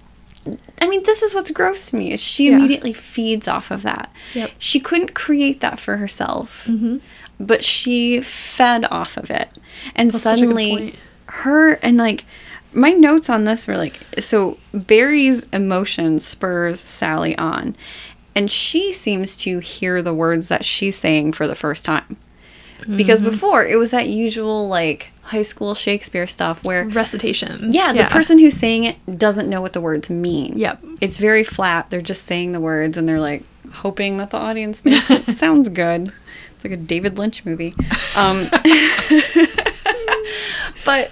I 0.80 0.86
mean, 0.88 1.03
this 1.05 1.22
is 1.22 1.34
what's 1.34 1.51
gross 1.51 1.82
to 1.90 1.96
me 1.96 2.12
is 2.12 2.20
she 2.22 2.46
Yeah. 2.49 2.57
immediately 2.57 2.92
feeds 2.92 3.49
off 3.49 3.70
of 3.70 3.82
that. 3.82 4.11
Yep. 4.34 4.53
She 4.59 4.78
couldn't 4.80 5.12
create 5.14 5.61
that 5.61 5.78
for 5.80 5.96
herself, 5.96 6.66
Mhm. 6.70 7.01
but 7.40 7.64
she 7.64 8.20
fed 8.22 8.86
off 8.90 9.16
of 9.16 9.28
it, 9.30 9.49
and 9.96 10.11
That's 10.11 10.22
such 10.22 10.38
a 10.40 10.46
good 10.46 10.55
suddenly, 10.57 10.94
her 11.26 11.72
and 11.82 11.96
like 11.99 12.24
my 12.72 12.90
notes 12.90 13.28
on 13.28 13.44
this 13.44 13.66
were 13.66 13.76
like 13.76 13.99
so 14.18 14.57
Barry's 14.72 15.46
emotion 15.53 16.20
spurs 16.20 16.80
Sally 16.80 17.36
on, 17.36 17.74
and 18.39 18.49
she 18.51 18.93
seems 18.93 19.36
to 19.39 19.59
hear 19.59 20.01
the 20.03 20.14
words 20.14 20.47
that 20.49 20.64
she's 20.64 20.97
saying 20.97 21.32
for 21.32 21.47
the 21.49 21.55
first 21.57 21.84
time. 21.84 22.16
Because 22.97 23.20
Mm-hmm. 23.20 23.30
before 23.30 23.66
it 23.66 23.76
was 23.76 23.91
that 23.91 24.09
usual 24.09 24.68
like 24.68 25.11
high 25.22 25.43
school 25.43 25.74
Shakespeare 25.74 26.28
stuff 26.28 26.62
where 26.64 26.84
Recitation. 26.86 27.72
yeah, 27.72 27.93
the 27.93 28.05
person 28.05 28.39
who's 28.39 28.55
saying 28.55 28.84
it 28.84 29.18
doesn't 29.18 29.51
know 29.51 29.61
what 29.61 29.72
the 29.72 29.80
words 29.80 30.09
mean. 30.09 30.57
Yep. 30.57 30.84
It's 31.01 31.18
very 31.18 31.43
flat. 31.43 31.91
They're 31.91 32.01
just 32.01 32.24
saying 32.24 32.53
the 32.53 32.61
words 32.61 32.97
and 32.97 33.09
they're 33.09 33.20
like 33.20 33.43
hoping 33.72 34.16
that 34.18 34.30
the 34.30 34.39
audience 34.39 34.80
thinks 34.80 35.11
it 35.11 35.36
sounds 35.36 35.68
good. 35.68 36.12
It's 36.55 36.64
like 36.64 36.72
a 36.72 36.76
David 36.76 37.18
Lynch 37.18 37.45
movie. 37.45 37.74
Um, 38.16 38.49
but 40.84 41.11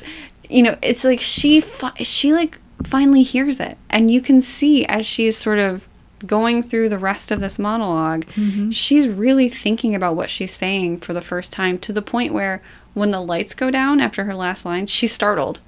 you 0.49 0.63
know, 0.63 0.77
it's 0.83 1.05
like 1.05 1.21
she 1.21 1.61
fi- 1.61 1.95
she 2.03 2.33
like 2.33 2.59
finally 2.85 3.23
hears 3.25 3.59
it 3.59 3.77
and 3.91 4.11
you 4.11 4.21
can 4.21 4.41
see 4.41 4.87
as 4.87 5.05
she's 5.05 5.37
sort 5.37 5.59
of 5.59 5.89
going 6.27 6.63
through 6.63 6.89
the 6.89 6.99
rest 6.99 7.31
of 7.31 7.41
this 7.41 7.59
monolog 7.59 8.25
she's 8.73 9.09
really 9.09 9.49
thinking 9.49 9.95
about 9.95 10.17
what 10.17 10.29
she's 10.31 10.53
saying 10.55 10.99
for 11.01 11.13
the 11.13 11.21
first 11.21 11.53
time 11.53 11.79
to 11.79 11.93
the 11.93 12.03
point 12.03 12.33
where 12.33 12.61
when 12.95 13.11
the 13.11 13.21
lights 13.21 13.55
go 13.55 13.71
down 13.71 14.01
after 14.01 14.25
her 14.25 14.35
last 14.35 14.65
line 14.65 14.87
she's 14.87 15.13
startled 15.13 15.61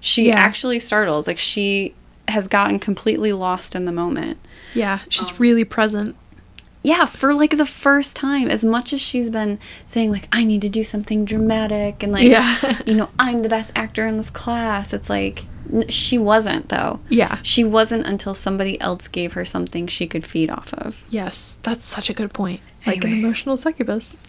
she 0.00 0.28
Yeah. 0.28 0.34
actually 0.36 0.78
startles 0.78 1.26
like 1.26 1.38
she 1.38 1.94
has 2.28 2.48
gotten 2.48 2.78
completely 2.78 3.32
lost 3.32 3.74
in 3.74 3.84
the 3.84 3.92
moment 3.92 4.38
Yeah, 4.74 5.00
she's 5.08 5.30
Um, 5.30 5.36
really 5.38 5.64
present. 5.64 6.16
Yeah 6.84 7.04
for 7.06 7.34
like 7.34 7.56
the 7.56 7.66
first 7.66 8.14
time 8.14 8.48
as 8.48 8.62
much 8.62 8.92
as 8.92 9.00
she's 9.00 9.28
been 9.30 9.58
saying 9.86 10.10
like 10.12 10.28
i 10.30 10.44
need 10.44 10.60
to 10.62 10.68
do 10.68 10.84
something 10.84 11.24
dramatic 11.24 12.02
and 12.02 12.12
like 12.12 12.22
Yeah. 12.28 12.80
you 12.86 12.94
know 12.94 13.08
i'm 13.18 13.42
the 13.42 13.48
best 13.48 13.72
actor 13.74 14.06
in 14.06 14.18
this 14.18 14.30
class 14.30 14.92
it's 14.92 15.08
like 15.10 15.46
n- 15.72 15.88
she 15.88 16.18
wasn't 16.18 16.68
though 16.68 17.00
Yeah. 17.08 17.38
she 17.42 17.64
wasn't 17.64 18.06
until 18.06 18.34
somebody 18.34 18.80
else 18.80 19.08
gave 19.08 19.32
her 19.32 19.44
something 19.44 19.86
she 19.88 20.06
could 20.06 20.24
feed 20.24 20.50
off 20.50 20.72
of 20.74 21.02
Yes, 21.10 21.56
that's 21.62 21.84
such 21.84 22.08
a 22.10 22.12
good 22.12 22.32
point. 22.32 22.60
Like 22.86 23.02
an 23.02 23.12
emotional 23.14 23.56
succubus. 23.56 24.16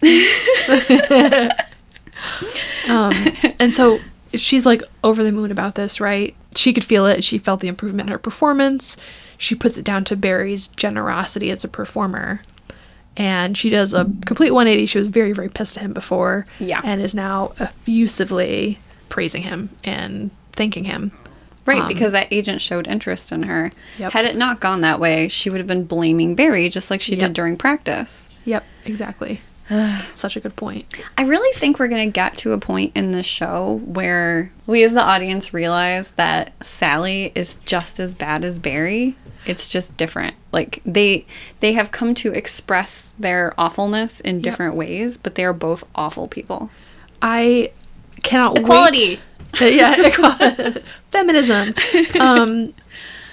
um, 2.88 3.12
and 3.60 3.72
so 3.72 4.00
she's 4.34 4.64
like 4.64 4.82
over 5.04 5.22
the 5.22 5.32
moon 5.32 5.50
about 5.50 5.74
this, 5.74 6.00
right? 6.00 6.34
She 6.54 6.72
could 6.72 6.84
feel 6.84 7.06
it. 7.06 7.22
She 7.24 7.38
felt 7.38 7.60
the 7.60 7.68
improvement 7.68 8.08
in 8.08 8.12
her 8.12 8.18
performance. 8.18 8.96
She 9.38 9.54
puts 9.54 9.76
it 9.78 9.84
down 9.84 10.04
to 10.06 10.16
Barry's 10.16 10.68
generosity 10.68 11.50
as 11.50 11.64
a 11.64 11.68
performer. 11.68 12.42
And 13.18 13.56
she 13.56 13.70
does 13.70 13.94
a 13.94 14.04
complete 14.26 14.50
180. 14.50 14.86
She 14.86 14.98
was 14.98 15.06
very, 15.06 15.32
very 15.32 15.48
pissed 15.48 15.76
at 15.78 15.82
him 15.82 15.92
before. 15.94 16.46
Yeah. 16.58 16.80
And 16.84 17.00
is 17.00 17.14
now 17.14 17.52
effusively 17.58 18.78
praising 19.08 19.42
him 19.42 19.70
and 19.84 20.30
thanking 20.52 20.84
him. 20.84 21.12
right 21.64 21.82
Um, 21.82 21.88
because 21.88 22.12
that 22.12 22.28
agent 22.30 22.60
showed 22.60 22.86
interest 22.86 23.32
in 23.32 23.42
her 23.44 23.72
Yep. 23.98 24.12
had 24.12 24.24
it 24.24 24.36
not 24.36 24.60
gone 24.60 24.82
that 24.82 25.00
way 25.00 25.26
she 25.28 25.50
would 25.50 25.58
have 25.58 25.66
been 25.66 25.82
blaming 25.84 26.34
barry 26.36 26.68
just 26.68 26.90
like 26.92 27.00
she 27.00 27.16
Yep. 27.16 27.20
did 27.28 27.32
during 27.34 27.56
practice 27.56 28.30
Yep, 28.44 28.64
exactly. 28.84 29.40
Such 30.12 30.36
a 30.36 30.40
good 30.40 30.56
point. 30.56 30.86
I 31.18 31.22
really 31.24 31.52
think 31.58 31.78
we're 31.78 31.88
going 31.88 32.06
to 32.08 32.12
get 32.12 32.36
to 32.38 32.52
a 32.52 32.58
point 32.58 32.92
in 32.94 33.10
this 33.10 33.26
show 33.26 33.80
where 33.84 34.52
we 34.66 34.84
as 34.84 34.92
the 34.92 35.02
audience 35.02 35.52
realize 35.52 36.12
that 36.12 36.52
Sally 36.64 37.32
is 37.34 37.56
just 37.64 37.98
as 37.98 38.14
bad 38.14 38.44
as 38.44 38.58
Barry. 38.58 39.16
It's 39.44 39.68
just 39.68 39.96
different. 39.96 40.34
Like 40.52 40.82
they 40.84 41.24
they 41.60 41.72
have 41.72 41.90
come 41.92 42.14
to 42.16 42.32
express 42.32 43.14
their 43.18 43.54
awfulness 43.58 44.20
in 44.20 44.40
different 44.40 44.74
ways, 44.74 45.16
but 45.16 45.36
they 45.36 45.44
are 45.44 45.52
both 45.52 45.84
awful 45.94 46.26
people. 46.26 46.70
I 47.22 47.70
cannot 48.22 48.58
Equality. 48.58 49.20
wait. 49.60 49.60
yeah, 49.74 49.94
equality. 50.04 50.82
feminism. 51.12 51.74
Um, 52.18 52.72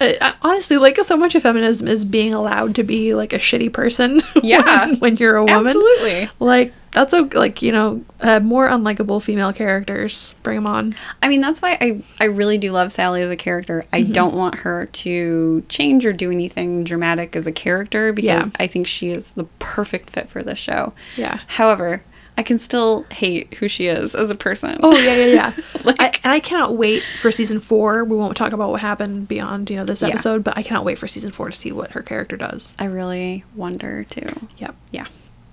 I- 0.00 0.18
I- 0.20 0.34
honestly, 0.42 0.76
like 0.76 0.98
so 1.04 1.16
much 1.16 1.34
of 1.34 1.42
feminism 1.42 1.86
is 1.88 2.04
being 2.04 2.34
allowed 2.34 2.74
to 2.76 2.82
be 2.82 3.14
like 3.14 3.32
a 3.32 3.38
shitty 3.38 3.72
person. 3.72 4.20
Yeah. 4.42 4.86
when, 4.86 4.96
when 4.98 5.16
you're 5.16 5.36
a 5.36 5.44
woman. 5.44 5.66
Absolutely. 5.68 6.28
Like 6.38 6.72
that's 6.92 7.12
okay. 7.14 7.36
Like 7.38 7.62
you 7.62 7.72
know, 7.72 8.04
uh, 8.20 8.40
more 8.40 8.68
unlikable 8.68 9.22
female 9.22 9.52
characters. 9.52 10.34
Bring 10.42 10.56
them 10.56 10.66
on. 10.66 10.94
I 11.22 11.28
mean, 11.28 11.40
that's 11.40 11.60
why 11.62 11.76
I 11.80 12.02
I 12.20 12.24
really 12.24 12.58
do 12.58 12.70
love 12.72 12.92
Sally 12.92 13.22
as 13.22 13.30
a 13.30 13.36
character. 13.36 13.84
I 13.92 14.02
don't 14.02 14.34
want 14.34 14.56
her 14.60 14.86
to 14.86 15.64
change 15.68 16.04
or 16.06 16.12
do 16.12 16.30
anything 16.30 16.84
dramatic 16.84 17.34
as 17.36 17.46
a 17.46 17.52
character 17.52 18.12
because 18.12 18.26
Yeah. 18.50 18.56
I 18.60 18.66
think 18.66 18.86
she 18.86 19.10
is 19.10 19.32
the 19.32 19.44
perfect 19.58 20.10
fit 20.10 20.28
for 20.28 20.42
this 20.42 20.58
show. 20.58 20.92
Yeah. 21.16 21.40
However, 21.46 22.02
I 22.36 22.42
can 22.42 22.58
still 22.58 23.04
hate 23.12 23.54
who 23.54 23.68
she 23.68 23.86
is 23.86 24.14
as 24.14 24.30
a 24.30 24.34
person. 24.34 24.76
Oh 24.82 24.96
yeah, 24.96 25.14
yeah, 25.14 25.26
yeah. 25.26 25.52
Like- 25.84 26.00
I, 26.00 26.06
and 26.24 26.32
I 26.32 26.40
cannot 26.40 26.76
wait 26.76 27.02
for 27.20 27.30
season 27.30 27.60
four. 27.60 28.04
We 28.04 28.16
won't 28.16 28.36
talk 28.36 28.52
about 28.52 28.70
what 28.70 28.80
happened 28.80 29.28
beyond 29.28 29.70
you 29.70 29.76
know 29.76 29.84
this 29.84 30.02
Yeah. 30.02 30.08
episode, 30.08 30.42
but 30.42 30.56
I 30.56 30.62
cannot 30.62 30.84
wait 30.84 30.98
for 30.98 31.06
season 31.06 31.30
four 31.30 31.50
to 31.50 31.56
see 31.56 31.72
what 31.72 31.90
her 31.92 32.02
character 32.02 32.36
does. 32.36 32.74
I 32.78 32.86
really 32.86 33.44
wonder 33.54 34.04
too. 34.04 34.26
Yep. 34.58 34.74
Yeah. 34.92 35.06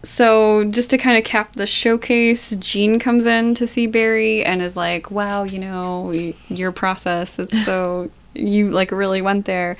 So 0.03 0.63
just 0.63 0.89
to 0.89 0.97
kind 0.97 1.17
of 1.19 1.23
cap 1.23 1.53
the 1.55 1.67
showcase, 1.67 2.51
Gene 2.57 2.97
comes 2.97 3.25
in 3.27 3.53
to 3.55 3.67
see 3.67 3.85
Barry 3.85 4.43
and 4.43 4.61
is 4.61 4.75
like, 4.75 5.11
"Wow, 5.11 5.43
you 5.43 5.59
know, 5.59 6.11
your 6.49 6.71
process 6.71 7.37
is 7.37 7.65
so 7.65 8.09
you 8.33 8.71
like 8.71 8.91
really 8.91 9.21
went 9.21 9.45
there." 9.45 9.77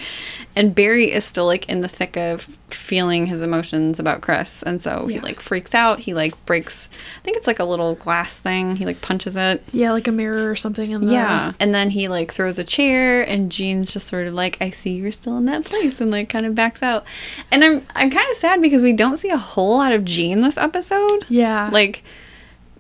And 0.55 0.75
Barry 0.75 1.11
is 1.11 1.25
still 1.25 1.45
like 1.45 1.67
in 1.69 1.81
the 1.81 1.87
thick 1.87 2.17
of 2.17 2.47
feeling 2.69 3.27
his 3.27 3.41
emotions 3.41 3.99
about 3.99 4.21
Chris, 4.21 4.63
and 4.63 4.81
so 4.81 5.07
he 5.07 5.19
like 5.19 5.39
freaks 5.39 5.73
out. 5.73 5.99
He 5.99 6.13
like 6.13 6.45
breaks, 6.45 6.89
I 7.19 7.21
think 7.23 7.37
it's 7.37 7.47
like 7.47 7.59
a 7.59 7.63
little 7.63 7.95
glass 7.95 8.35
thing. 8.37 8.75
He 8.75 8.85
like 8.85 9.01
punches 9.01 9.35
it. 9.37 9.63
Yeah, 9.71 9.91
like 9.91 10.07
a 10.07 10.11
mirror 10.11 10.49
or 10.49 10.55
something 10.55 10.91
in 10.91 11.05
the 11.05 11.13
Yeah. 11.13 11.53
And 11.59 11.73
then 11.73 11.91
he 11.91 12.07
like 12.07 12.33
throws 12.33 12.59
a 12.59 12.63
chair 12.63 13.21
and 13.21 13.51
Gene's 13.51 13.91
just 13.93 14.07
sort 14.07 14.27
of 14.27 14.33
like, 14.33 14.57
I 14.61 14.69
see 14.69 14.91
you're 14.91 15.11
still 15.11 15.37
in 15.37 15.45
that 15.45 15.65
place 15.65 16.01
and 16.01 16.11
like 16.11 16.29
kind 16.29 16.45
of 16.45 16.55
backs 16.55 16.83
out. 16.83 17.05
And 17.51 17.63
I'm 17.63 17.85
I'm 17.95 18.09
kind 18.09 18.29
of 18.31 18.37
sad 18.37 18.61
because 18.61 18.81
we 18.81 18.93
don't 18.93 19.17
see 19.17 19.29
a 19.29 19.37
whole 19.37 19.77
lot 19.77 19.91
of 19.91 20.05
Jean 20.05 20.41
this 20.41 20.57
episode. 20.57 21.25
Yeah. 21.29 21.69
Like 21.71 22.03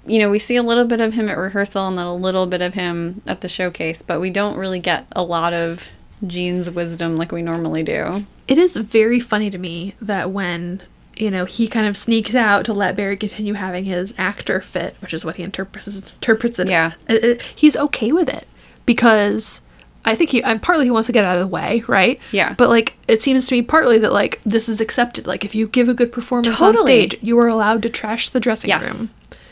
you 0.07 0.19
know, 0.19 0.29
we 0.29 0.39
see 0.39 0.55
a 0.55 0.63
little 0.63 0.85
bit 0.85 0.99
of 1.01 1.13
him 1.13 1.29
at 1.29 1.37
rehearsal 1.37 1.87
and 1.87 1.97
then 1.97 2.05
a 2.05 2.15
little 2.15 2.45
bit 2.47 2.61
of 2.61 2.73
him 2.73 3.21
at 3.27 3.41
the 3.41 3.47
showcase, 3.47 4.01
but 4.01 4.19
we 4.19 4.29
don't 4.29 4.57
really 4.57 4.79
get 4.79 5.05
a 5.13 5.21
lot 5.23 5.53
of 5.53 5.89
Gene's 6.25 6.69
wisdom 6.71 7.17
like 7.17 7.31
we 7.31 7.41
normally 7.41 7.83
do. 7.83 8.25
it 8.47 8.57
is 8.57 8.75
very 8.77 9.19
funny 9.19 9.49
to 9.49 9.57
me 9.57 9.95
that 10.01 10.29
when 10.31 10.81
you 11.15 11.29
know 11.31 11.45
he 11.45 11.67
kind 11.67 11.87
of 11.87 11.95
sneaks 11.97 12.35
out 12.35 12.63
to 12.65 12.73
let 12.73 12.95
Barry 12.95 13.15
continue 13.17 13.53
having 13.53 13.85
his 13.85 14.13
actor 14.17 14.59
fit, 14.61 14.95
which 15.01 15.13
is 15.13 15.23
what 15.25 15.35
he 15.37 15.43
interprets 15.43 15.87
interprets 16.13 16.57
it. 16.59 16.67
Yeah. 16.69 16.93
it- 17.07 17.23
it- 17.23 17.41
he's 17.55 17.75
okay 17.75 18.11
with 18.11 18.29
it 18.29 18.47
because 18.85 19.61
I 20.03 20.15
think 20.15 20.31
he, 20.31 20.41
and 20.43 20.61
partly 20.61 20.85
he 20.85 20.91
wants 20.91 21.05
to 21.07 21.11
get 21.11 21.25
out 21.25 21.37
of 21.37 21.41
the 21.41 21.47
way, 21.55 21.83
right? 21.87 22.19
Yeah. 22.31 22.53
But 22.57 22.69
like, 22.69 22.95
it 23.07 23.21
seems 23.21 23.47
to 23.47 23.55
me 23.55 23.61
partly 23.61 23.99
that 23.99 24.11
like 24.13 24.41
this 24.45 24.67
is 24.67 24.81
accepted. 24.81 25.27
Like, 25.27 25.45
if 25.45 25.53
you 25.53 25.67
give 25.67 25.89
a 25.89 25.93
good 25.93 26.11
performance 26.11 26.59
on 26.61 26.75
stage, 26.77 27.15
you 27.21 27.37
are 27.39 27.47
allowed 27.47 27.83
to 27.83 27.89
trash 27.89 28.29
the 28.29 28.39
dressing 28.39 28.69
Yes. 28.69 28.83
room. 28.83 29.09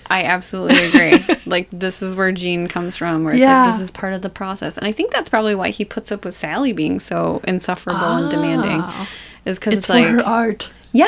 I 0.10 0.24
absolutely 0.24 0.86
agree. 0.86 1.38
like 1.45 1.68
this 1.72 2.01
is 2.01 2.16
where 2.16 2.32
Gene 2.32 2.68
comes 2.68 2.97
from, 2.97 3.24
where 3.24 3.34
it's 3.34 3.41
Yeah. 3.41 3.66
like 3.66 3.74
this 3.74 3.82
is 3.82 3.91
part 3.91 4.14
of 4.14 4.22
the 4.22 4.30
process, 4.30 4.78
and 4.78 4.88
I 4.88 4.91
think 4.91 5.12
that's 5.12 5.30
probably 5.30 5.55
why 5.55 5.70
he 5.70 5.86
puts 5.86 6.12
up 6.12 6.26
with 6.26 6.36
Sally 6.36 6.74
being 6.74 6.99
so 6.99 7.41
insufferable 7.43 7.99
and 7.99 8.26
ah. 8.26 8.30
demanding, 8.30 9.07
is 9.45 9.60
because 9.60 9.74
It's, 9.74 9.80
it's, 9.80 9.88
for 9.88 9.93
like 9.93 10.07
her 10.07 10.26
art. 10.26 10.72
yeah, 10.91 11.07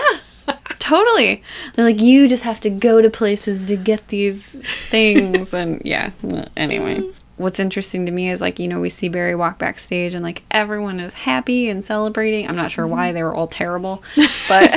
totally. 0.80 1.44
They're 1.74 1.86
like 1.86 2.02
you 2.02 2.28
just 2.28 2.44
have 2.44 2.60
to 2.62 2.70
go 2.70 3.02
to 3.02 3.10
places 3.10 3.68
to 3.68 3.76
get 3.76 4.08
these 4.10 4.44
things, 4.90 5.54
and 5.54 5.82
yeah. 5.84 6.12
well, 6.22 6.48
Anyway, 6.56 7.04
what's 7.38 7.60
interesting 7.60 8.06
to 8.06 8.12
me 8.12 8.30
is 8.30 8.40
like, 8.40 8.60
you 8.60 8.68
know, 8.68 8.80
we 8.80 8.90
see 8.90 9.10
Barry 9.10 9.36
walk 9.36 9.58
backstage 9.58 10.14
and 10.14 10.24
like 10.24 10.44
everyone 10.52 11.00
is 11.00 11.14
happy 11.14 11.70
and 11.70 11.84
celebrating. 11.84 12.48
I'm 12.48 12.56
not 12.56 12.70
sure 12.70 12.86
why 12.86 13.08
mm-hmm. 13.08 13.16
they 13.16 13.24
were 13.24 13.34
all 13.34 13.48
terrible, 13.48 14.04
but 14.48 14.72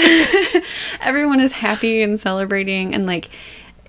everyone 1.01 1.41
is 1.41 1.53
happy 1.53 2.03
and 2.03 2.19
celebrating 2.19 2.95
and 2.95 3.07
like 3.07 3.29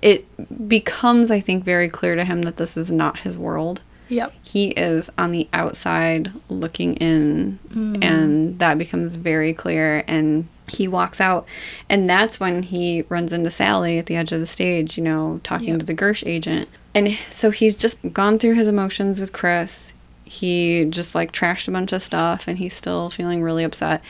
it 0.02 0.68
becomes 0.68 1.30
I 1.30 1.40
think 1.40 1.64
very 1.64 1.88
clear 1.88 2.14
to 2.16 2.24
him 2.24 2.42
that 2.42 2.56
this 2.56 2.76
is 2.76 2.90
not 2.90 3.20
his 3.20 3.36
world. 3.36 3.82
Yep. 4.08 4.34
he 4.44 4.68
is 4.68 5.10
on 5.18 5.32
the 5.32 5.48
outside 5.52 6.30
looking 6.48 6.94
in 6.98 7.58
mm-hmm. 7.68 8.00
and 8.04 8.56
that 8.60 8.78
becomes 8.78 9.16
very 9.16 9.52
clear 9.52 10.04
and 10.06 10.46
he 10.68 10.86
walks 10.86 11.20
out 11.20 11.44
and 11.88 12.08
that's 12.08 12.38
when 12.38 12.62
he 12.62 13.02
runs 13.08 13.32
into 13.32 13.50
sally 13.50 13.98
at 13.98 14.06
the 14.06 14.14
edge 14.14 14.30
of 14.30 14.38
the 14.38 14.46
stage 14.46 14.96
you 14.96 15.02
know 15.02 15.40
talking 15.42 15.70
Yep. 15.70 15.80
to 15.80 15.86
the 15.86 15.94
gersh 15.94 16.24
agent. 16.24 16.68
And 16.94 17.18
so 17.32 17.50
he's 17.50 17.74
just 17.74 17.98
gone 18.12 18.38
through 18.38 18.54
his 18.54 18.68
emotions 18.68 19.18
with 19.20 19.32
chris. 19.32 19.92
He 20.24 20.84
just 20.84 21.16
like 21.16 21.32
trashed 21.32 21.66
a 21.66 21.72
bunch 21.72 21.92
of 21.92 22.00
stuff 22.00 22.46
and 22.46 22.58
he's 22.58 22.74
still 22.74 23.08
feeling 23.08 23.42
really 23.42 23.64
upset 23.64 24.02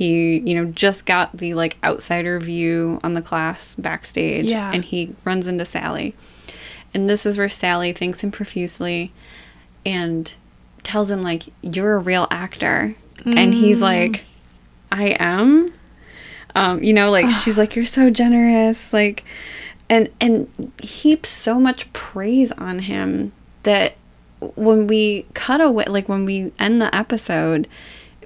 he 0.00 0.38
you 0.38 0.54
know 0.54 0.64
just 0.72 1.04
got 1.04 1.36
the 1.36 1.52
like 1.54 1.76
outsider 1.84 2.40
view 2.40 2.98
on 3.04 3.12
the 3.12 3.20
class 3.22 3.74
backstage 3.76 4.46
Yeah. 4.46 4.72
and 4.72 4.82
he 4.84 5.14
runs 5.24 5.46
into 5.46 5.64
sally 5.66 6.14
and 6.94 7.08
this 7.08 7.24
is 7.26 7.38
where 7.38 7.48
Sally 7.48 7.92
thanks 7.92 8.22
him 8.24 8.30
profusely 8.32 9.12
and 9.86 10.34
tells 10.82 11.08
him 11.10 11.22
like 11.22 11.44
you're 11.62 11.94
a 11.94 11.98
real 12.00 12.26
actor. 12.32 12.96
And 13.24 13.54
he's 13.54 13.80
like 13.80 14.24
I 14.90 15.16
am. 15.20 15.72
Um, 16.56 16.82
you 16.82 16.92
know, 16.92 17.10
like 17.12 17.30
she's 17.30 17.56
like 17.56 17.76
you're 17.76 17.84
so 17.84 18.10
generous 18.10 18.92
like 18.92 19.22
and 19.88 20.08
and 20.20 20.48
heaps 20.82 21.28
so 21.28 21.60
much 21.60 21.92
praise 21.92 22.50
on 22.52 22.80
him 22.80 23.30
that 23.62 23.94
when 24.56 24.88
we 24.88 25.26
cut 25.34 25.60
away 25.60 25.84
like 25.86 26.08
when 26.08 26.24
we 26.24 26.50
end 26.58 26.82
the 26.82 26.92
episode 26.92 27.68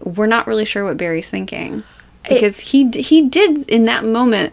we're 0.04 0.26
not 0.26 0.46
really 0.46 0.64
sure 0.64 0.84
what 0.84 0.96
Barry's 0.96 1.28
thinking. 1.28 1.82
Because 2.28 2.60
he 2.60 2.84
d- 2.84 3.02
he 3.02 3.28
did 3.28 3.68
in 3.68 3.84
that 3.84 4.04
moment 4.04 4.52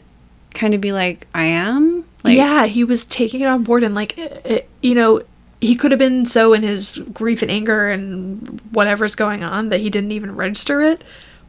kind 0.53 0.73
of 0.73 0.81
be 0.81 0.91
like 0.91 1.27
I 1.33 1.45
am? 1.45 2.05
Like 2.23 2.37
yeah, 2.37 2.65
he 2.65 2.83
was 2.83 3.05
taking 3.05 3.41
it 3.41 3.45
on 3.45 3.63
board 3.63 3.83
and 3.83 3.95
like 3.95 4.17
it, 4.17 4.41
it- 4.45 4.69
you 4.81 4.95
know, 4.95 5.21
he 5.59 5.75
could 5.75 5.91
have 5.91 5.99
been 5.99 6.25
so 6.25 6.53
in 6.53 6.63
his 6.63 6.97
grief 7.13 7.41
and 7.41 7.51
anger 7.51 7.89
and 7.89 8.59
whatever's 8.71 9.15
going 9.15 9.43
on 9.43 9.69
that 9.69 9.79
he 9.79 9.89
didn't 9.89 10.11
even 10.11 10.35
register 10.35 10.81
it, 10.81 11.03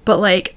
but 0.05 0.18
like 0.18 0.55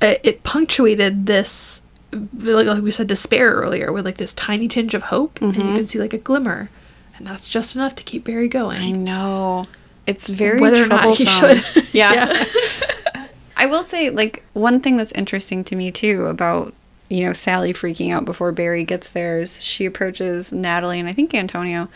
it, 0.00 0.20
it 0.22 0.42
punctuated 0.42 1.26
this 1.26 1.82
like, 2.12 2.66
like 2.66 2.82
we 2.82 2.90
said 2.90 3.06
despair 3.06 3.50
earlier 3.52 3.92
with 3.92 4.04
like 4.04 4.16
this 4.16 4.32
tiny 4.32 4.68
tinge 4.68 4.94
of 4.94 5.04
hope. 5.04 5.40
And 5.40 5.54
you 5.54 5.62
mm-hmm. 5.62 5.76
can 5.76 5.86
see 5.86 5.98
like 5.98 6.12
a 6.12 6.18
glimmer. 6.18 6.70
And 7.16 7.26
that's 7.26 7.48
just 7.48 7.74
enough 7.74 7.94
to 7.96 8.02
keep 8.02 8.24
Barry 8.24 8.48
going. 8.48 8.80
I 8.80 8.90
know. 8.92 9.66
It's 10.08 10.28
very 10.28 10.60
Whether 10.60 10.82
or 10.82 10.86
not 10.86 11.16
he 11.16 11.24
troublesome. 11.24 11.56
should. 11.74 11.86
Yeah. 11.92 12.44
I 13.56 13.66
will 13.66 13.82
say, 13.82 14.10
like, 14.10 14.42
one 14.52 14.80
thing 14.80 14.96
that's 14.96 15.12
interesting 15.12 15.64
to 15.64 15.76
me, 15.76 15.90
too, 15.90 16.26
about, 16.26 16.72
you 17.08 17.24
know, 17.24 17.32
Sally 17.32 17.72
freaking 17.74 18.12
out 18.12 18.24
before 18.24 18.52
Barry 18.52 18.84
gets 18.84 19.08
there 19.08 19.42
is 19.42 19.60
she 19.60 19.84
approaches 19.84 20.52
Natalie 20.52 21.00
and 21.00 21.08
I 21.08 21.12
think 21.12 21.34
Antonio 21.34 21.88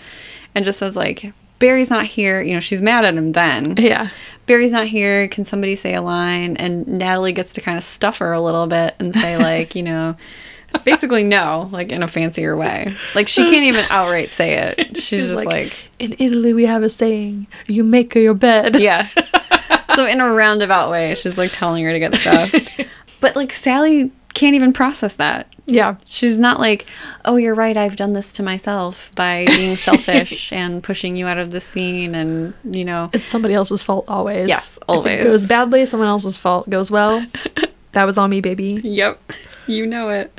and 0.54 0.64
just 0.64 0.78
says, 0.80 0.96
like, 0.96 1.32
Barry's 1.60 1.88
not 1.90 2.04
here. 2.06 2.42
You 2.42 2.54
know, 2.54 2.60
she's 2.60 2.82
mad 2.82 3.04
at 3.04 3.14
him 3.14 3.32
then. 3.32 3.76
yeah. 3.78 4.08
Barry's 4.46 4.72
not 4.72 4.86
here. 4.86 5.28
Can 5.28 5.44
somebody 5.44 5.76
say 5.76 5.94
a 5.94 6.02
line? 6.02 6.56
And 6.56 6.84
Natalie 6.88 7.32
gets 7.32 7.52
to 7.52 7.60
kind 7.60 7.78
of 7.78 7.84
stuff 7.84 8.18
her 8.18 8.32
a 8.32 8.40
little 8.42 8.66
bit 8.66 8.96
and 8.98 9.14
say, 9.14 9.36
like, 9.38 9.76
you 9.76 9.84
know, 9.84 10.16
basically 10.84 11.24
no, 11.24 11.68
like 11.72 11.92
in 11.92 12.02
a 12.02 12.08
fancier 12.08 12.56
way. 12.56 12.94
Like, 13.14 13.28
she 13.28 13.44
can't 13.44 13.64
even 13.64 13.84
outright 13.90 14.30
say 14.30 14.54
it. 14.54 14.96
She's 15.02 15.28
just 15.30 15.44
like 15.44 15.74
in 15.98 16.14
Italy 16.18 16.52
we 16.52 16.66
have 16.66 16.82
a 16.82 16.90
saying, 16.90 17.46
you 17.66 17.84
make 17.84 18.14
your 18.14 18.34
bed. 18.34 18.76
Yeah. 18.80 19.08
so 19.94 20.06
in 20.06 20.20
a 20.20 20.32
roundabout 20.32 20.90
way, 20.90 21.14
she's 21.14 21.36
like 21.38 21.52
telling 21.52 21.84
her 21.84 21.92
to 21.92 21.98
get 21.98 22.14
stuffed. 22.14 22.70
But 23.20 23.36
like 23.36 23.52
Sally 23.52 24.10
can't 24.34 24.56
even 24.56 24.72
process 24.72 25.14
that. 25.14 25.46
Yeah. 25.66 25.94
She's 26.06 26.40
not 26.40 26.58
like, 26.58 26.86
"Oh, 27.24 27.36
you're 27.36 27.54
right. 27.54 27.76
I've 27.76 27.94
done 27.94 28.14
this 28.14 28.32
to 28.32 28.42
myself 28.42 29.14
by 29.14 29.44
being 29.46 29.76
selfish 29.76 30.52
and 30.52 30.82
pushing 30.82 31.14
you 31.16 31.28
out 31.28 31.38
of 31.38 31.50
the 31.50 31.60
scene 31.60 32.16
and, 32.16 32.52
you 32.64 32.84
know, 32.84 33.10
It's 33.12 33.26
somebody 33.26 33.54
else's 33.54 33.80
fault 33.80 34.06
always. 34.08 34.48
Yes, 34.48 34.76
If 34.76 34.82
always. 34.88 35.20
it 35.20 35.24
goes 35.24 35.46
badly, 35.46 35.86
someone 35.86 36.08
else's 36.08 36.36
fault. 36.36 36.68
Goes 36.68 36.90
well, 36.90 37.24
that 37.92 38.04
was 38.06 38.18
on 38.18 38.28
me, 38.30 38.40
baby. 38.40 38.80
yep. 38.82 39.20
You 39.68 39.86
know 39.86 40.08
it." 40.08 40.36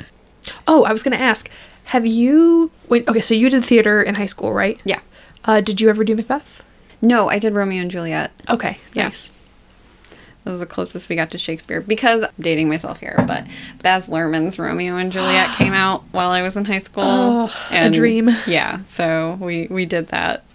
Oh, 0.66 0.84
I 0.84 0.92
was 0.92 1.02
gonna 1.02 1.16
ask, 1.16 1.48
have 1.84 2.06
you? 2.06 2.70
Wait, 2.88 3.06
okay, 3.08 3.20
so 3.20 3.34
you 3.34 3.48
did 3.50 3.64
theater 3.64 4.02
in 4.02 4.14
high 4.16 4.26
school, 4.26 4.52
right? 4.52 4.80
Yeah. 4.84 5.00
Uh, 5.44 5.60
did 5.60 5.80
you 5.80 5.88
ever 5.90 6.04
do 6.04 6.14
Macbeth? 6.14 6.62
No, 7.02 7.28
I 7.28 7.38
did 7.38 7.52
Romeo 7.54 7.82
and 7.82 7.90
Juliet. 7.90 8.30
Okay, 8.48 8.78
Yeah. 8.94 9.04
nice. 9.04 9.30
That 10.44 10.50
was 10.50 10.60
the 10.60 10.66
closest 10.66 11.08
we 11.08 11.16
got 11.16 11.30
to 11.30 11.38
Shakespeare 11.38 11.80
because 11.80 12.22
I'm 12.22 12.28
dating 12.38 12.68
myself 12.68 13.00
here, 13.00 13.14
but 13.26 13.46
Baz 13.82 14.08
Luhrmann's 14.08 14.58
Romeo 14.58 14.96
and 14.98 15.10
Juliet 15.10 15.48
came 15.56 15.72
out 15.72 16.04
while 16.12 16.30
I 16.30 16.42
was 16.42 16.54
in 16.56 16.66
high 16.66 16.80
school. 16.80 17.02
Oh, 17.04 17.66
a 17.70 17.88
dream. 17.90 18.28
Yeah, 18.46 18.80
so 18.88 19.38
we 19.40 19.66
we 19.70 19.86
did 19.86 20.08
that. 20.08 20.44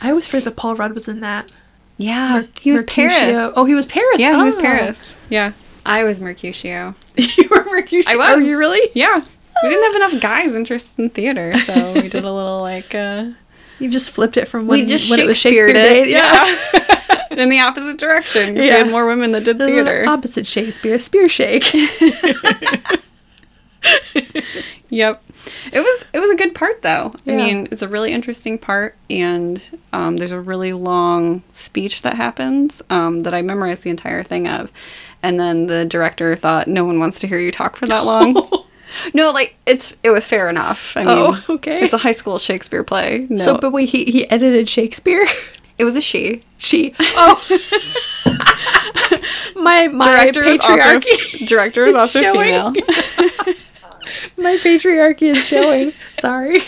I 0.00 0.10
always 0.10 0.26
forget 0.26 0.44
that 0.44 0.56
Paul 0.56 0.76
Rudd 0.76 0.92
was 0.94 1.08
in 1.08 1.20
that. 1.20 1.50
Yeah, 1.96 2.40
Merc- 2.40 2.58
he 2.58 2.72
was 2.72 2.80
Mercutio. 2.82 3.08
Paris. 3.08 3.52
Oh, 3.56 3.64
he 3.64 3.74
was 3.74 3.86
Paris. 3.86 4.20
yeah, 4.20 4.36
he 4.36 4.42
was 4.42 4.56
Oh. 4.56 4.60
Paris. 4.60 5.14
Yeah, 5.30 5.52
I 5.86 6.04
was 6.04 6.20
Mercutio. 6.20 6.94
you 7.36 7.48
were 7.50 7.64
Mercutio. 7.64 8.20
I 8.20 8.32
Oh, 8.32 8.36
was. 8.38 8.46
you 8.46 8.58
really? 8.58 8.90
Yeah, 8.94 9.24
we 9.62 9.68
didn't 9.68 9.84
have 9.84 9.96
enough 10.10 10.20
guys 10.22 10.54
interested 10.56 10.98
in 11.00 11.10
theater, 11.10 11.54
so 11.66 11.92
we 11.94 12.08
did 12.08 12.24
a 12.24 12.32
little 12.32 12.60
like 12.60 12.94
uh, 12.94 13.30
You 13.78 13.88
just 13.90 14.10
flipped 14.10 14.36
it 14.36 14.48
from 14.48 14.66
when, 14.66 14.80
we 14.80 14.86
just 14.86 15.10
when 15.10 15.20
it 15.20 15.26
was 15.26 15.38
Shakespeare'd 15.38 15.70
it. 15.70 15.74
Day. 15.74 16.10
Yeah. 16.10 16.58
yeah, 16.74 17.42
in 17.42 17.48
the 17.48 17.60
opposite 17.60 17.98
direction. 17.98 18.54
'cause 18.54 18.60
We 18.62 18.66
Yeah. 18.68 18.78
had 18.78 18.90
more 18.90 19.06
women 19.06 19.30
that 19.32 19.44
did 19.44 19.58
The 19.58 19.66
theater. 19.66 20.04
opposite 20.06 20.46
Shakespeare, 20.46 20.98
spear 20.98 21.28
shake. 21.28 21.72
Yep. 24.90 25.22
It 25.72 25.80
was 25.80 26.04
it 26.12 26.20
was 26.20 26.30
a 26.30 26.36
good 26.36 26.54
part 26.54 26.82
though. 26.82 27.10
I 27.26 27.32
mean, 27.32 27.66
it's 27.72 27.82
a 27.82 27.88
really 27.88 28.12
interesting 28.12 28.58
part 28.58 28.96
and 29.10 29.78
um, 29.92 30.18
there's 30.18 30.30
a 30.32 30.40
really 30.40 30.72
long 30.72 31.42
speech 31.50 32.02
that 32.02 32.14
happens 32.14 32.80
um, 32.90 33.24
that 33.24 33.34
I 33.34 33.42
memorized 33.42 33.82
the 33.82 33.90
entire 33.90 34.22
thing 34.22 34.46
of. 34.46 34.70
And 35.24 35.40
then 35.40 35.68
the 35.68 35.86
director 35.86 36.36
thought 36.36 36.68
no 36.68 36.84
one 36.84 36.98
wants 36.98 37.18
to 37.20 37.26
hear 37.26 37.38
you 37.38 37.50
talk 37.50 37.76
for 37.76 37.86
that 37.86 38.04
long. 38.04 38.34
no, 39.14 39.30
like 39.30 39.56
it's 39.64 39.96
it 40.02 40.10
was 40.10 40.26
fair 40.26 40.50
enough. 40.50 40.94
I 40.98 41.04
oh, 41.04 41.32
mean, 41.32 41.42
Oh, 41.48 41.54
okay. 41.54 41.82
It's 41.82 41.94
a 41.94 41.98
high 41.98 42.12
school 42.12 42.38
Shakespeare 42.38 42.84
play. 42.84 43.26
No. 43.30 43.42
So, 43.42 43.56
but 43.56 43.70
wait, 43.70 43.88
he 43.88 44.04
he 44.04 44.30
edited 44.30 44.68
Shakespeare. 44.68 45.24
it 45.78 45.84
was 45.84 45.96
a 45.96 46.02
she. 46.02 46.42
She. 46.58 46.94
Oh. 47.00 47.42
my 49.56 49.88
my 49.88 50.04
Director 50.04 50.44
is 50.44 50.60
also 50.60 50.76
patriarchy. 50.76 51.48
director 51.48 51.86
is 51.86 51.94
also 51.94 52.20
Showing. 52.20 52.44
female. 52.44 52.72
my 54.36 54.58
patriarchy 54.58 55.34
is 55.34 55.46
showing. 55.46 55.94
Sorry. 56.18 56.58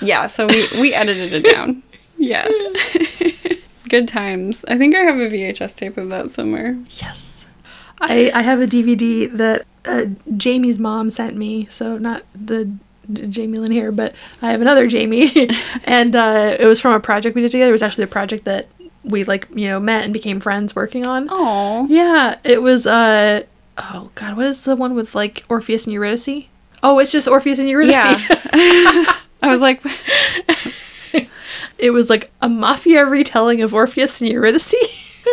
Yeah, 0.00 0.28
so 0.28 0.46
we 0.46 0.64
we 0.80 0.94
edited 0.94 1.32
it 1.32 1.52
down. 1.52 1.82
Yeah. 2.18 2.46
Good 3.88 4.06
times. 4.06 4.64
I 4.68 4.78
think 4.78 4.94
I 4.94 5.00
have 5.00 5.16
a 5.16 5.28
VHS 5.28 5.74
tape 5.74 5.96
of 5.96 6.08
that 6.10 6.30
somewhere. 6.30 6.78
Yes. 6.90 7.37
I 8.00 8.30
I 8.34 8.42
have 8.42 8.60
a 8.60 8.66
DVD 8.66 9.30
that 9.36 9.66
uh, 9.84 10.06
Jamie's 10.36 10.78
mom 10.78 11.10
sent 11.10 11.36
me. 11.36 11.68
So 11.70 11.98
not 11.98 12.24
the 12.34 12.70
Jamie 13.12 13.58
Lynn 13.58 13.72
here, 13.72 13.92
but 13.92 14.14
I 14.42 14.50
have 14.50 14.60
another 14.60 14.86
Jamie, 14.86 15.48
and 15.84 16.14
uh, 16.14 16.56
it 16.58 16.66
was 16.66 16.80
from 16.80 16.92
a 16.92 17.00
project 17.00 17.34
we 17.34 17.42
did 17.42 17.50
together. 17.50 17.70
It 17.70 17.72
was 17.72 17.82
actually 17.82 18.04
a 18.04 18.08
project 18.08 18.44
that 18.44 18.68
we 19.04 19.24
like 19.24 19.48
you 19.54 19.68
know 19.68 19.80
met 19.80 20.04
and 20.04 20.12
became 20.12 20.40
friends 20.40 20.76
working 20.76 21.06
on. 21.06 21.28
Oh. 21.30 21.86
Yeah, 21.88 22.38
it 22.44 22.62
was 22.62 22.86
uh 22.86 23.44
oh 23.78 24.10
god, 24.14 24.36
what 24.36 24.46
is 24.46 24.64
the 24.64 24.76
one 24.76 24.94
with 24.94 25.14
like 25.14 25.44
Orpheus 25.48 25.86
and 25.86 25.94
Eurydice? 25.94 26.46
Oh, 26.82 26.98
it's 26.98 27.10
just 27.10 27.26
Orpheus 27.26 27.58
and 27.58 27.68
Eurydice. 27.68 27.94
Yeah. 27.94 28.18
I 29.42 29.50
was 29.50 29.60
like, 29.60 29.82
it 31.78 31.90
was 31.90 32.10
like 32.10 32.30
a 32.40 32.48
mafia 32.48 33.06
retelling 33.06 33.62
of 33.62 33.74
Orpheus 33.74 34.20
and 34.20 34.30
Eurydice 34.30 34.74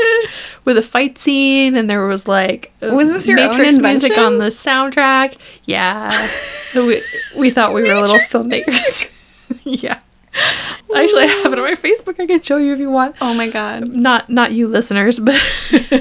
with 0.65 0.77
a 0.77 0.81
fight 0.81 1.17
scene 1.17 1.75
and 1.75 1.89
there 1.89 2.05
was 2.05 2.27
like 2.27 2.73
uh, 2.81 2.93
Was 2.93 3.09
this 3.09 3.27
your 3.27 3.37
Matrix 3.37 3.77
music 3.77 4.17
on 4.17 4.39
the 4.39 4.45
soundtrack. 4.45 5.37
Yeah. 5.65 6.29
we, 6.75 7.01
we 7.37 7.51
thought 7.51 7.73
we 7.73 7.83
were 7.83 7.95
little 7.95 8.19
filmmakers. 8.19 9.09
yeah. 9.63 9.99
Actually, 10.95 11.23
I 11.23 11.27
have 11.43 11.53
it 11.53 11.59
on 11.59 11.65
my 11.65 11.75
Facebook. 11.75 12.19
I 12.19 12.27
can 12.27 12.41
show 12.41 12.57
you 12.57 12.73
if 12.73 12.79
you 12.79 12.91
want. 12.91 13.15
oh 13.21 13.33
my 13.33 13.49
god. 13.49 13.87
Not 13.87 14.29
not 14.29 14.51
you 14.51 14.67
listeners, 14.67 15.19
but 15.19 15.41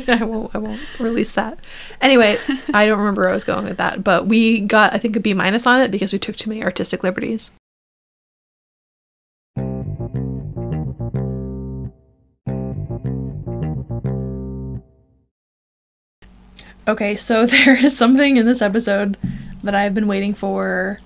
I 0.08 0.24
won't 0.24 0.54
I 0.54 0.58
won't 0.58 0.80
release 0.98 1.32
that. 1.34 1.58
Anyway, 2.00 2.38
I 2.72 2.86
don't 2.86 2.98
remember 2.98 3.22
where 3.22 3.30
I 3.30 3.34
was 3.34 3.44
going 3.44 3.64
with 3.64 3.78
that, 3.78 4.02
but 4.02 4.26
we 4.26 4.60
got 4.60 4.94
I 4.94 4.98
think 4.98 5.14
a 5.16 5.20
B 5.20 5.34
minus 5.34 5.66
on 5.66 5.80
it 5.80 5.90
because 5.90 6.12
we 6.12 6.18
took 6.18 6.36
too 6.36 6.50
many 6.50 6.64
artistic 6.64 7.02
liberties. 7.02 7.52
Okay, 16.86 17.16
so 17.16 17.46
there 17.46 17.76
is 17.84 17.96
something 17.96 18.36
in 18.36 18.46
this 18.46 18.62
episode 18.62 19.16
that 19.62 19.74
I've 19.74 19.94
been 19.94 20.06
waiting 20.06 20.34
for 20.34 20.98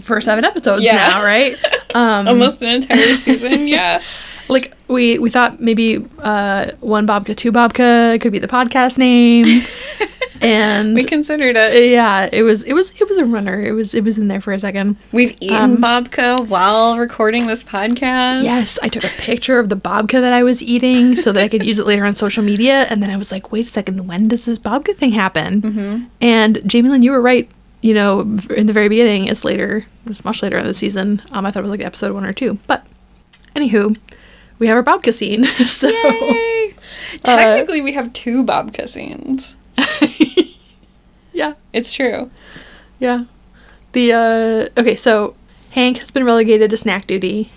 for 0.00 0.20
seven 0.20 0.44
episodes 0.44 0.82
Yeah. 0.84 0.94
now, 1.08 1.24
right? 1.24 1.56
Um, 1.94 2.28
Almost 2.28 2.62
an 2.62 2.68
entire 2.68 3.16
season, 3.16 3.66
yeah. 3.68 4.02
Like 4.50 4.74
we 4.88 5.18
we 5.18 5.30
thought 5.30 5.60
maybe 5.60 6.04
uh, 6.18 6.72
one 6.80 7.06
Babka, 7.06 7.36
two 7.36 7.52
Babka 7.52 8.20
could 8.20 8.32
be 8.32 8.38
the 8.40 8.48
podcast 8.48 8.98
name, 8.98 9.62
and 10.40 10.94
We 10.94 11.04
considered 11.04 11.56
it. 11.56 11.90
yeah, 11.90 12.28
it 12.32 12.42
was 12.42 12.62
it 12.64 12.72
was 12.72 12.90
it 13.00 13.08
was 13.08 13.18
a 13.18 13.24
runner. 13.24 13.60
It 13.62 13.72
was 13.72 13.94
it 13.94 14.02
was 14.04 14.18
in 14.18 14.28
there 14.28 14.40
for 14.40 14.52
a 14.52 14.58
second. 14.58 14.96
We've 15.12 15.36
eaten 15.40 15.56
Um, 15.56 15.76
babka 15.78 16.46
while 16.48 16.98
recording 16.98 17.46
this 17.46 17.62
podcast. 17.62 18.42
Yes, 18.42 18.78
I 18.82 18.88
took 18.88 19.04
a 19.04 19.08
picture 19.18 19.58
of 19.58 19.68
the 19.68 19.76
babka 19.76 20.20
that 20.20 20.32
I 20.32 20.42
was 20.42 20.62
eating 20.62 21.16
so 21.16 21.30
that 21.32 21.42
I 21.42 21.48
could 21.48 21.64
use 21.64 21.78
it 21.78 21.86
later 21.86 22.04
on 22.04 22.12
social 22.12 22.42
media. 22.42 22.86
And 22.90 23.02
then 23.02 23.10
I 23.10 23.16
was 23.16 23.30
like, 23.30 23.52
wait 23.52 23.66
a 23.66 23.70
second, 23.70 24.06
when 24.08 24.28
does 24.28 24.44
this 24.46 24.58
babka 24.58 24.96
thing 24.96 25.12
happen? 25.12 25.62
Mm-hmm. 25.62 26.04
And 26.20 26.60
Jamie 26.66 26.88
Lynn, 26.88 27.02
you 27.02 27.12
were 27.12 27.22
right. 27.22 27.48
You 27.82 27.94
know, 27.94 28.20
in 28.54 28.66
the 28.66 28.74
very 28.74 28.88
beginning, 28.90 29.24
it's 29.26 29.42
later, 29.42 29.78
it 29.78 30.08
was 30.08 30.22
much 30.22 30.42
later 30.42 30.58
in 30.58 30.66
the 30.66 30.74
season. 30.74 31.22
Um, 31.30 31.46
I 31.46 31.50
thought 31.50 31.60
it 31.60 31.62
was 31.62 31.70
like 31.70 31.80
episode 31.80 32.12
one 32.12 32.26
or 32.26 32.32
two. 32.34 32.58
But 32.66 32.84
anywho, 33.56 33.96
we 34.60 34.68
have 34.68 34.76
our 34.76 34.84
babka 34.84 35.12
scene. 35.12 35.44
so 35.66 35.88
Yay! 35.88 36.74
Uh, 37.24 37.36
Technically, 37.36 37.80
we 37.80 37.92
have 37.94 38.12
two 38.12 38.44
babka 38.44 38.88
scenes. 38.88 39.54
yeah, 41.32 41.54
It's 41.72 41.92
true. 41.92 42.30
yeah. 43.00 43.24
The 43.92 44.12
uh, 44.12 44.80
okay, 44.80 44.94
so 44.94 45.34
Hank 45.70 45.98
has 45.98 46.12
been 46.12 46.24
relegated 46.24 46.70
to 46.70 46.76
snack 46.76 47.06
duty 47.08 47.50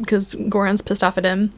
because 0.00 0.34
Goran's 0.36 0.80
pissed 0.82 1.02
off 1.02 1.18
at 1.18 1.24
him, 1.24 1.52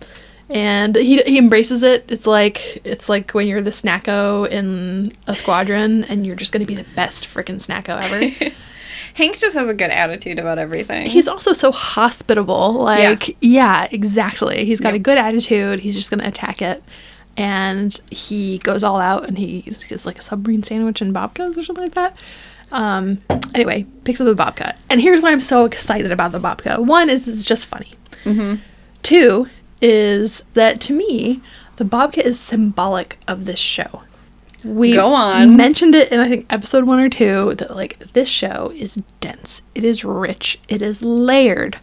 and 0.48 0.96
he 0.96 1.18
he 1.22 1.36
embraces 1.36 1.82
it. 1.82 2.06
It's 2.08 2.26
like 2.26 2.80
it's 2.84 3.10
like 3.10 3.32
when 3.32 3.46
you're 3.46 3.60
the 3.60 3.70
snacko 3.70 4.48
in 4.48 5.12
a 5.26 5.34
squadron, 5.34 6.04
and 6.04 6.24
you're 6.26 6.36
just 6.36 6.52
gonna 6.52 6.64
be 6.64 6.74
the 6.74 6.86
best 6.96 7.26
freaking 7.26 7.56
snacko 7.62 8.00
ever. 8.00 8.52
Hank 9.18 9.36
just 9.38 9.56
has 9.56 9.68
a 9.68 9.74
good 9.74 9.90
attitude 9.90 10.38
about 10.38 10.58
everything. 10.58 11.06
He's 11.06 11.26
also 11.26 11.52
so 11.52 11.72
hospitable. 11.72 12.74
Like 12.74 13.36
yeah, 13.40 13.88
exactly. 13.90 14.64
He's 14.64 14.78
got 14.78 14.94
a 14.94 14.98
good 15.00 15.18
attitude. 15.18 15.80
He's 15.80 15.96
just 15.96 16.08
gonna 16.08 16.28
attack 16.28 16.62
it. 16.62 16.84
And 17.36 18.00
he 18.12 18.58
goes 18.58 18.84
all 18.84 19.00
out 19.00 19.26
and 19.26 19.36
he 19.36 19.62
gets 19.62 20.06
like 20.06 20.20
a 20.20 20.22
submarine 20.22 20.62
sandwich 20.62 21.00
and 21.00 21.12
babkas 21.12 21.56
or 21.56 21.64
something 21.64 21.82
like 21.82 21.94
that. 21.94 22.16
Um, 22.70 23.20
anyway, 23.54 23.86
picks 24.04 24.20
up 24.20 24.26
the 24.26 24.40
babka. 24.40 24.76
And 24.88 25.00
here's 25.00 25.20
why 25.20 25.32
I'm 25.32 25.40
so 25.40 25.64
excited 25.64 26.12
about 26.12 26.30
the 26.30 26.38
babka. 26.38 26.78
One 26.78 27.10
is 27.10 27.26
it's 27.26 27.44
just 27.44 27.66
funny. 27.66 27.94
Two 29.02 29.48
is 29.82 30.44
that 30.54 30.80
to 30.82 30.92
me, 30.92 31.42
the 31.74 31.84
babka 31.84 32.18
is 32.18 32.38
symbolic 32.38 33.18
of 33.26 33.46
this 33.46 33.58
show. 33.58 34.02
We 34.64 34.94
Go 34.94 35.12
on. 35.14 35.56
mentioned 35.56 35.94
it 35.94 36.10
in 36.10 36.20
I 36.20 36.28
think 36.28 36.46
episode 36.50 36.84
one 36.84 36.98
or 37.00 37.08
two 37.08 37.54
that 37.56 37.74
like 37.76 37.98
this 38.12 38.28
show 38.28 38.72
is 38.74 39.00
dense. 39.20 39.62
It 39.74 39.84
is 39.84 40.04
rich. 40.04 40.58
It 40.68 40.82
is 40.82 41.02
layered. 41.02 41.78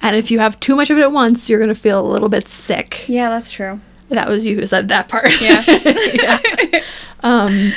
And 0.00 0.16
if 0.16 0.30
you 0.30 0.40
have 0.40 0.58
too 0.58 0.74
much 0.74 0.90
of 0.90 0.98
it 0.98 1.02
at 1.02 1.12
once, 1.12 1.48
you're 1.48 1.60
gonna 1.60 1.74
feel 1.76 2.04
a 2.04 2.10
little 2.10 2.28
bit 2.28 2.48
sick. 2.48 3.04
yeah, 3.08 3.28
that's 3.28 3.50
true. 3.52 3.80
That 4.08 4.28
was 4.28 4.44
you 4.44 4.56
who 4.56 4.66
said 4.66 4.88
that 4.88 5.08
part. 5.08 5.40
Yeah. 5.40 5.64
Yeah. 5.68 6.82
Um, 7.22 7.72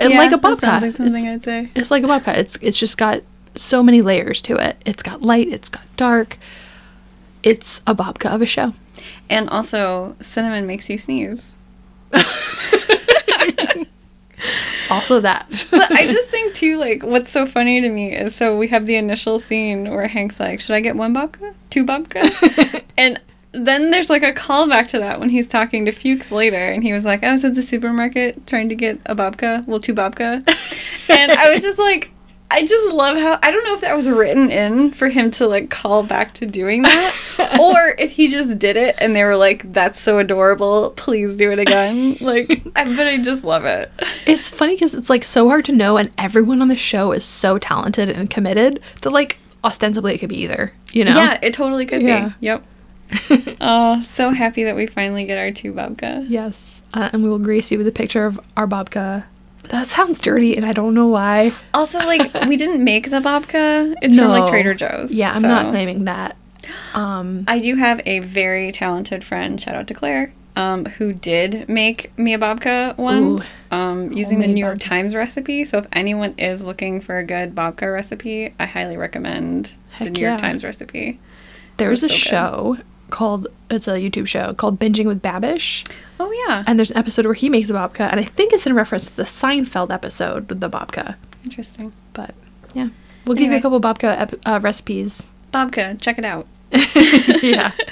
and 0.00 0.12
Yeah, 0.12 0.18
like 0.18 0.32
a 0.32 0.36
babka. 0.38 0.60
sounds 0.60 0.82
like 0.82 0.94
something 0.96 1.26
it's, 1.26 1.46
I'd 1.46 1.66
say. 1.66 1.70
it's 1.74 1.90
like 1.90 2.02
a 2.02 2.06
babka. 2.06 2.36
It's 2.36 2.56
it's 2.62 2.78
just 2.78 2.96
got 2.98 3.22
so 3.56 3.82
many 3.82 4.00
layers 4.02 4.40
to 4.42 4.56
it. 4.56 4.76
It's 4.86 5.02
got 5.02 5.22
light. 5.22 5.48
It's 5.48 5.68
got 5.68 5.82
dark. 5.96 6.38
It's 7.42 7.80
a 7.86 7.94
babka 7.94 8.34
of 8.34 8.42
a 8.42 8.46
show. 8.46 8.72
And 9.30 9.48
also, 9.50 10.16
cinnamon 10.20 10.66
makes 10.66 10.88
you 10.90 10.96
sneeze. 10.98 11.52
Also 14.90 15.20
that. 15.20 15.66
But 15.70 15.90
I 15.92 16.06
just 16.06 16.28
think 16.28 16.54
too, 16.54 16.78
like, 16.78 17.02
what's 17.02 17.30
so 17.30 17.46
funny 17.46 17.80
to 17.80 17.88
me 17.88 18.14
is 18.14 18.34
so 18.34 18.56
we 18.56 18.68
have 18.68 18.86
the 18.86 18.96
initial 18.96 19.38
scene 19.38 19.90
where 19.90 20.06
Hank's 20.08 20.38
like, 20.38 20.60
"Should 20.60 20.74
I 20.74 20.80
get 20.80 20.96
one 20.96 21.14
babka, 21.14 21.54
two 21.70 21.84
babka?" 21.84 22.82
and 22.96 23.20
then 23.52 23.90
there's 23.90 24.10
like 24.10 24.22
a 24.22 24.32
callback 24.32 24.88
to 24.88 24.98
that 24.98 25.18
when 25.18 25.30
he's 25.30 25.48
talking 25.48 25.86
to 25.86 25.92
Fuchs 25.92 26.30
later, 26.30 26.56
and 26.56 26.82
he 26.82 26.92
was 26.92 27.04
like, 27.04 27.24
"I 27.24 27.32
was 27.32 27.44
at 27.44 27.54
the 27.54 27.62
supermarket 27.62 28.46
trying 28.46 28.68
to 28.68 28.74
get 28.74 29.00
a 29.06 29.14
babka, 29.14 29.66
well, 29.66 29.80
two 29.80 29.94
babka," 29.94 30.46
and 31.08 31.32
I 31.32 31.50
was 31.50 31.62
just 31.62 31.78
like. 31.78 32.10
I 32.50 32.64
just 32.64 32.94
love 32.94 33.16
how 33.16 33.38
I 33.42 33.50
don't 33.50 33.64
know 33.64 33.74
if 33.74 33.80
that 33.80 33.96
was 33.96 34.08
written 34.08 34.50
in 34.50 34.92
for 34.92 35.08
him 35.08 35.30
to 35.32 35.46
like 35.48 35.68
call 35.70 36.02
back 36.04 36.32
to 36.34 36.46
doing 36.46 36.82
that 36.82 37.58
or 37.60 37.94
if 37.98 38.12
he 38.12 38.28
just 38.28 38.58
did 38.58 38.76
it 38.76 38.94
and 38.98 39.16
they 39.16 39.24
were 39.24 39.36
like 39.36 39.72
that's 39.72 40.00
so 40.00 40.18
adorable 40.18 40.90
please 40.90 41.34
do 41.34 41.50
it 41.50 41.58
again 41.58 42.16
like 42.20 42.62
I, 42.76 42.84
but 42.84 43.06
I 43.06 43.18
just 43.18 43.42
love 43.44 43.64
it 43.64 43.90
It's 44.26 44.48
funny 44.48 44.74
because 44.74 44.94
it's 44.94 45.10
like 45.10 45.24
so 45.24 45.48
hard 45.48 45.64
to 45.66 45.72
know, 45.72 45.96
and 45.96 46.10
everyone 46.18 46.62
on 46.62 46.68
the 46.68 46.76
show 46.76 47.12
is 47.12 47.24
so 47.24 47.58
talented 47.58 48.08
and 48.08 48.30
committed 48.30 48.80
that 49.00 49.10
like 49.10 49.38
ostensibly 49.64 50.14
it 50.14 50.18
could 50.18 50.28
be 50.28 50.38
either. 50.42 50.72
You 50.92 51.04
know? 51.04 51.16
Yeah, 51.16 51.38
it 51.42 51.52
totally 51.54 51.86
could 51.86 52.02
Yeah. 52.02 52.28
be. 52.28 52.46
Yep. 52.46 52.64
Oh, 53.60 54.02
so 54.02 54.30
happy 54.30 54.64
that 54.64 54.76
we 54.76 54.86
finally 54.86 55.24
get 55.24 55.38
our 55.38 55.50
two 55.50 55.72
babka. 55.72 56.26
Yes, 56.28 56.82
uh, 56.94 57.08
and 57.12 57.22
we 57.22 57.28
will 57.28 57.38
grace 57.38 57.70
you 57.70 57.78
with 57.78 57.86
a 57.88 57.92
picture 57.92 58.26
of 58.26 58.38
our 58.56 58.66
babka. 58.66 59.24
That 59.68 59.88
sounds 59.88 60.18
dirty, 60.20 60.56
and 60.56 60.64
I 60.64 60.72
don't 60.72 60.94
know 60.94 61.08
why. 61.08 61.52
Also, 61.74 61.98
like 61.98 62.32
we 62.46 62.56
didn't 62.62 62.82
make 62.82 63.10
the 63.10 63.20
babka; 63.20 63.94
it's 64.02 64.16
from 64.16 64.28
like 64.28 64.48
Trader 64.48 64.74
Joe's. 64.74 65.12
Yeah, 65.12 65.32
I'm 65.32 65.42
not 65.42 65.68
claiming 65.68 66.04
that. 66.04 66.36
Um, 66.94 67.44
I 67.46 67.58
do 67.58 67.76
have 67.76 68.00
a 68.06 68.20
very 68.20 68.72
talented 68.72 69.24
friend. 69.24 69.60
Shout 69.60 69.74
out 69.74 69.86
to 69.88 69.94
Claire. 69.94 70.32
Um, 70.56 70.86
who 70.86 71.12
did 71.12 71.68
make 71.68 72.16
me 72.18 72.32
a 72.32 72.38
babka 72.38 72.96
once 72.96 73.44
um, 73.70 74.10
using 74.12 74.40
the 74.40 74.46
New 74.48 74.64
York 74.64 74.78
babka. 74.78 74.88
Times 74.88 75.14
recipe. 75.14 75.66
So 75.66 75.78
if 75.78 75.86
anyone 75.92 76.34
is 76.38 76.64
looking 76.64 77.02
for 77.02 77.18
a 77.18 77.24
good 77.24 77.54
babka 77.54 77.92
recipe, 77.92 78.54
I 78.58 78.64
highly 78.64 78.96
recommend 78.96 79.66
the 79.66 80.04
Heck 80.04 80.12
New 80.12 80.20
York. 80.26 80.40
Times 80.40 80.64
recipe. 80.64 81.20
there's 81.76 82.02
a 82.02 82.08
so 82.08 82.14
good. 82.14 82.18
show 82.18 82.78
called 83.10 83.46
it's 83.70 83.86
a 83.86 83.92
YouTube 83.92 84.26
show 84.26 84.54
called 84.54 84.80
Binging 84.80 85.04
with 85.06 85.20
Babish, 85.20 85.86
Oh 86.18 86.32
yeah, 86.46 86.64
and 86.66 86.78
there's 86.78 86.90
an 86.90 86.96
episode 86.96 87.24
where 87.26 87.34
he 87.34 87.48
makes 87.48 87.68
a 87.70 87.74
babka, 87.74 88.08
and 88.10 88.18
I 88.18 88.24
think 88.24 88.52
it's 88.52 88.66
in 88.66 88.74
reference 88.74 89.06
to 89.06 89.16
the 89.16 89.24
Seinfeld 89.24 89.92
episode 89.92 90.48
with 90.48 90.60
the 90.60 90.70
babka. 90.70 91.16
interesting. 91.44 91.92
But 92.14 92.34
yeah, 92.74 92.88
we'll 93.26 93.36
give 93.36 93.50
you 93.50 93.56
a 93.58 93.60
couple 93.60 93.80
babka 93.80 94.18
ep- 94.18 94.40
uh, 94.46 94.60
recipes. 94.62 95.24
Babka, 95.52 96.00
check 96.00 96.18
it 96.18 96.24
out. 96.24 96.46
yeah. 97.42 97.72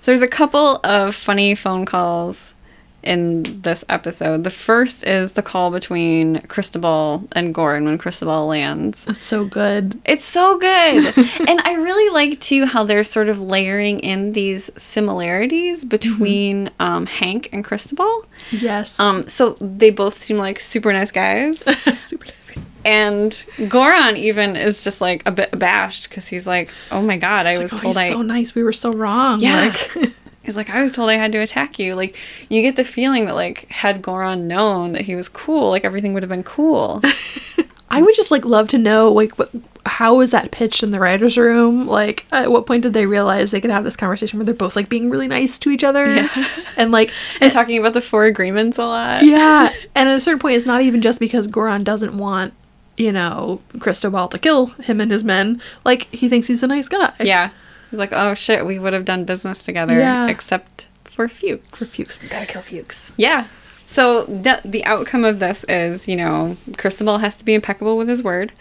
So 0.00 0.12
there's 0.12 0.22
a 0.22 0.28
couple 0.28 0.76
of 0.84 1.14
funny 1.14 1.54
phone 1.54 1.84
calls 1.84 2.54
in 3.02 3.62
this 3.62 3.84
episode. 3.88 4.44
The 4.44 4.50
first 4.50 5.06
is 5.06 5.32
the 5.32 5.42
call 5.42 5.70
between 5.70 6.40
Cristobal 6.42 7.28
and 7.32 7.54
Goran 7.54 7.84
when 7.84 7.98
Cristobal 7.98 8.46
lands. 8.46 9.04
That's 9.04 9.20
so 9.20 9.44
good. 9.44 10.00
It's 10.04 10.24
so 10.24 10.58
good. 10.58 11.16
and 11.48 11.60
I 11.60 11.74
really 11.74 12.12
like 12.12 12.40
too 12.40 12.66
how 12.66 12.84
they're 12.84 13.04
sort 13.04 13.28
of 13.28 13.40
layering 13.40 14.00
in 14.00 14.32
these 14.32 14.70
similarities 14.76 15.84
between 15.84 16.70
um, 16.80 17.06
Hank 17.06 17.48
and 17.52 17.64
Cristobal. 17.64 18.26
Yes. 18.50 18.98
Um, 18.98 19.28
so 19.28 19.56
they 19.60 19.90
both 19.90 20.18
seem 20.18 20.38
like 20.38 20.60
super 20.60 20.92
nice 20.92 21.12
guys. 21.12 21.58
super 21.94 22.24
nice. 22.26 22.50
guys. 22.50 22.64
And 22.84 23.32
Goran 23.68 24.16
even 24.16 24.56
is 24.56 24.82
just 24.82 25.00
like 25.00 25.22
a 25.26 25.30
bit 25.30 25.50
abashed 25.52 26.08
because 26.08 26.26
he's 26.26 26.46
like, 26.46 26.70
oh 26.90 27.02
my 27.02 27.16
god, 27.16 27.46
I 27.46 27.52
It's 27.52 27.62
was 27.62 27.72
like, 27.72 27.80
oh, 27.80 27.82
told 27.84 27.96
I. 27.98 28.08
so 28.08 28.22
nice. 28.22 28.54
We 28.54 28.62
were 28.62 28.72
so 28.72 28.92
wrong. 28.92 29.40
Yeah. 29.40 29.74
Like, 29.94 30.12
He's 30.48 30.56
like, 30.56 30.70
I 30.70 30.82
was 30.82 30.92
told 30.92 31.10
I 31.10 31.14
had 31.14 31.30
to 31.32 31.38
attack 31.38 31.78
you. 31.78 31.94
Like, 31.94 32.16
you 32.48 32.62
get 32.62 32.76
the 32.76 32.84
feeling 32.84 33.26
that, 33.26 33.34
like, 33.34 33.68
had 33.68 34.02
Goran 34.02 34.42
known 34.42 34.92
that 34.92 35.02
he 35.02 35.14
was 35.14 35.28
cool, 35.28 35.68
like, 35.70 35.84
everything 35.84 36.14
would 36.14 36.22
have 36.22 36.30
been 36.30 36.42
cool. 36.42 37.02
I 37.90 38.02
would 38.02 38.14
just 38.14 38.30
like 38.30 38.44
love 38.44 38.68
to 38.68 38.78
know 38.78 39.10
like 39.12 39.38
what 39.38 39.50
how 39.86 40.16
was 40.16 40.30
that 40.32 40.50
pitched 40.50 40.82
in 40.82 40.90
the 40.90 41.00
writers' 41.00 41.38
room? 41.38 41.86
Like, 41.86 42.26
at 42.30 42.50
what 42.50 42.66
point 42.66 42.82
did 42.82 42.92
they 42.92 43.06
realize 43.06 43.50
they 43.50 43.60
could 43.60 43.70
have 43.70 43.84
this 43.84 43.96
conversation 43.96 44.38
where 44.38 44.44
they're 44.44 44.54
both 44.54 44.76
like 44.76 44.88
being 44.88 45.08
really 45.08 45.28
nice 45.28 45.58
to 45.60 45.70
each 45.70 45.84
other? 45.84 46.06
Yeah. 46.14 46.48
And 46.76 46.92
like, 46.92 47.10
and 47.40 47.50
talking 47.50 47.78
about 47.78 47.94
the 47.94 48.00
four 48.00 48.26
agreements 48.26 48.78
a 48.78 48.84
lot. 48.84 49.24
yeah. 49.24 49.72
And 49.94 50.08
at 50.08 50.16
a 50.16 50.20
certain 50.20 50.38
point, 50.38 50.56
it's 50.56 50.66
not 50.66 50.82
even 50.82 51.02
just 51.02 51.18
because 51.18 51.48
Goran 51.48 51.82
doesn't 51.82 52.16
want, 52.16 52.54
you 52.96 53.10
know, 53.10 53.60
Cristobal 53.80 54.28
to 54.28 54.38
kill 54.38 54.66
him 54.66 55.00
and 55.00 55.10
his 55.10 55.24
men. 55.24 55.60
Like, 55.84 56.12
he 56.14 56.28
thinks 56.28 56.46
he's 56.46 56.62
a 56.62 56.68
nice 56.68 56.88
guy. 56.88 57.12
Yeah. 57.20 57.50
He's 57.90 57.98
like, 57.98 58.12
oh 58.12 58.34
shit, 58.34 58.66
we 58.66 58.78
would 58.78 58.92
have 58.92 59.04
done 59.04 59.24
business 59.24 59.62
together, 59.62 59.98
Yeah. 59.98 60.26
except 60.28 60.88
for 61.04 61.28
Fuchs. 61.28 61.78
For 61.78 61.84
Fuchs, 61.84 62.20
we 62.22 62.28
gotta 62.28 62.46
kill 62.46 62.62
Fuchs. 62.62 63.12
Yeah. 63.16 63.46
So 63.86 64.24
the 64.24 64.60
the 64.64 64.84
outcome 64.84 65.24
of 65.24 65.38
this 65.38 65.64
is, 65.64 66.06
you 66.08 66.16
know, 66.16 66.56
Cristobal 66.76 67.18
has 67.18 67.36
to 67.36 67.44
be 67.44 67.54
impeccable 67.54 67.96
with 67.96 68.08
his 68.08 68.22
word, 68.22 68.52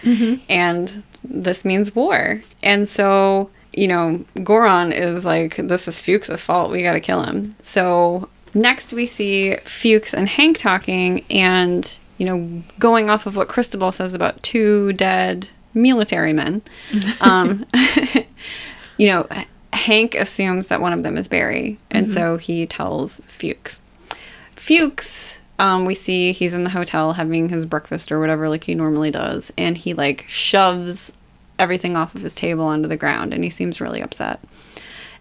and 0.50 1.04
this 1.24 1.66
means 1.66 1.94
war. 1.94 2.42
And 2.64 2.88
so, 2.88 3.50
you 3.74 3.90
know, 3.90 4.24
Goran 4.38 4.94
is 4.94 5.26
like, 5.26 5.58
this 5.58 5.88
is 5.90 6.00
Fuchs's 6.00 6.42
fault. 6.42 6.72
We 6.72 6.82
got 6.82 6.94
to 6.94 7.02
kill 7.02 7.24
him. 7.24 7.56
So 7.62 8.30
next 8.54 8.94
we 8.94 9.06
see 9.06 9.58
Fuchs 9.66 10.14
and 10.14 10.30
Hank 10.30 10.60
talking, 10.60 11.26
and 11.30 12.00
you 12.18 12.26
know, 12.26 12.64
going 12.80 13.10
off 13.10 13.26
of 13.26 13.36
what 13.36 13.50
Cristobal 13.50 13.92
says 13.92 14.14
about 14.14 14.42
two 14.44 14.94
dead 14.94 15.50
military 15.74 16.32
men. 16.34 16.62
um, 17.22 17.66
you 18.98 19.08
know, 19.08 19.28
Hank 19.74 20.16
assumes 20.16 20.68
that 20.68 20.82
one 20.82 20.94
of 20.94 21.04
them 21.04 21.18
is 21.18 21.28
Barry, 21.28 21.80
and 21.92 22.10
so 22.10 22.38
he 22.38 22.66
tells 22.66 23.22
Fuchs. 23.28 23.82
Fuchs, 24.56 25.40
um, 25.60 25.86
we 25.86 25.94
see 25.94 26.32
he's 26.32 26.54
in 26.54 26.64
the 26.64 26.72
hotel 26.72 27.14
having 27.14 27.50
his 27.50 27.66
breakfast 27.66 28.12
or 28.12 28.20
whatever, 28.20 28.50
like 28.50 28.66
he 28.66 28.76
normally 28.76 29.12
does, 29.12 29.52
and 29.58 29.78
he 29.78 29.94
like 29.94 30.26
shoves 30.28 31.12
everything 31.60 31.96
off 31.96 32.16
of 32.16 32.22
his 32.22 32.36
table 32.36 32.66
onto 32.66 32.88
the 32.88 32.98
ground 32.98 33.34
and 33.34 33.44
he 33.44 33.50
seems 33.50 33.82
really 33.82 34.02
upset. 34.02 34.40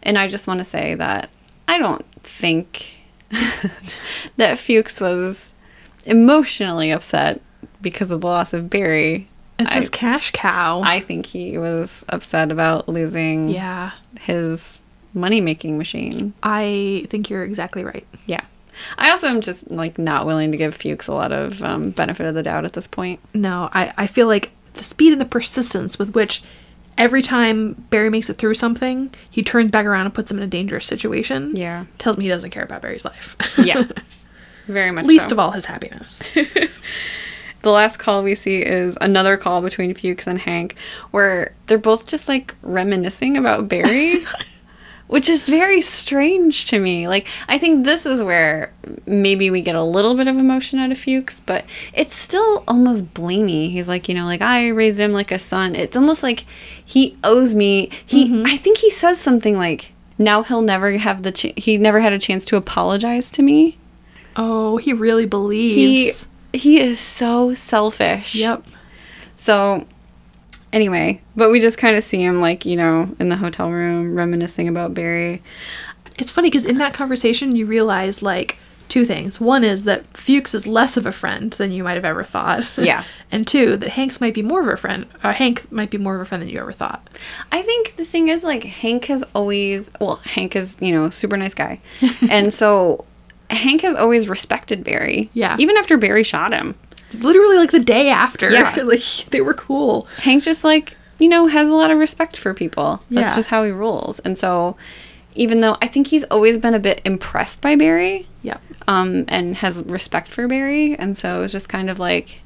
And 0.03 0.19
I 0.19 0.29
just 0.29 0.47
want 0.47 0.59
to 0.59 0.65
say 0.65 0.95
that 0.95 1.31
I 1.67 1.79
don't 1.79 2.05
think 2.23 2.97
that 4.37 4.59
Fuchs 4.59 5.01
was 5.01 5.53
emotionally 6.05 6.91
upset 6.91 7.41
because 7.81 8.11
of 8.11 8.21
the 8.21 8.27
loss 8.27 8.53
of 8.53 8.71
Barry. 8.71 9.29
It's 9.59 9.71
I- 9.71 9.77
his 9.77 9.91
cash 9.91 10.31
cow. 10.33 10.83
I 10.85 11.01
think 11.01 11.27
he 11.27 11.59
was 11.59 12.05
upset 12.09 12.51
about 12.51 12.89
losing 12.89 13.49
yeah. 13.49 13.93
his 14.21 14.81
money 15.15 15.41
making 15.41 15.79
machine. 15.79 16.35
I 16.43 17.07
think 17.09 17.31
you're 17.31 17.45
exactly 17.45 17.85
right. 17.85 18.07
Yeah. 18.27 18.43
I 18.99 19.11
also 19.11 19.29
am 19.29 19.41
just 19.41 19.71
like 19.71 19.99
not 19.99 20.27
willing 20.27 20.53
to 20.53 20.59
give 20.59 20.75
Fuchs 20.75 21.09
a 21.09 21.15
lot 21.15 21.33
of 21.33 21.63
um, 21.63 21.91
benefit 21.91 22.27
of 22.27 22.35
the 22.35 22.43
doubt 22.43 22.65
at 22.67 22.75
this 22.75 22.87
point. 22.87 23.21
No, 23.33 23.71
I, 23.73 23.93
I 23.97 24.07
feel 24.07 24.27
like 24.27 24.51
the 24.75 24.85
speed 24.85 25.13
and 25.13 25.21
the 25.21 25.27
persistence 25.27 25.99
with 25.99 26.15
which 26.15 26.43
every 26.99 27.23
time 27.23 27.73
Barry 27.91 28.11
makes 28.11 28.29
it 28.29 28.35
through 28.37 28.55
something, 28.55 29.15
he 29.31 29.43
turns 29.43 29.71
back 29.71 29.87
around 29.87 30.07
and 30.07 30.15
puts 30.15 30.31
him 30.31 30.37
in 30.37 30.43
a 30.43 30.49
dangerous 30.49 30.87
situation. 30.87 31.57
Yeah. 31.57 31.87
Tells 31.99 32.17
me 32.19 32.25
he 32.25 32.31
doesn't 32.31 32.51
care 32.51 32.65
about 32.65 32.83
Barry's 32.83 33.05
life. 33.05 33.37
Yeah. 33.59 33.85
Very 34.67 34.91
much 34.91 35.07
Least 35.07 35.31
so. 35.31 35.35
of 35.35 35.39
all 35.39 35.53
his 35.53 35.65
happiness. 35.65 36.23
The 37.63 37.71
last 37.71 37.99
call 37.99 38.23
we 38.23 38.35
see 38.35 38.59
is 38.63 38.97
another 39.01 39.37
call 39.37 39.61
between 39.61 39.95
Fuchs 39.95 40.27
and 40.27 40.39
Hank 40.39 40.77
where 41.11 41.55
they're 41.67 41.79
both 41.79 42.07
just 42.07 42.29
like 42.29 42.55
reminiscing 42.63 43.37
about 43.37 43.69
Barry. 43.69 44.25
Which 45.09 45.29
is 45.29 45.49
very 45.49 45.81
strange 45.83 46.67
to 46.67 46.81
me. 46.81 47.07
Like, 47.07 47.29
I 47.47 47.59
think 47.59 47.85
this 47.85 48.07
is 48.07 48.21
where 48.21 48.73
maybe 49.07 49.51
we 49.51 49.61
get 49.61 49.77
a 49.77 49.83
little 49.85 50.17
bit 50.17 50.27
of 50.27 50.37
emotion 50.37 50.81
out 50.81 50.91
of 50.91 50.99
Fuchs, 50.99 51.39
but 51.47 51.65
it's 51.93 52.17
still 52.17 52.65
almost 52.67 53.15
blamey. 53.15 53.71
He's 53.71 53.89
like, 53.89 54.09
you 54.09 54.17
know, 54.17 54.25
like 54.25 54.43
I 54.43 54.67
raised 54.67 54.99
him 54.99 55.13
like 55.13 55.31
a 55.31 55.39
son. 55.39 55.77
It's 55.77 55.97
almost 55.97 56.25
like 56.25 56.45
he 56.85 57.17
owes 57.23 57.55
me. 57.55 57.89
He, 58.05 58.25
mm-hmm. 58.27 58.47
I 58.47 58.57
think 58.57 58.79
he 58.79 58.91
says 58.91 59.21
something 59.21 59.57
like, 59.57 59.93
now 60.19 60.43
he'll 60.43 60.61
never 60.61 60.99
have 60.99 61.23
the, 61.23 61.31
ch- 61.31 61.55
he 61.57 61.79
never 61.79 62.01
had 62.01 62.13
a 62.13 62.19
chance 62.19 62.45
to 62.47 62.57
apologize 62.57 63.31
to 63.31 63.43
me. 63.43 63.79
oh, 64.35 64.77
he 64.79 64.93
really 64.93 65.27
believes. 65.27 66.23
he 66.23 66.27
is 66.65 66.99
so 66.99 67.55
selfish. 67.55 68.35
yep. 68.35 68.65
So, 69.35 69.87
anyway, 70.73 71.21
but 71.37 71.51
we 71.51 71.61
just 71.61 71.79
kind 71.79 71.97
of 71.97 72.05
see 72.05 72.23
him 72.23 72.41
like, 72.41 72.65
you 72.65 72.77
know, 72.77 73.15
in 73.19 73.29
the 73.29 73.37
hotel 73.37 73.71
room 73.71 74.15
reminiscing 74.15 74.69
about 74.69 74.95
Barry. 74.95 75.43
It's 76.19 76.31
funny 76.31 76.49
because 76.49 76.65
in 76.65 76.79
that 76.79 76.95
conversation, 76.95 77.55
you 77.55 77.67
realize 77.67 78.23
like 78.23 78.57
two 78.89 79.05
things. 79.05 79.41
One 79.41 79.65
is 79.65 79.85
that 79.85 80.07
Fuchs 80.17 80.55
is 80.55 80.67
less 80.67 80.97
of 80.97 81.07
a 81.07 81.13
friend 81.13 81.53
than 81.53 81.73
you 81.73 81.85
might 81.85 81.95
have 81.95 82.05
ever 82.05 82.23
thought. 82.23 82.71
Yeah. 82.79 83.05
and 83.31 83.47
two, 83.47 83.77
that 83.77 83.91
Hanks 83.91 84.21
might 84.21 84.35
be 84.35 84.43
more 84.43 84.61
of 84.61 84.69
a 84.69 84.77
friend. 84.77 85.07
Uh, 85.23 85.33
Hank 85.33 85.71
might 85.73 85.91
be 85.91 85.99
more 85.99 86.15
of 86.15 86.21
a 86.21 86.25
friend 86.25 86.43
than 86.43 86.49
you 86.49 86.61
ever 86.61 86.73
thought. 86.73 87.09
I 87.53 87.63
think 87.63 87.97
the 87.97 88.05
thing 88.05 88.29
is 88.29 88.43
like 88.43 88.65
Hank 88.65 89.07
has 89.07 89.25
always, 89.35 89.91
well, 90.01 90.17
Hank 90.17 90.57
is, 90.57 90.77
you 90.81 90.93
know, 90.93 91.11
super 91.11 91.37
nice 91.37 91.55
guy. 91.55 91.81
and 92.31 92.53
so 92.53 93.05
Hank 93.51 93.83
has 93.83 93.95
always 93.95 94.29
respected 94.29 94.83
Barry. 94.85 95.31
Yeah. 95.35 95.57
Even 95.59 95.77
after 95.77 95.97
Barry 95.97 96.23
shot 96.23 96.53
him. 96.53 96.75
Literally, 97.21 97.57
like 97.57 97.71
the 97.71 97.81
day 97.81 98.09
after. 98.09 98.51
Yeah. 98.51 98.75
like 98.85 99.01
they 99.31 99.41
were 99.41 99.55
cool. 99.55 100.07
Hank 100.19 100.43
just 100.43 100.65
like, 100.65 100.97
you 101.19 101.29
know, 101.29 101.47
has 101.47 101.69
a 101.69 101.75
lot 101.77 101.91
of 101.91 101.99
respect 101.99 102.37
for 102.37 102.53
people. 102.55 103.03
That's 103.11 103.29
Yeah. 103.31 103.35
just 103.37 103.49
how 103.49 103.65
he 103.65 103.71
rules. 103.71 104.19
And 104.21 104.37
so 104.37 104.77
even 105.35 105.61
though 105.61 105.77
I 105.83 105.87
think 105.87 106.09
he's 106.09 106.25
always 106.25 106.59
been 106.59 106.75
a 106.75 106.79
bit 106.79 107.01
impressed 107.05 107.61
by 107.61 107.77
Barry, 107.77 108.27
Yep. 108.43 108.61
um, 108.89 109.25
and 109.29 109.57
has 109.57 109.83
respect 109.85 110.29
for 110.29 110.49
Barry. 110.49 110.97
And 110.99 111.17
so 111.17 111.43
it's 111.43 111.53
just 111.53 111.69
kind 111.69 111.89
of 111.91 111.99
like, 111.99 112.41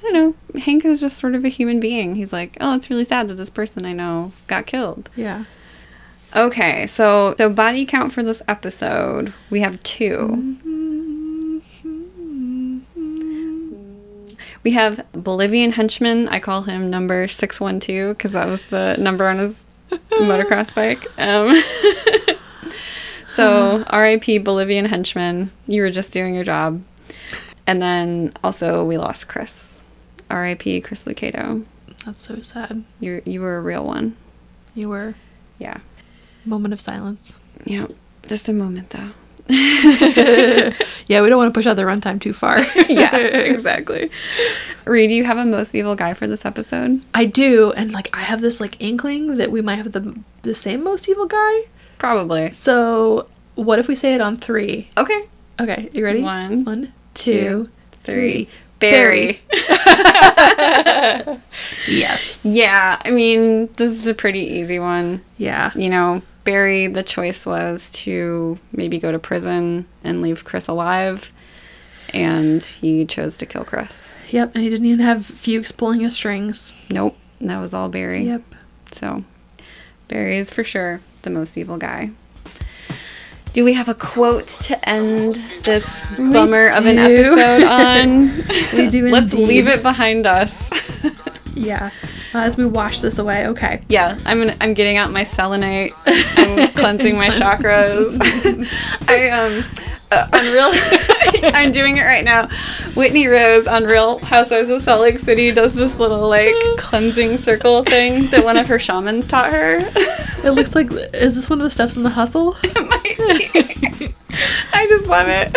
I 0.00 0.10
don't 0.10 0.14
know, 0.54 0.60
Hank 0.60 0.84
is 0.84 1.00
just 1.00 1.18
sort 1.18 1.34
of 1.34 1.44
a 1.44 1.48
human 1.48 1.80
being. 1.80 2.14
He's 2.14 2.32
like, 2.32 2.56
oh, 2.60 2.74
it's 2.76 2.88
really 2.90 3.04
sad 3.04 3.28
that 3.28 3.34
this 3.34 3.50
person 3.50 3.84
I 3.84 3.92
know 3.92 4.32
got 4.46 4.66
killed. 4.66 5.08
Yeah. 5.16 5.44
Okay, 6.36 6.86
so 6.86 7.34
so 7.38 7.48
body 7.48 7.86
count 7.86 8.12
for 8.12 8.22
this 8.22 8.42
episode, 8.48 9.32
we 9.50 9.60
have 9.60 9.82
2 9.82 10.58
We 14.64 14.72
have 14.72 15.06
Bolivian 15.12 15.72
henchman. 15.72 16.28
I 16.28 16.40
call 16.40 16.62
him 16.62 16.90
number 16.90 17.28
six 17.28 17.60
one 17.60 17.80
two 17.80 18.08
because 18.08 18.32
that 18.32 18.48
was 18.48 18.66
the 18.66 18.96
number 18.98 19.26
on 19.28 19.38
his 19.38 19.64
motocross 20.10 20.74
bike. 20.74 21.06
Um, 21.18 21.62
so 23.30 23.84
R.I.P. 23.86 24.38
Bolivian 24.38 24.86
henchman. 24.86 25.52
You 25.66 25.82
were 25.82 25.90
just 25.90 26.12
doing 26.12 26.34
your 26.34 26.44
job. 26.44 26.82
And 27.66 27.80
then 27.80 28.32
also 28.42 28.84
we 28.84 28.98
lost 28.98 29.28
Chris. 29.28 29.80
R.I.P. 30.28 30.80
Chris 30.82 31.04
Lucado. 31.04 31.64
That's 32.04 32.26
so 32.26 32.40
sad. 32.40 32.84
You 33.00 33.22
you 33.24 33.40
were 33.40 33.56
a 33.56 33.62
real 33.62 33.84
one. 33.84 34.16
You 34.74 34.88
were. 34.88 35.14
Yeah. 35.58 35.78
Moment 36.48 36.72
of 36.74 36.80
silence. 36.80 37.38
Yeah. 37.64 37.86
Just 38.26 38.48
a 38.48 38.52
moment 38.52 38.90
though. 38.90 39.10
yeah, 39.50 41.22
we 41.22 41.28
don't 41.28 41.38
want 41.38 41.52
to 41.52 41.58
push 41.58 41.66
out 41.66 41.76
the 41.76 41.82
runtime 41.82 42.20
too 42.20 42.34
far. 42.34 42.60
yeah, 42.88 43.16
exactly. 43.16 44.10
Reed, 44.84 45.08
do 45.08 45.14
you 45.14 45.24
have 45.24 45.38
a 45.38 45.44
most 45.44 45.74
evil 45.74 45.94
guy 45.94 46.12
for 46.12 46.26
this 46.26 46.44
episode? 46.44 47.02
I 47.14 47.24
do, 47.24 47.72
and 47.72 47.90
like 47.92 48.10
I 48.14 48.20
have 48.20 48.42
this 48.42 48.60
like 48.60 48.76
inkling 48.78 49.38
that 49.38 49.50
we 49.50 49.62
might 49.62 49.76
have 49.76 49.92
the 49.92 50.18
the 50.42 50.54
same 50.54 50.84
most 50.84 51.08
evil 51.08 51.26
guy. 51.26 51.62
Probably. 51.96 52.50
So 52.50 53.26
what 53.54 53.78
if 53.78 53.88
we 53.88 53.94
say 53.94 54.14
it 54.14 54.20
on 54.20 54.36
three? 54.36 54.90
Okay. 54.96 55.26
Okay, 55.60 55.90
you 55.92 56.04
ready? 56.04 56.22
One, 56.22 56.64
One, 56.64 56.92
two, 57.14 57.68
three. 58.04 58.48
Barry. 58.80 59.40
Yes. 61.88 62.44
Yeah, 62.44 63.00
I 63.04 63.10
mean, 63.10 63.68
this 63.76 63.92
is 63.92 64.06
a 64.06 64.14
pretty 64.14 64.40
easy 64.40 64.78
one. 64.78 65.22
Yeah. 65.36 65.72
You 65.74 65.88
know, 65.88 66.22
Barry, 66.48 66.86
the 66.86 67.02
choice 67.02 67.44
was 67.44 67.90
to 67.90 68.58
maybe 68.72 68.98
go 68.98 69.12
to 69.12 69.18
prison 69.18 69.86
and 70.02 70.22
leave 70.22 70.44
Chris 70.46 70.66
alive, 70.66 71.30
and 72.14 72.62
he 72.64 73.04
chose 73.04 73.36
to 73.36 73.44
kill 73.44 73.64
Chris. 73.64 74.14
Yep. 74.30 74.54
And 74.54 74.64
he 74.64 74.70
didn't 74.70 74.86
even 74.86 75.00
have 75.04 75.26
Fuchs 75.26 75.72
pulling 75.72 76.00
his 76.00 76.14
strings. 76.16 76.72
Nope, 76.90 77.18
that 77.42 77.58
was 77.58 77.74
all 77.74 77.90
Barry. 77.90 78.24
Yep. 78.24 78.42
So, 78.92 79.24
Barry 80.08 80.38
is 80.38 80.48
for 80.48 80.64
sure 80.64 81.02
the 81.20 81.28
most 81.28 81.58
evil 81.58 81.76
guy. 81.76 82.12
Do 83.52 83.62
we 83.62 83.74
have 83.74 83.90
a 83.90 83.94
quote 83.94 84.46
to 84.48 84.88
end 84.88 85.34
this 85.64 85.86
bummer 86.16 86.68
of 86.68 86.86
an 86.86 86.96
episode 86.96 87.62
on? 87.64 88.44
We 88.72 88.88
do 88.88 89.06
Let's 89.08 89.34
indeed. 89.34 89.48
leave 89.48 89.68
it 89.68 89.82
behind 89.82 90.26
us. 90.26 90.70
Yeah. 91.54 91.90
As 92.34 92.56
we 92.56 92.66
wash 92.66 93.00
this 93.00 93.18
away. 93.18 93.46
Okay. 93.48 93.82
yeah, 93.88 94.18
I'm 94.26 94.38
gonna, 94.38 94.56
I'm 94.60 94.74
getting 94.74 94.96
out 94.96 95.10
my 95.10 95.22
selenite. 95.22 95.92
I'm 96.06 96.72
cleansing 96.72 97.16
my 97.16 97.28
chakras. 97.28 98.18
I 99.08 99.28
um 99.30 99.64
uh, 100.10 100.26
on 100.32 100.46
Real 100.52 100.70
I'm 101.54 101.72
doing 101.72 101.96
it 101.96 102.02
right 102.02 102.24
now. 102.24 102.48
Whitney 102.94 103.26
Rose 103.26 103.66
on 103.66 103.84
Real 103.84 104.18
Housewives 104.18 104.68
of 104.70 104.82
Salt 104.82 105.02
Lake 105.02 105.18
City 105.18 105.50
does 105.52 105.74
this 105.74 105.98
little 105.98 106.28
like 106.28 106.54
cleansing 106.78 107.38
circle 107.38 107.82
thing 107.84 108.30
that 108.30 108.44
one 108.44 108.56
of 108.56 108.66
her 108.68 108.78
shamans 108.78 109.26
taught 109.26 109.52
her. 109.52 109.78
It 110.44 110.52
looks 110.52 110.74
like 110.74 110.90
is 111.14 111.34
this 111.34 111.50
one 111.50 111.60
of 111.60 111.64
the 111.64 111.70
steps 111.70 111.96
in 111.96 112.02
the 112.02 112.10
hustle? 112.10 112.56
Might 112.74 113.02
be. 113.18 114.14
I 114.72 114.86
just 114.88 115.06
love 115.06 115.28
it. 115.28 115.50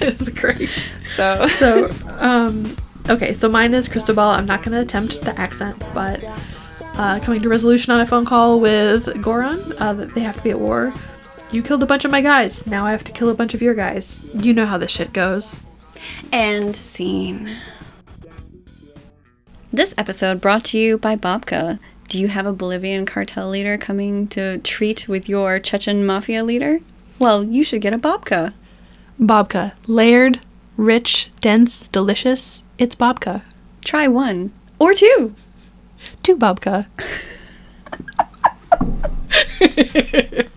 it's 0.00 0.28
great. 0.30 0.70
So, 1.16 1.48
So, 1.48 1.90
um, 2.18 2.76
okay, 3.08 3.32
so 3.34 3.48
mine 3.48 3.74
is 3.74 3.88
Cristobal. 3.88 4.22
I'm 4.22 4.46
not 4.46 4.62
going 4.62 4.72
to 4.72 4.80
attempt 4.80 5.22
the 5.22 5.38
accent, 5.38 5.82
but 5.94 6.22
uh, 6.94 7.20
coming 7.20 7.40
to 7.42 7.48
resolution 7.48 7.92
on 7.92 8.00
a 8.00 8.06
phone 8.06 8.24
call 8.24 8.60
with 8.60 9.06
Goran, 9.22 9.74
uh, 9.80 9.92
that 9.94 10.14
they 10.14 10.20
have 10.20 10.36
to 10.36 10.42
be 10.42 10.50
at 10.50 10.60
war. 10.60 10.92
You 11.50 11.62
killed 11.62 11.82
a 11.82 11.86
bunch 11.86 12.04
of 12.04 12.10
my 12.10 12.20
guys. 12.20 12.66
Now 12.66 12.86
I 12.86 12.90
have 12.90 13.04
to 13.04 13.12
kill 13.12 13.30
a 13.30 13.34
bunch 13.34 13.54
of 13.54 13.62
your 13.62 13.74
guys. 13.74 14.28
You 14.34 14.52
know 14.52 14.66
how 14.66 14.78
this 14.78 14.90
shit 14.90 15.12
goes. 15.12 15.60
and 16.32 16.76
scene. 16.76 17.56
This 19.72 19.94
episode 19.98 20.40
brought 20.40 20.64
to 20.66 20.78
you 20.78 20.98
by 20.98 21.16
Babka. 21.16 21.78
Do 22.08 22.18
you 22.20 22.28
have 22.28 22.46
a 22.46 22.52
Bolivian 22.52 23.04
cartel 23.04 23.48
leader 23.50 23.76
coming 23.76 24.26
to 24.28 24.58
treat 24.58 25.08
with 25.08 25.28
your 25.28 25.58
Chechen 25.58 26.06
mafia 26.06 26.42
leader? 26.42 26.80
Well, 27.18 27.44
you 27.44 27.62
should 27.62 27.82
get 27.82 27.92
a 27.92 27.98
Babka. 27.98 28.54
Babka. 29.20 29.72
Layered, 29.86 30.40
rich, 30.76 31.30
dense, 31.40 31.88
delicious. 31.88 32.62
It's 32.78 32.94
Babka. 32.94 33.42
Try 33.82 34.06
one 34.06 34.52
or 34.78 34.94
two. 34.94 35.34
Two 36.22 36.36
Babka. 36.36 36.86